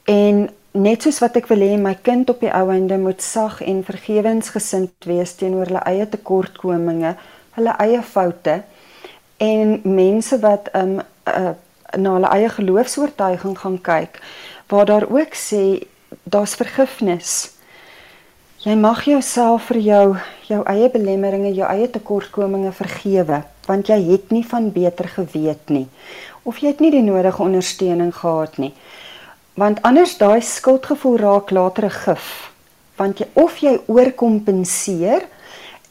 En 0.10 0.50
net 0.74 1.06
soos 1.06 1.22
wat 1.24 1.38
ek 1.40 1.48
wil 1.52 1.64
hê 1.64 1.78
my 1.80 1.94
kind 1.96 2.30
op 2.34 2.42
die 2.44 2.52
ou 2.52 2.66
einde 2.74 2.98
moet 3.00 3.22
sag 3.24 3.62
en 3.62 3.84
vergewensgesind 3.88 5.08
wees 5.08 5.36
teenoor 5.40 5.70
hulle 5.70 5.84
eie 5.88 6.08
tekortkominge 6.10 7.16
hulle 7.56 7.76
eie 7.80 8.02
foute 8.02 8.62
en 9.38 9.80
mense 9.84 10.40
wat 10.40 10.70
um 10.74 11.00
uh, 11.00 11.54
na 11.98 12.14
hulle 12.18 12.30
eie 12.34 12.50
geloofs-oortuiging 12.50 13.58
gaan 13.60 13.80
kyk 13.82 14.22
waar 14.72 14.86
daar 14.86 15.06
ook 15.10 15.36
sê 15.38 15.86
daar's 16.24 16.56
vergifnis. 16.56 17.52
Jy 18.64 18.76
mag 18.80 19.04
jouself 19.06 19.68
vir 19.70 19.80
jou 19.84 20.06
jou 20.48 20.62
eie 20.70 20.90
belemmeringe, 20.90 21.54
jou 21.54 21.68
eie 21.68 21.90
tekortkominge 21.90 22.72
vergewe 22.72 23.44
want 23.68 23.88
jy 23.88 24.00
het 24.12 24.32
nie 24.32 24.44
van 24.48 24.72
beter 24.72 25.08
geweet 25.08 25.70
nie 25.70 25.88
of 26.44 26.60
jy 26.60 26.74
het 26.74 26.82
nie 26.84 26.92
die 26.92 27.04
nodige 27.04 27.44
ondersteuning 27.44 28.12
gehad 28.16 28.58
nie. 28.60 28.74
Want 29.56 29.82
anders 29.88 30.18
daai 30.18 30.42
skuldgevoel 30.42 31.18
raak 31.18 31.52
later 31.52 31.86
'n 31.86 31.90
gif. 31.90 32.52
Want 32.96 33.20
jy 33.20 33.28
of 33.34 33.58
jy 33.58 33.80
oorkompenseer 33.86 35.24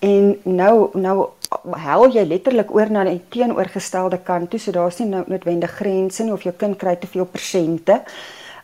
en 0.01 0.37
nou 0.45 0.91
nou 0.93 1.29
hel 1.77 2.07
jy 2.11 2.25
letterlik 2.25 2.71
oor 2.75 2.91
na 2.91 3.05
die 3.05 3.21
teenoorgestelde 3.29 4.19
kant 4.25 4.51
toe, 4.51 4.61
so 4.61 4.73
daar's 4.73 4.99
nie 4.99 5.09
nou 5.09 5.25
noodwendig 5.27 5.71
grense 5.71 6.25
nie 6.25 6.33
of 6.33 6.43
jou 6.43 6.53
kind 6.53 6.79
kry 6.79 6.97
te 6.97 7.07
veel 7.07 7.27
persente. 7.27 8.03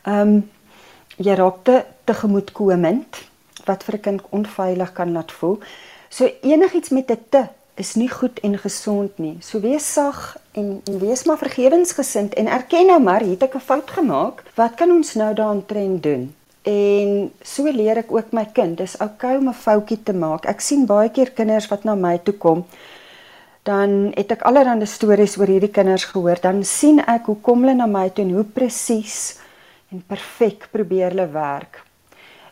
Ehm 0.04 0.20
um, 0.20 0.50
jy 1.18 1.34
raak 1.34 1.64
te 1.66 1.84
tegemoetkomend 2.06 3.16
wat 3.66 3.82
vir 3.84 3.94
'n 3.94 4.00
kind 4.00 4.22
onveilig 4.30 4.92
kan 4.92 5.12
laat 5.12 5.32
voel. 5.32 5.58
So 6.08 6.30
enigiets 6.42 6.90
met 6.90 7.10
'n 7.10 7.24
te 7.28 7.48
is 7.74 7.94
nie 7.94 8.08
goed 8.08 8.40
en 8.40 8.58
gesond 8.58 9.18
nie. 9.18 9.36
So 9.40 9.60
wees 9.60 9.92
sag 9.92 10.36
en, 10.52 10.80
en 10.84 10.98
wees 10.98 11.24
maar 11.24 11.38
vergewensgesind 11.38 12.34
en 12.34 12.46
erken 12.46 12.86
nou 12.86 13.00
maar, 13.02 13.20
het 13.20 13.42
ek 13.42 13.54
'n 13.54 13.60
fout 13.60 13.90
gemaak. 13.90 14.42
Wat 14.54 14.74
kan 14.74 14.90
ons 14.90 15.14
nou 15.14 15.34
daaraan 15.34 16.00
doen? 16.00 16.34
En 16.68 17.30
so 17.40 17.70
leer 17.72 18.02
ek 18.02 18.10
ook 18.12 18.34
my 18.36 18.44
kind, 18.52 18.76
dis 18.76 18.98
oukei 19.00 19.36
okay 19.36 19.40
om 19.40 19.48
'n 19.48 19.56
foutjie 19.56 20.02
te 20.02 20.12
maak. 20.12 20.44
Ek 20.46 20.60
sien 20.60 20.84
baie 20.86 21.08
keer 21.08 21.30
kinders 21.30 21.68
wat 21.70 21.84
na 21.84 21.94
my 21.94 22.18
toe 22.18 22.34
kom. 22.34 22.66
Dan 23.62 24.12
het 24.16 24.32
ek 24.32 24.42
allerlei 24.42 24.86
stories 24.86 25.38
oor 25.38 25.46
hierdie 25.46 25.72
kinders 25.72 26.04
gehoor. 26.04 26.40
Dan 26.40 26.64
sien 26.64 26.98
ek 27.00 27.26
hoe 27.26 27.36
kom 27.40 27.62
hulle 27.62 27.74
na 27.74 27.86
my 27.86 28.10
toe 28.10 28.24
en 28.24 28.34
hoe 28.34 28.44
presies 28.44 29.38
en 29.92 30.02
perfek 30.06 30.68
probeer 30.70 31.10
hulle 31.10 31.30
werk. 31.32 31.84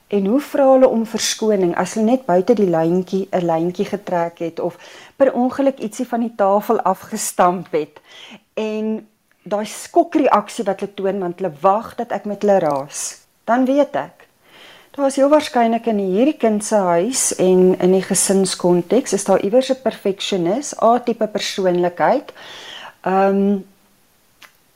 En 0.08 0.26
hoe 0.26 0.40
vra 0.40 0.72
hulle 0.72 0.88
om 0.88 1.06
verskoning 1.06 1.74
as 1.76 1.94
hulle 1.94 2.06
net 2.06 2.26
buite 2.26 2.54
die 2.54 2.70
lyntjie 2.70 3.28
'n 3.32 3.46
lyntjie 3.46 3.86
getrek 3.86 4.38
het 4.38 4.60
of 4.60 4.78
per 5.16 5.32
ongeluk 5.32 5.78
ietsie 5.78 6.06
van 6.06 6.20
die 6.20 6.34
tafel 6.36 6.80
afgestamp 6.80 7.72
het. 7.72 8.00
En 8.54 9.06
daai 9.42 9.66
skokreaksie 9.66 10.64
wat 10.64 10.80
hulle 10.80 10.94
toon 10.94 11.18
want 11.20 11.38
hulle 11.38 11.52
wag 11.60 11.94
dat 11.94 12.12
ek 12.12 12.24
met 12.24 12.42
hulle 12.42 12.58
raas 12.58 13.25
dan 13.46 13.64
weet 13.64 13.96
ek 13.96 14.26
daar 14.96 15.10
is 15.10 15.16
heel 15.20 15.28
waarskynlik 15.28 15.86
in 15.92 15.98
hierdie 16.00 16.38
kind 16.40 16.64
se 16.64 16.76
huis 16.76 17.28
en 17.36 17.74
in 17.84 17.92
die 17.92 18.04
gesinskonteks 18.04 19.12
is 19.12 19.24
daar 19.28 19.42
iewers 19.44 19.68
'n 19.72 19.82
perfeksionis, 19.82 20.72
A-tipe 20.82 21.26
persoonlikheid. 21.26 22.32
Ehm 23.04 23.36
um, 23.36 23.64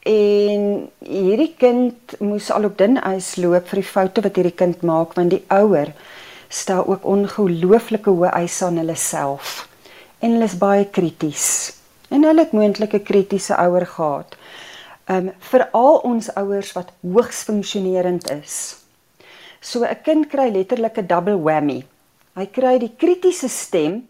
en 0.02 0.90
hierdie 0.98 1.54
kind 1.58 2.14
moes 2.18 2.50
al 2.50 2.64
op 2.64 2.78
dun 2.78 2.96
ys 2.96 3.34
loop 3.36 3.66
vir 3.68 3.80
die 3.82 3.90
foute 3.90 4.22
wat 4.24 4.36
hierdie 4.36 4.56
kind 4.56 4.82
maak 4.82 5.12
want 5.18 5.30
die 5.30 5.44
ouer 5.52 5.92
stel 6.48 6.86
ook 6.86 7.04
ongelooflike 7.04 8.10
hoë 8.10 8.32
eise 8.40 8.64
aan 8.64 8.80
hulle 8.80 8.96
self 8.96 9.68
en 10.20 10.32
hulle 10.32 10.48
is 10.48 10.56
baie 10.56 10.86
krities 10.88 11.44
en 12.08 12.24
hulle 12.24 12.46
het 12.46 12.56
moontlik 12.56 12.94
'n 12.94 13.02
kritiese 13.02 13.54
ouer 13.56 13.86
gehad. 13.86 14.36
Um 15.10 15.32
veral 15.50 15.98
ons 16.06 16.28
ouers 16.38 16.70
wat 16.76 16.92
hoogs 17.02 17.42
funksionerend 17.48 18.30
is. 18.30 18.76
So 19.60 19.82
'n 19.84 20.02
kind 20.04 20.28
kry 20.28 20.50
letterlik 20.50 20.98
'n 20.98 21.06
double 21.06 21.38
whammy. 21.38 21.84
Hy 22.36 22.46
kry 22.46 22.78
die 22.78 22.94
kritiese 22.96 23.48
stem 23.48 24.08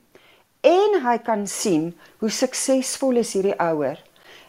en 0.60 1.00
hy 1.02 1.18
kan 1.18 1.46
sien 1.46 1.94
hoe 2.20 2.30
suksesvol 2.30 3.16
is 3.16 3.32
hierdie 3.32 3.56
ouer. 3.58 3.98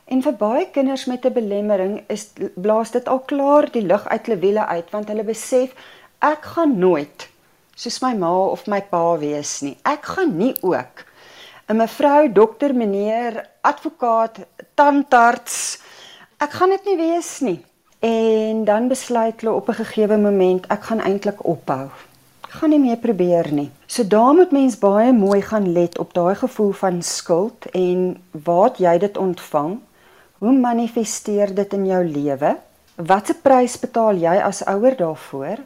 En 0.05 0.21
vir 0.21 0.33
baie 0.33 0.65
kinders 0.75 1.05
met 1.05 1.25
'n 1.25 1.33
belemmering 1.33 2.03
is 2.07 2.33
blaas 2.55 2.91
dit 2.91 3.07
al 3.07 3.19
klaar 3.19 3.71
die 3.71 3.85
lug 3.85 4.07
uit 4.07 4.25
hulle 4.25 4.39
wiele 4.39 4.65
uit 4.65 4.91
want 4.91 5.07
hulle 5.07 5.23
besef 5.23 5.71
ek 6.19 6.43
gaan 6.55 6.79
nooit 6.79 7.29
soos 7.75 8.01
my 8.01 8.13
ma 8.13 8.31
of 8.51 8.67
my 8.67 8.81
pa 8.81 9.17
wees 9.17 9.61
nie. 9.61 9.77
Ek 9.85 10.05
gaan 10.05 10.37
nie 10.37 10.55
ook 10.61 11.05
'n 11.69 11.77
mevrou, 11.77 12.31
dokter, 12.33 12.75
meneer, 12.75 13.47
advokaat, 13.61 14.39
tandarts. 14.75 15.79
Ek 16.41 16.55
gaan 16.57 16.71
dit 16.73 16.87
nie 16.89 16.95
wees 16.97 17.27
nie. 17.45 17.59
En 18.01 18.63
dan 18.65 18.87
besluit 18.89 19.41
hulle 19.41 19.53
op 19.53 19.67
'n 19.69 19.77
gegeewe 19.77 20.17
moment 20.17 20.65
ek 20.73 20.83
gaan 20.83 20.99
eintlik 20.99 21.45
ophou. 21.45 21.89
Ek 22.47 22.53
gaan 22.57 22.69
nie 22.69 22.79
meer 22.79 22.97
probeer 22.97 23.51
nie. 23.53 23.69
So 23.85 24.03
daar 24.07 24.33
moet 24.33 24.51
mens 24.51 24.77
baie 24.77 25.13
mooi 25.13 25.41
gaan 25.41 25.71
let 25.71 25.97
op 25.97 26.13
daai 26.13 26.35
gevoel 26.35 26.71
van 26.71 27.01
skuld 27.01 27.65
en 27.71 28.17
waar 28.31 28.71
jy 28.77 28.97
dit 28.97 29.17
ontvang. 29.17 29.79
Hoe 30.37 30.51
manifesteer 30.51 31.55
dit 31.55 31.73
in 31.73 31.85
jou 31.85 32.05
lewe? 32.05 32.57
Watse 32.95 33.33
prys 33.33 33.79
betaal 33.79 34.15
jy 34.15 34.41
as 34.41 34.65
ouer 34.65 34.97
daarvoor? 34.97 35.57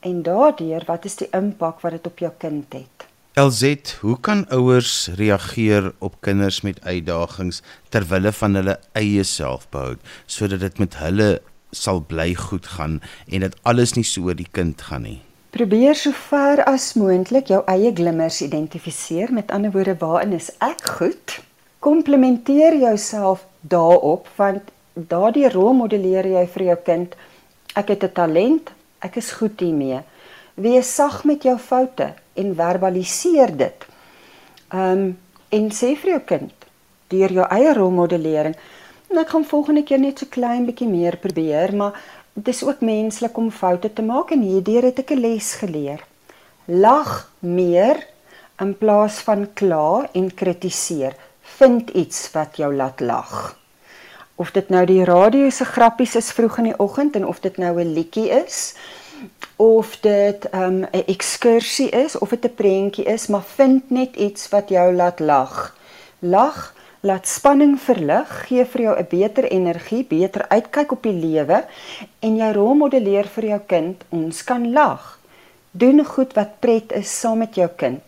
En 0.00 0.22
daardeur, 0.22 0.82
wat 0.86 1.04
is 1.04 1.16
die 1.16 1.28
impak 1.30 1.80
wat 1.80 1.92
dit 1.92 2.06
op 2.06 2.18
jou 2.18 2.32
kind 2.38 2.72
het? 2.72 3.11
LZ, 3.34 3.96
hoe 4.00 4.18
kan 4.20 4.44
ouers 4.52 5.08
reageer 5.16 5.94
op 6.04 6.18
kinders 6.20 6.60
met 6.60 6.82
uitdagings 6.84 7.62
ter 7.88 8.04
wille 8.10 8.28
van 8.32 8.58
hulle 8.58 8.74
eie 8.92 9.22
selfbehoud 9.24 10.02
sodat 10.28 10.60
dit 10.60 10.82
met 10.82 10.98
hulle 11.00 11.28
sal 11.72 12.02
bly 12.10 12.34
goed 12.36 12.68
gaan 12.74 12.98
en 13.32 13.46
dat 13.46 13.56
alles 13.64 13.96
nie 13.96 14.04
so 14.04 14.28
oor 14.28 14.36
die 14.36 14.50
kind 14.52 14.84
gaan 14.84 15.06
nie? 15.08 15.22
Probeer 15.56 15.96
so 15.96 16.12
ver 16.28 16.60
as 16.68 16.92
moontlik 16.92 17.48
jou 17.48 17.62
eie 17.72 17.94
glimmers 17.96 18.42
identifiseer. 18.44 19.32
Met 19.32 19.48
ander 19.48 19.72
woorde, 19.72 19.96
waarin 20.04 20.36
is 20.36 20.52
ek 20.60 20.84
goed? 21.00 21.40
Komplementeer 21.80 22.76
jouself 22.84 23.46
daarop 23.60 24.28
want 24.36 24.68
daardie 24.92 25.48
rolmodelleer 25.48 26.28
jy 26.36 26.48
vir 26.52 26.68
jou 26.68 26.80
kind. 26.84 27.16
Ek 27.72 27.96
het 27.96 28.04
'n 28.04 28.12
talent, 28.12 28.76
ek 29.00 29.16
is 29.16 29.32
goed 29.40 29.56
hiermee. 29.60 30.04
Wees 30.54 30.94
sag 30.94 31.24
met 31.24 31.42
jou 31.42 31.56
foute 31.56 32.12
en 32.34 32.54
verbaliseer 32.54 33.56
dit. 33.56 33.86
Ehm 34.72 34.98
um, 34.98 35.18
en 35.52 35.66
sê 35.68 35.90
vir 36.00 36.10
jou 36.14 36.20
kind 36.24 36.52
deur 37.12 37.32
jou 37.36 37.44
eie 37.52 37.74
rolmodellering, 37.76 38.54
en 39.10 39.18
ek 39.20 39.34
gaan 39.34 39.44
volgende 39.44 39.82
keer 39.84 40.00
net 40.00 40.22
so 40.22 40.32
klein 40.32 40.64
bietjie 40.64 40.88
meer 40.88 41.18
probeer, 41.20 41.74
maar 41.76 41.98
dit 42.32 42.48
is 42.48 42.62
ook 42.64 42.80
menslik 42.80 43.36
om 43.36 43.50
foute 43.52 43.90
te 43.92 44.02
maak 44.02 44.32
en 44.32 44.40
hierdeur 44.40 44.88
het 44.88 45.02
ek 45.04 45.12
'n 45.12 45.20
les 45.20 45.54
geleer. 45.60 46.00
Lag 46.66 47.28
meer 47.40 48.06
in 48.60 48.72
plaas 48.78 49.18
van 49.26 49.48
kla 49.54 50.08
en 50.14 50.34
kritiseer. 50.34 51.14
Vind 51.58 51.90
iets 51.90 52.30
wat 52.32 52.56
jou 52.56 52.74
laat 52.74 53.00
lag. 53.00 53.58
Of 54.36 54.50
dit 54.50 54.68
nou 54.68 54.86
die 54.86 55.04
radio 55.04 55.50
se 55.50 55.64
grappies 55.64 56.16
is 56.16 56.32
vroeg 56.32 56.58
in 56.58 56.64
die 56.70 56.78
oggend 56.78 57.16
en 57.16 57.26
of 57.26 57.40
dit 57.40 57.58
nou 57.58 57.80
'n 57.80 57.92
liedjie 57.92 58.30
is 58.30 58.74
of 59.56 60.00
dit 60.00 60.46
'n 60.50 60.56
um, 60.56 60.84
ekskursie 60.90 61.88
is 61.88 62.18
of 62.18 62.28
dit 62.28 62.44
'n 62.44 62.54
prentjie 62.54 63.04
is, 63.04 63.26
maar 63.26 63.42
vind 63.42 63.90
net 63.90 64.16
iets 64.16 64.48
wat 64.48 64.68
jou 64.68 64.94
laat 64.94 65.20
lag. 65.20 65.76
Lag 66.18 66.74
laat 67.00 67.26
spanning 67.26 67.80
verlig, 67.80 68.46
gee 68.46 68.64
vir 68.64 68.80
jou 68.80 68.98
'n 68.98 69.06
beter 69.08 69.44
energie, 69.44 70.04
beter 70.04 70.48
uitkyk 70.48 70.92
op 70.92 71.02
die 71.02 71.12
lewe 71.12 71.64
en 72.20 72.36
jy 72.36 72.52
rolmodelleer 72.52 73.26
vir 73.26 73.44
jou 73.44 73.60
kind, 73.66 74.04
ons 74.08 74.44
kan 74.44 74.72
lag. 74.72 75.18
Doen 75.70 76.04
goed 76.04 76.32
wat 76.32 76.60
pret 76.60 76.92
is 76.92 77.20
saam 77.20 77.38
met 77.38 77.54
jou 77.54 77.68
kind. 77.76 78.02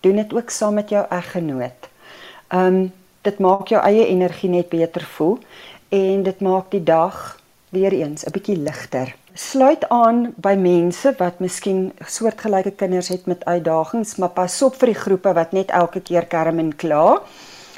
Doen 0.00 0.16
dit 0.16 0.34
ook 0.34 0.50
saam 0.50 0.74
met 0.74 0.88
jou 0.88 1.06
eggenoot. 1.10 1.88
Um 2.52 2.92
dit 3.22 3.38
maak 3.38 3.68
jou 3.68 3.82
eie 3.82 4.06
energie 4.06 4.50
net 4.50 4.68
beter 4.68 5.02
voel 5.02 5.38
en 5.88 6.22
dit 6.22 6.40
maak 6.40 6.70
die 6.70 6.84
dag 6.84 7.40
weer 7.70 7.92
eens 7.92 8.24
'n 8.24 8.32
bietjie 8.32 8.56
ligter 8.56 9.14
sluit 9.36 9.84
aan 9.92 10.32
by 10.40 10.54
mense 10.56 11.12
wat 11.18 11.42
miskien 11.44 11.90
soortgelyke 12.08 12.72
kinders 12.80 13.10
het 13.12 13.26
met 13.28 13.44
uitdagings, 13.44 14.16
maar 14.16 14.32
pas 14.32 14.54
op 14.64 14.78
vir 14.80 14.92
die 14.92 15.00
groepe 15.02 15.32
wat 15.36 15.52
net 15.52 15.72
elke 15.76 16.00
keer 16.00 16.26
kerm 16.30 16.58
en 16.62 16.72
kla, 16.76 17.20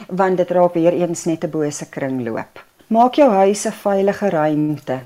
want 0.06 0.38
dit 0.38 0.50
raak 0.54 0.76
weer 0.78 0.94
eens 0.94 1.24
net 1.26 1.44
'n 1.44 1.50
bose 1.50 1.88
kringloop. 1.90 2.62
Maak 2.86 3.14
jou 3.14 3.30
huis 3.30 3.66
'n 3.66 3.72
veilige 3.72 4.28
ruimte. 4.28 5.00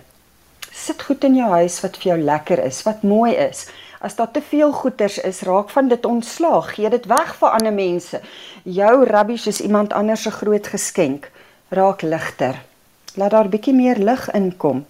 Sit 0.72 1.02
goed 1.02 1.24
in 1.24 1.34
jou 1.34 1.50
huis 1.50 1.80
wat 1.80 1.96
vir 1.96 2.12
jou 2.12 2.22
lekker 2.22 2.64
is, 2.64 2.82
wat 2.82 3.02
mooi 3.02 3.32
is. 3.32 3.68
As 4.00 4.16
daar 4.16 4.30
te 4.30 4.42
veel 4.42 4.72
goeders 4.72 5.18
is, 5.18 5.42
raak 5.42 5.70
van 5.70 5.88
dit 5.88 6.04
ontslaag, 6.06 6.74
gee 6.74 6.90
dit 6.90 7.06
weg 7.06 7.36
vir 7.36 7.48
ander 7.48 7.72
mense. 7.72 8.20
Jou 8.64 9.04
rubbish 9.04 9.46
is 9.46 9.60
iemand 9.60 9.92
anders 9.92 10.22
se 10.22 10.30
groot 10.30 10.66
geskenk. 10.66 11.30
Raak 11.68 12.02
ligter. 12.02 12.71
Laat 13.14 13.30
daar 13.30 13.48
bietjie 13.52 13.74
meer 13.76 13.98
lig 14.00 14.30
inkom. 14.32 14.84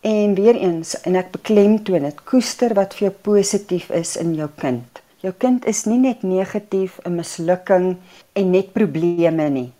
En 0.00 0.34
weer 0.34 0.56
eens, 0.56 0.94
en 1.04 1.18
ek 1.20 1.34
beklemtoon 1.34 2.06
dit, 2.08 2.22
koester 2.24 2.72
wat 2.74 2.94
vir 2.96 3.10
jou 3.10 3.14
positief 3.28 3.90
is 3.94 4.16
in 4.16 4.32
jou 4.34 4.48
kind. 4.58 5.02
Jou 5.22 5.34
kind 5.38 5.66
is 5.70 5.84
nie 5.86 5.98
net 6.00 6.22
negatief, 6.22 6.98
'n 7.04 7.14
mislukking 7.16 7.96
en 8.32 8.50
net 8.50 8.72
probleme 8.72 9.48
nie. 9.48 9.70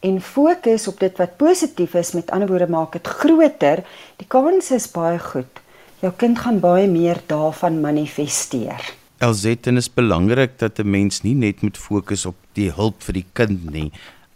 En 0.00 0.20
fokus 0.20 0.86
op 0.88 1.00
dit 1.00 1.16
wat 1.16 1.36
positief 1.36 1.94
is, 1.94 2.12
met 2.12 2.30
ander 2.30 2.48
woorde 2.48 2.68
maak 2.68 2.92
dit 2.92 3.06
groter. 3.06 3.84
Die 4.16 4.26
kans 4.28 4.70
is 4.70 4.90
baie 4.90 5.18
goed. 5.18 5.60
Jou 6.00 6.12
kind 6.16 6.38
gaan 6.38 6.60
baie 6.60 6.86
meer 6.86 7.22
daarvan 7.26 7.80
manifesteer. 7.80 8.94
Elzetten 9.18 9.76
is 9.76 9.88
belangrik 9.88 10.58
dat 10.58 10.78
'n 10.78 10.90
mens 10.90 11.22
nie 11.22 11.34
net 11.34 11.62
moet 11.62 11.78
fokus 11.78 12.26
op 12.26 12.36
die 12.52 12.70
hulp 12.70 13.02
vir 13.02 13.14
die 13.14 13.26
kind 13.32 13.70
nie, 13.70 13.92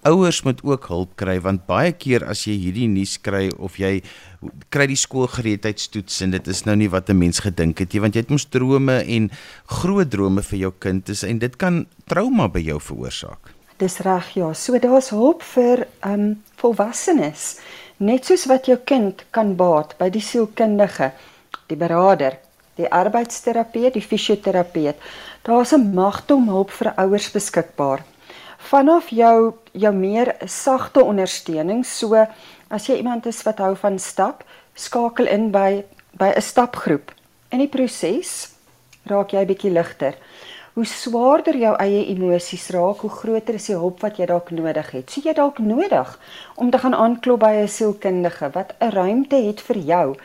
ouers 0.06 0.42
moet 0.42 0.60
ook 0.62 0.86
hulp 0.86 1.14
kry 1.18 1.40
want 1.42 1.66
baie 1.66 1.90
keer 1.92 2.22
as 2.30 2.44
jy 2.46 2.54
hierdie 2.62 2.86
nuus 2.90 3.16
kry 3.18 3.48
of 3.58 3.78
jy 3.82 3.98
kry 4.70 4.86
die 4.86 4.98
skoolgereedheidstoets 4.98 6.22
en 6.22 6.34
dit 6.36 6.50
is 6.52 6.64
nou 6.66 6.76
nie 6.76 6.88
wat 6.88 7.10
'n 7.10 7.18
mens 7.18 7.40
gedink 7.40 7.78
het 7.78 7.92
nie 7.92 8.00
want 8.00 8.14
jy 8.14 8.22
het 8.22 8.30
mos 8.30 8.46
drome 8.46 9.02
en 9.02 9.30
groot 9.66 10.10
drome 10.10 10.42
vir 10.42 10.58
jou 10.58 10.72
kind 10.78 11.08
is 11.08 11.22
en 11.24 11.38
dit 11.38 11.56
kan 11.56 11.86
trauma 12.06 12.48
by 12.48 12.60
jou 12.60 12.78
veroorsaak. 12.80 13.54
Dis 13.78 13.98
reg 13.98 14.34
ja, 14.34 14.52
so 14.54 14.78
daar's 14.78 15.10
hulp 15.10 15.42
vir 15.42 15.86
ehm 16.02 16.12
um, 16.12 16.42
volwassenes. 16.56 17.58
Net 17.98 18.24
soos 18.24 18.46
wat 18.46 18.66
jou 18.66 18.78
kind 18.84 19.24
kan 19.30 19.56
baat 19.56 19.98
by 19.98 20.10
die 20.10 20.20
sielkundige, 20.20 21.12
die 21.66 21.76
beraader, 21.76 22.38
die 22.76 22.90
arbeidsterapeut, 22.90 23.94
die 23.94 24.02
fisioterapeut. 24.02 24.96
Daar's 25.42 25.72
'n 25.72 25.94
magte 25.94 26.34
om 26.34 26.48
hulp 26.48 26.70
vir 26.70 26.92
ouers 26.96 27.30
beskikbaar 27.30 28.04
vanaf 28.58 29.08
jou 29.10 29.54
jou 29.72 29.94
meer 29.94 30.34
sagte 30.46 31.04
ondersteuning. 31.04 31.84
So 31.86 32.26
as 32.68 32.86
jy 32.86 32.98
iemand 32.98 33.26
is 33.26 33.42
wat 33.46 33.58
hou 33.62 33.74
van 33.76 33.98
stap, 33.98 34.44
skakel 34.74 35.26
in 35.26 35.50
by 35.50 35.84
by 36.18 36.32
'n 36.36 36.42
stapgroep. 36.42 37.12
In 37.50 37.58
die 37.58 37.68
proses 37.68 38.50
raak 39.06 39.32
jy 39.32 39.44
bietjie 39.46 39.70
ligter. 39.70 40.14
Hoe 40.74 40.84
swaarder 40.84 41.56
jou 41.56 41.74
eie 41.76 42.06
emosies 42.06 42.70
raak, 42.70 42.98
hoe 42.98 43.10
groter 43.10 43.54
is 43.54 43.66
die 43.66 43.74
hulp 43.74 44.00
wat 44.00 44.16
jy 44.18 44.26
dalk 44.26 44.50
nodig 44.50 44.90
het. 44.90 45.10
Sien 45.10 45.22
jy 45.22 45.34
dalk 45.34 45.58
nodig 45.58 46.18
om 46.56 46.70
te 46.70 46.78
gaan 46.78 46.94
aanklop 46.94 47.40
by 47.40 47.52
'n 47.52 47.68
sielkundige 47.68 48.50
wat 48.52 48.74
'n 48.80 48.90
ruimte 48.90 49.36
het 49.36 49.60
vir 49.60 49.76
jou 49.76 50.16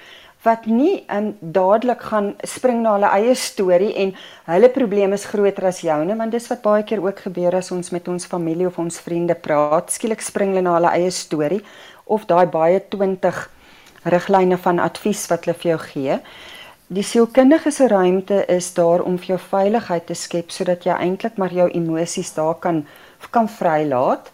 wat 0.43 0.65
nie 0.67 1.03
um, 1.11 1.31
dadelik 1.39 2.01
gaan 2.09 2.33
spring 2.43 2.81
na 2.83 2.97
hulle 2.97 3.11
eie 3.15 3.35
storie 3.39 3.93
en 4.03 4.13
hulle 4.49 4.69
probleme 4.75 5.15
is 5.15 5.27
groter 5.31 5.69
as 5.69 5.81
joune 5.85 6.17
want 6.19 6.35
dis 6.35 6.49
wat 6.51 6.63
baie 6.65 6.83
keer 6.87 7.03
ook 7.03 7.23
gebeur 7.27 7.55
as 7.55 7.71
ons 7.71 7.93
met 7.95 8.07
ons 8.11 8.27
familie 8.27 8.67
of 8.67 8.79
ons 8.79 8.99
vriende 8.99 9.35
praat. 9.35 9.91
Skielik 9.91 10.21
spring 10.21 10.51
hulle 10.53 10.65
na 10.65 10.75
hulle 10.77 10.91
eie 10.97 11.11
storie 11.11 11.61
of 12.05 12.27
daai 12.27 12.45
baie 12.51 12.81
20 12.95 13.45
riglyne 14.11 14.57
van 14.59 14.83
advies 14.83 15.23
wat 15.31 15.45
hulle 15.45 15.55
vir 15.61 15.71
jou 15.71 15.79
gee. 15.87 16.19
Die 16.93 17.05
sielkundige 17.07 17.71
se 17.71 17.87
ruimte 17.87 18.43
is 18.51 18.73
daar 18.75 19.01
om 19.01 19.15
vir 19.17 19.33
jou 19.33 19.41
veiligheid 19.47 20.05
te 20.09 20.17
skep 20.19 20.51
sodat 20.51 20.83
jy 20.85 20.93
eintlik 20.99 21.39
maar 21.39 21.55
jou 21.55 21.69
emosies 21.71 22.33
daar 22.35 22.59
kan 22.59 22.83
kan 23.31 23.47
vrylaat 23.47 24.27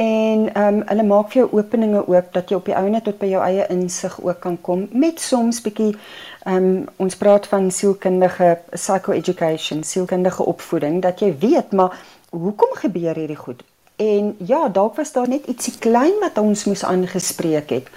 en 0.00 0.54
ehm 0.54 0.74
um, 0.74 0.82
hulle 0.88 1.04
maak 1.04 1.32
vir 1.32 1.42
jou 1.42 1.48
openinge 1.58 2.00
oop 2.08 2.28
dat 2.32 2.48
jy 2.48 2.56
op 2.56 2.68
die 2.70 2.76
ouene 2.76 3.02
tot 3.04 3.18
by 3.20 3.28
jou 3.28 3.42
eie 3.44 3.66
insig 3.74 4.14
ook 4.22 4.38
kan 4.40 4.56
kom 4.68 4.86
met 4.92 5.20
soms 5.20 5.60
bietjie 5.64 5.90
ehm 5.92 6.56
um, 6.56 6.86
ons 7.04 7.16
praat 7.20 7.48
van 7.50 7.68
sielkundige 7.70 8.48
psychoeducation, 8.70 9.84
sielkundige 9.84 10.46
opvoeding 10.54 11.02
dat 11.04 11.20
jy 11.20 11.34
weet 11.42 11.76
maar 11.76 11.98
hoekom 12.30 12.72
gebeur 12.80 13.14
hierdie 13.14 13.36
goed? 13.36 13.62
En 14.00 14.34
ja, 14.38 14.68
dalk 14.68 14.96
was 14.96 15.12
daar 15.12 15.28
net 15.28 15.46
ietsie 15.46 15.76
klein 15.78 16.16
wat 16.20 16.38
ons 16.38 16.64
moes 16.64 16.84
aangespreek 16.84 17.70
het 17.70 17.92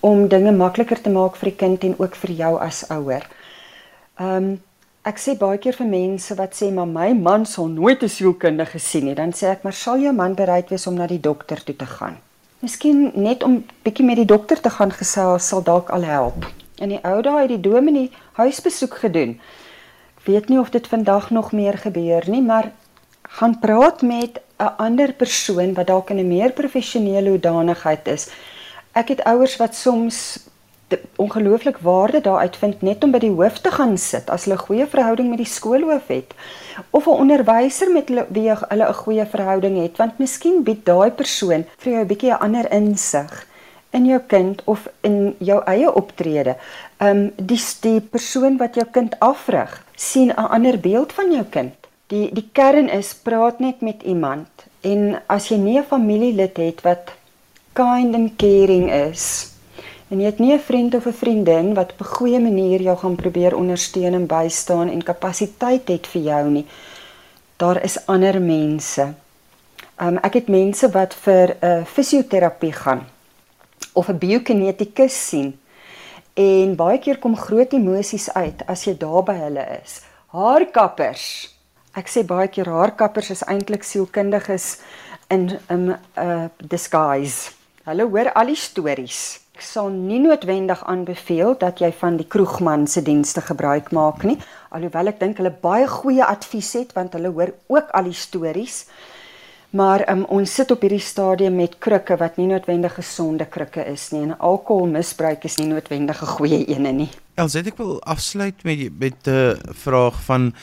om 0.00 0.28
dinge 0.28 0.52
makliker 0.52 1.00
te 1.00 1.10
maak 1.10 1.36
vir 1.36 1.50
die 1.50 1.58
kind 1.64 1.84
en 1.84 1.94
ook 1.98 2.16
vir 2.26 2.30
jou 2.44 2.54
as 2.60 2.84
ouer. 2.92 3.24
Ehm 4.20 4.36
um, 4.36 4.56
Ek 5.06 5.20
sê 5.22 5.36
baie 5.38 5.58
keer 5.62 5.76
vir 5.78 5.86
mense 5.86 6.34
wat 6.34 6.56
sê 6.58 6.72
maar 6.74 6.88
my 6.90 7.12
man 7.14 7.44
sal 7.46 7.68
nooit 7.68 8.02
'n 8.02 8.08
sielkundige 8.08 8.78
sien 8.78 9.04
nie, 9.04 9.14
dan 9.14 9.30
sê 9.32 9.46
ek 9.50 9.62
maar 9.62 9.72
sal 9.72 9.98
jou 9.98 10.12
man 10.12 10.34
bereid 10.34 10.70
wees 10.70 10.86
om 10.86 10.94
na 10.94 11.06
die 11.06 11.20
dokter 11.20 11.62
toe 11.64 11.76
te 11.76 11.86
gaan. 11.86 12.16
Miskien 12.60 13.12
net 13.14 13.42
om 13.42 13.64
bietjie 13.84 14.04
met 14.04 14.16
die 14.16 14.26
dokter 14.26 14.60
te 14.60 14.70
gaan 14.70 14.90
gesels 14.90 15.48
sal 15.48 15.62
dalk 15.62 15.90
al 15.90 16.02
help. 16.02 16.46
In 16.78 16.88
die 16.88 17.04
ou 17.04 17.22
dae 17.22 17.40
het 17.40 17.48
die 17.48 17.70
dominee 17.70 18.10
huisbesoek 18.32 18.94
gedoen. 18.94 19.38
Ek 20.18 20.26
weet 20.26 20.48
nie 20.48 20.58
of 20.58 20.70
dit 20.70 20.86
vandag 20.86 21.30
nog 21.30 21.52
meer 21.52 21.78
gebeur 21.78 22.24
nie, 22.26 22.42
maar 22.42 22.72
gaan 23.22 23.58
praat 23.58 24.02
met 24.02 24.40
'n 24.58 24.74
ander 24.78 25.12
persoon 25.12 25.74
wat 25.74 25.86
dalk 25.86 26.10
in 26.10 26.18
'n 26.18 26.28
meer 26.28 26.52
professionele 26.52 27.30
hoedanigheid 27.30 28.08
is. 28.08 28.30
Ek 28.92 29.08
het 29.08 29.24
ouers 29.24 29.56
wat 29.56 29.74
soms 29.74 30.38
ongelooflik 31.16 31.78
waarde 31.78 32.20
daar 32.20 32.38
uitvind 32.38 32.82
net 32.82 33.04
om 33.04 33.10
by 33.10 33.18
die 33.18 33.32
hoof 33.34 33.58
te 33.58 33.70
gaan 33.70 33.98
sit 33.98 34.30
as 34.30 34.44
hulle 34.44 34.56
'n 34.56 34.66
goeie 34.66 34.86
verhouding 34.86 35.28
met 35.28 35.38
die 35.38 35.52
skoolhoof 35.56 36.08
het 36.08 36.34
of 36.90 37.06
'n 37.06 37.20
onderwyser 37.24 37.90
met 37.90 38.08
hulle 38.08 38.26
wie 38.28 38.48
hulle 38.50 38.88
'n 38.88 39.00
goeie 39.02 39.26
verhouding 39.26 39.82
het 39.82 39.96
want 39.96 40.18
miskien 40.18 40.62
bied 40.62 40.84
daai 40.84 41.10
persoon 41.10 41.64
vir 41.76 41.92
jou 41.92 42.02
'n 42.02 42.06
bietjie 42.06 42.32
'n 42.32 42.42
ander 42.46 42.72
insig 42.72 43.46
in 43.90 44.06
jou 44.06 44.20
kind 44.26 44.62
of 44.64 44.88
in 45.00 45.34
jou 45.38 45.62
eie 45.64 45.94
optrede. 45.94 46.56
Um, 46.98 47.30
die 47.36 47.60
die 47.80 48.00
persoon 48.00 48.56
wat 48.56 48.74
jou 48.74 48.86
kind 48.92 49.16
afrig, 49.20 49.84
sien 49.96 50.30
'n 50.30 50.48
ander 50.56 50.78
beeld 50.80 51.12
van 51.12 51.32
jou 51.32 51.44
kind. 51.44 51.74
Die 52.06 52.32
die 52.32 52.48
kern 52.52 52.88
is 52.88 53.14
praat 53.14 53.58
net 53.60 53.80
met 53.80 54.02
iemand 54.02 54.48
en 54.80 55.20
as 55.26 55.48
jy 55.48 55.56
nie 55.56 55.78
'n 55.78 55.84
familielid 55.84 56.56
het 56.56 56.80
wat 56.82 57.12
kind 57.72 58.14
and 58.14 58.36
caring 58.36 58.90
is 58.90 59.47
en 60.08 60.20
jy 60.20 60.26
het 60.26 60.38
nie 60.38 60.52
'n 60.54 60.60
vriend 60.60 60.94
of 60.94 61.06
'n 61.06 61.12
vriendin 61.12 61.74
wat 61.74 61.92
op 61.92 62.00
'n 62.00 62.14
goeie 62.16 62.40
manier 62.40 62.80
jou 62.80 62.96
gaan 62.96 63.16
probeer 63.16 63.56
ondersteun 63.56 64.14
en 64.14 64.26
bystaan 64.26 64.88
en 64.88 65.02
kapasiteit 65.02 65.88
het 65.88 66.06
vir 66.06 66.22
jou 66.22 66.50
nie. 66.50 66.66
Daar 67.56 67.82
is 67.84 68.06
ander 68.06 68.42
mense. 68.42 69.14
Um, 70.00 70.16
ek 70.16 70.34
het 70.34 70.48
mense 70.48 70.90
wat 70.90 71.14
vir 71.14 71.56
'n 71.60 71.66
uh, 71.66 71.84
fisioterapie 71.84 72.72
gaan 72.72 73.06
of 73.92 74.08
'n 74.08 74.18
biokinetikus 74.18 75.28
sien. 75.28 75.60
En 76.34 76.76
baie 76.76 76.98
keer 76.98 77.18
kom 77.18 77.36
groot 77.36 77.72
emosies 77.72 78.32
uit 78.32 78.66
as 78.66 78.84
jy 78.84 78.96
daar 78.96 79.22
by 79.22 79.34
hulle 79.34 79.80
is. 79.82 80.02
Haarkappers. 80.26 81.56
Ek 81.92 82.08
sê 82.08 82.24
baie 82.24 82.48
keer 82.48 82.68
haarkappers 82.68 83.30
is 83.30 83.42
eintlik 83.42 83.82
sielkundiges 83.82 84.78
in 85.28 85.50
'n 85.50 85.58
um, 85.68 85.96
uh, 86.18 86.44
disguise. 86.56 87.50
Hulle 87.84 88.04
hoor 88.04 88.32
al 88.32 88.46
die 88.46 88.56
stories 88.56 89.40
Ek 89.58 89.64
sal 89.66 89.88
nie 89.90 90.20
noodwendig 90.22 90.84
aanbeveel 90.86 91.56
dat 91.58 91.80
jy 91.82 91.88
van 91.98 92.14
die 92.14 92.26
kroegman 92.30 92.84
se 92.86 93.00
dienste 93.02 93.42
gebruik 93.42 93.88
maak 93.90 94.22
nie, 94.22 94.36
alhoewel 94.70 95.10
ek 95.10 95.16
dink 95.18 95.40
hulle 95.40 95.50
baie 95.50 95.88
goeie 95.90 96.22
advies 96.22 96.68
het 96.78 96.92
want 96.94 97.16
hulle 97.18 97.32
hoor 97.34 97.50
ook 97.66 97.90
al 97.90 98.06
die 98.06 98.14
stories. 98.14 98.84
Maar 99.74 100.04
um, 100.12 100.22
ons 100.30 100.54
sit 100.60 100.70
op 100.70 100.86
hierdie 100.86 101.02
stadium 101.02 101.58
met 101.58 101.74
krikke 101.82 102.14
wat 102.22 102.38
nie 102.38 102.46
noodwendig 102.52 102.94
gesonde 103.00 103.48
krikke 103.50 103.82
is 103.90 104.06
nie 104.14 104.22
en 104.28 104.36
alkoholmisbruik 104.38 105.42
is 105.50 105.58
nie 105.58 105.66
noodwendig 105.72 106.22
'n 106.22 106.34
goeie 106.38 106.62
ene 106.76 106.92
nie. 106.92 107.10
Els, 107.34 107.58
ek 107.58 107.82
wil 107.82 107.98
afsluit 108.06 108.62
met 108.62 108.78
met 108.94 109.26
'n 109.26 109.30
uh, 109.30 109.74
vraag 109.74 110.22
van 110.30 110.54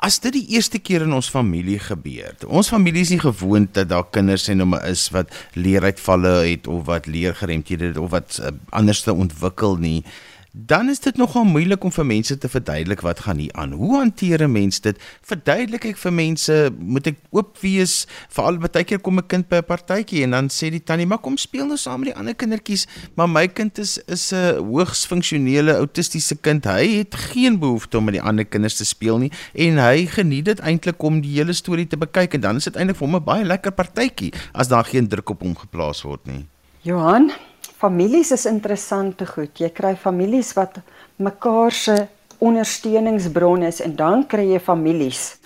As 0.00 0.16
dit 0.24 0.32
die 0.32 0.46
eerste 0.56 0.78
keer 0.80 1.02
in 1.04 1.12
ons 1.12 1.28
familie 1.28 1.76
gebeur. 1.84 2.32
Ons 2.48 2.70
familie 2.72 3.02
is 3.04 3.12
nie 3.12 3.20
gewoond 3.20 3.74
dat 3.76 3.90
daar 3.90 4.06
kinders 4.08 4.46
en 4.48 4.64
hom 4.64 4.78
is 4.80 5.02
wat 5.12 5.34
leeruitvalle 5.60 6.32
het 6.46 6.68
of 6.72 6.86
wat 6.88 7.08
leergeremdhede 7.10 7.90
het 7.92 8.00
of 8.00 8.14
wat 8.14 8.38
uh, 8.40 8.54
anders 8.72 9.04
te 9.04 9.12
ontwikkel 9.12 9.76
nie 9.76 9.98
dan 10.52 10.88
is 10.88 10.98
dit 10.98 11.16
nogal 11.16 11.44
moeilik 11.44 11.84
om 11.84 11.92
vir 11.94 12.06
mense 12.06 12.34
te 12.38 12.48
verduidelik 12.50 13.00
wat 13.06 13.20
gaan 13.20 13.38
hier 13.38 13.52
aan. 13.52 13.72
Hoe 13.72 13.96
hanteer 13.96 14.42
'n 14.42 14.52
mens 14.52 14.80
dit? 14.80 14.98
Verduidelik 15.22 15.84
ek 15.84 15.96
vir 15.96 16.12
mense, 16.12 16.70
moet 16.78 17.06
ek 17.06 17.16
oop 17.30 17.58
wees? 17.60 18.06
Veral 18.28 18.58
baie 18.58 18.84
keer 18.84 18.98
kom 18.98 19.18
'n 19.18 19.26
kind 19.26 19.48
by 19.48 19.56
'n 19.56 19.64
partytjie 19.64 20.22
en 20.22 20.30
dan 20.30 20.48
sê 20.48 20.70
die 20.70 20.82
tannie, 20.82 21.06
"Maar 21.06 21.18
kom 21.18 21.36
speel 21.36 21.66
nou 21.66 21.76
saam 21.76 22.00
met 22.00 22.08
die 22.08 22.18
ander 22.18 22.34
kindertjies." 22.34 22.86
Maar 23.14 23.28
my 23.28 23.48
kind 23.48 23.78
is 23.78 23.98
is 24.06 24.32
'n 24.32 24.58
hoogs 24.58 25.06
funksionele 25.06 25.74
autistiese 25.74 26.36
kind. 26.36 26.64
Hy 26.64 26.98
het 26.98 27.14
geen 27.14 27.58
behoefte 27.58 27.98
om 27.98 28.04
met 28.04 28.14
die 28.14 28.22
ander 28.22 28.44
kinders 28.44 28.76
te 28.76 28.84
speel 28.84 29.18
nie 29.18 29.32
en 29.54 29.78
hy 29.78 30.06
geniet 30.06 30.44
dit 30.44 30.58
eintlik 30.58 31.02
om 31.02 31.20
die 31.20 31.34
hele 31.34 31.52
storie 31.52 31.86
te 31.86 31.96
bekyk 31.96 32.34
en 32.34 32.40
dan 32.40 32.56
is 32.56 32.64
dit 32.64 32.76
eintlik 32.76 32.96
vir 32.96 33.06
hom 33.06 33.16
'n 33.16 33.24
baie 33.24 33.44
lekker 33.44 33.72
partytjie 33.72 34.32
as 34.52 34.68
daar 34.68 34.84
geen 34.84 35.08
druk 35.08 35.30
op 35.30 35.40
hom 35.40 35.56
geplaas 35.56 36.02
word 36.02 36.26
nie. 36.26 36.46
Johan, 36.82 37.30
Families 37.80 38.28
is 38.30 38.42
interessante 38.44 39.24
goed. 39.24 39.54
Jy 39.56 39.70
kry 39.72 39.94
families 39.96 40.50
wat 40.52 40.74
mekaar 41.16 41.72
se 41.72 41.94
ondersteuningsbron 42.44 43.62
is 43.64 43.78
en 43.80 43.94
dan 43.96 44.26
kry 44.28 44.50
jy 44.50 44.58
families 44.60 45.38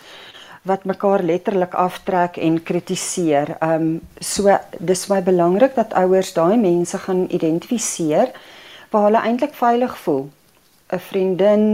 wat 0.66 0.86
mekaar 0.88 1.22
letterlik 1.22 1.76
aftrek 1.78 2.40
en 2.42 2.56
kritiseer. 2.70 3.52
Ehm 3.60 3.86
um, 3.86 4.00
so 4.18 4.50
dis 4.80 5.06
baie 5.06 5.22
belangrik 5.22 5.76
dat 5.78 5.94
ouers 6.00 6.32
daai 6.34 6.56
mense 6.58 6.98
gaan 7.06 7.26
identifiseer 7.28 8.32
waar 8.90 9.06
hulle 9.10 9.22
eintlik 9.22 9.54
veilig 9.54 9.94
voel. 10.02 10.26
'n 10.90 10.98
Vriendin, 10.98 11.64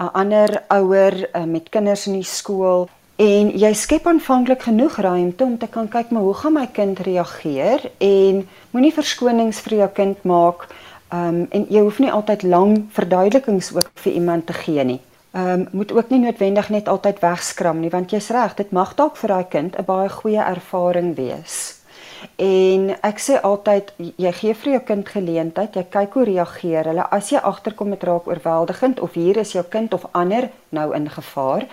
'n 0.00 0.10
ander 0.22 0.62
ouer 0.68 1.28
uh, 1.28 1.44
met 1.44 1.68
kinders 1.68 2.06
in 2.06 2.16
die 2.22 2.30
skool 2.38 2.88
En 3.16 3.48
jy 3.56 3.70
skep 3.72 4.04
aanvanklik 4.06 4.66
genoeg 4.66 4.98
ruimte 5.00 5.44
om 5.44 5.54
te 5.58 5.66
kan 5.72 5.86
kyk 5.88 6.10
maar 6.12 6.22
hoe 6.22 6.34
gaan 6.34 6.52
my 6.52 6.66
kind 6.68 6.98
reageer 7.00 7.86
en 7.98 8.42
moenie 8.76 8.92
verskonings 8.92 9.60
vir 9.64 9.78
jou 9.78 9.88
kind 9.88 10.24
maak. 10.28 10.66
Ehm 11.08 11.28
um, 11.28 11.46
en 11.50 11.64
jy 11.72 11.80
hoef 11.80 11.98
nie 11.98 12.12
altyd 12.12 12.42
lang 12.42 12.74
verduidelikings 12.92 13.72
ook 13.72 13.88
vir 14.04 14.12
iemand 14.12 14.46
te 14.46 14.52
gee 14.52 14.84
nie. 14.84 15.00
Ehm 15.32 15.48
um, 15.48 15.66
moet 15.72 15.92
ook 15.92 16.12
nie 16.12 16.20
noodwendig 16.26 16.68
net 16.68 16.88
altyd 16.88 17.24
wegskram 17.24 17.80
nie 17.80 17.90
want 17.90 18.12
jy's 18.12 18.28
reg, 18.28 18.54
dit 18.54 18.70
mag 18.70 18.94
dalk 18.94 19.16
vir 19.16 19.28
daai 19.28 19.48
kind 19.48 19.78
'n 19.78 19.84
baie 19.84 20.08
goeie 20.08 20.44
ervaring 20.44 21.14
wees. 21.16 21.80
En 22.36 22.90
ek 23.04 23.18
sê 23.20 23.36
altyd 23.44 23.92
jy 24.20 24.30
gee 24.38 24.54
vir 24.60 24.70
jou 24.72 24.80
kind 24.90 25.08
geleentheid, 25.08 25.76
jy 25.76 25.84
kyk 25.92 26.16
hoe 26.16 26.24
reageer 26.28 26.88
hulle. 26.90 27.04
As 27.12 27.30
jy 27.32 27.40
agterkom 27.40 27.90
met 27.92 28.04
raak 28.04 28.28
oorweldigend 28.28 29.00
of 29.04 29.16
hier 29.16 29.40
is 29.40 29.54
jou 29.56 29.64
kind 29.72 29.94
of 29.96 30.06
ander 30.12 30.48
nou 30.76 30.86
in 30.96 31.08
gevaar, 31.12 31.66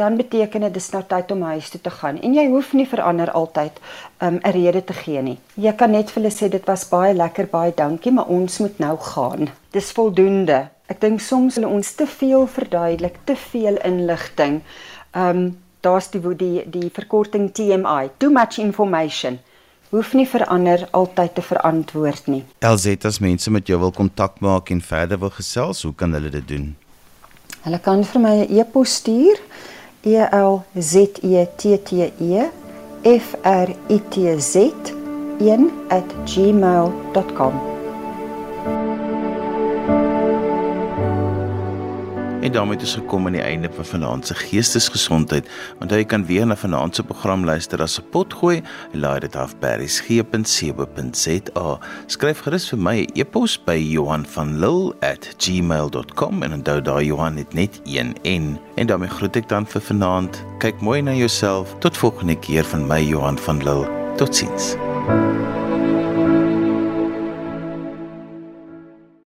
dan 0.00 0.16
beteken 0.20 0.64
dit 0.66 0.76
dis 0.78 0.90
nou 0.92 1.02
tyd 1.08 1.32
om 1.32 1.44
huis 1.50 1.70
toe 1.72 1.80
te 1.80 1.92
gaan. 1.92 2.20
En 2.24 2.36
jy 2.36 2.46
hoef 2.52 2.72
nie 2.76 2.86
vir 2.88 3.02
ander 3.04 3.32
altyd 3.32 3.80
'n 4.20 4.26
um, 4.26 4.38
rede 4.56 4.84
te 4.84 4.92
gee 4.92 5.22
nie. 5.22 5.38
Jy 5.56 5.72
kan 5.72 5.90
net 5.90 6.10
vir 6.10 6.22
hulle 6.22 6.34
sê 6.34 6.48
dit 6.48 6.66
was 6.66 6.88
baie 6.88 7.14
lekker, 7.14 7.46
baie 7.46 7.72
dankie, 7.74 8.12
maar 8.12 8.28
ons 8.28 8.58
moet 8.58 8.78
nou 8.78 8.96
gaan. 8.96 9.50
Dis 9.72 9.92
voldoende. 9.92 10.68
Ek 10.88 11.00
dink 11.00 11.20
soms 11.20 11.54
hulle 11.54 11.68
ons 11.68 11.92
te 11.94 12.06
veel 12.06 12.46
verduidelik, 12.46 13.18
te 13.24 13.36
veel 13.36 13.76
inligting. 13.84 14.62
Um, 15.14 15.58
daar's 15.80 16.10
die 16.10 16.20
die 16.36 16.64
die 16.66 16.90
verkorting 16.90 17.52
TMI, 17.52 18.10
too 18.18 18.30
much 18.30 18.58
information 18.58 19.38
hoef 19.90 20.12
nie 20.12 20.28
verander 20.28 20.88
altyd 20.90 21.34
te 21.34 21.42
verantwoord 21.42 22.26
nie. 22.26 22.44
LZ 22.60 22.86
as 23.08 23.18
mense 23.24 23.50
met 23.50 23.66
jou 23.66 23.80
wil 23.80 23.92
kontak 23.92 24.40
maak 24.44 24.70
en 24.70 24.80
verder 24.80 25.18
wil 25.18 25.30
gesels, 25.30 25.82
hoe 25.82 25.94
kan 25.94 26.12
hulle 26.12 26.30
dit 26.30 26.48
doen? 26.48 26.76
Hulle 27.64 27.78
kan 27.82 28.04
vir 28.04 28.20
my 28.20 28.44
'n 28.44 28.58
e-pos 28.58 28.94
stuur 29.00 29.38
e 30.02 30.18
l 30.18 30.62
z 30.78 30.94
e 31.22 31.46
t 31.56 31.78
t 31.84 31.92
e 32.20 32.50
f 33.04 33.34
r 33.42 33.68
i 33.88 34.00
t 34.10 34.40
z 34.40 34.54
1@gmail.com 35.38 37.52
En 42.48 42.54
daarmee 42.54 42.78
het 42.78 42.86
ons 42.86 42.94
gekom 42.94 43.26
aan 43.26 43.34
die 43.36 43.42
einde 43.42 43.68
van 43.72 43.84
vanaand 43.84 44.26
se 44.26 44.34
geestesgesondheid. 44.34 45.48
Onthou 45.84 46.00
jy 46.00 46.06
kan 46.08 46.24
weer 46.24 46.46
na 46.48 46.56
vanaand 46.56 46.94
se 46.96 47.04
program 47.04 47.44
luister 47.44 47.82
as 47.84 48.00
'n 48.00 48.04
potgooi. 48.10 48.62
Laai 48.92 49.20
dit 49.20 49.36
af 49.36 49.58
by 49.60 49.66
resgep.co.za. 49.66 51.78
Skryf 52.06 52.40
gerus 52.40 52.68
vir 52.68 52.78
my 52.78 53.00
'n 53.00 53.06
e 53.14 53.20
e-pos 53.20 53.64
by 53.64 53.76
Johanvanlull@gmail.com 53.76 56.42
en 56.42 56.52
onthou 56.52 56.82
daai 56.82 57.06
Johan 57.06 57.36
het 57.36 57.54
net 57.54 57.80
een 57.84 58.16
N. 58.24 58.58
En 58.74 58.86
daarmee 58.86 59.08
groet 59.08 59.36
ek 59.36 59.48
dan 59.48 59.66
vir 59.66 59.80
vanaand. 59.80 60.44
Kyk 60.58 60.80
mooi 60.80 61.02
na 61.02 61.12
jouself. 61.12 61.76
Tot 61.78 61.96
volgende 61.96 62.38
keer 62.38 62.64
van 62.64 62.86
my 62.86 63.02
Johan 63.02 63.38
van 63.38 63.62
Lill. 63.62 63.86
Totsiens. 64.16 64.76
thank 65.08 65.56
you 65.56 65.67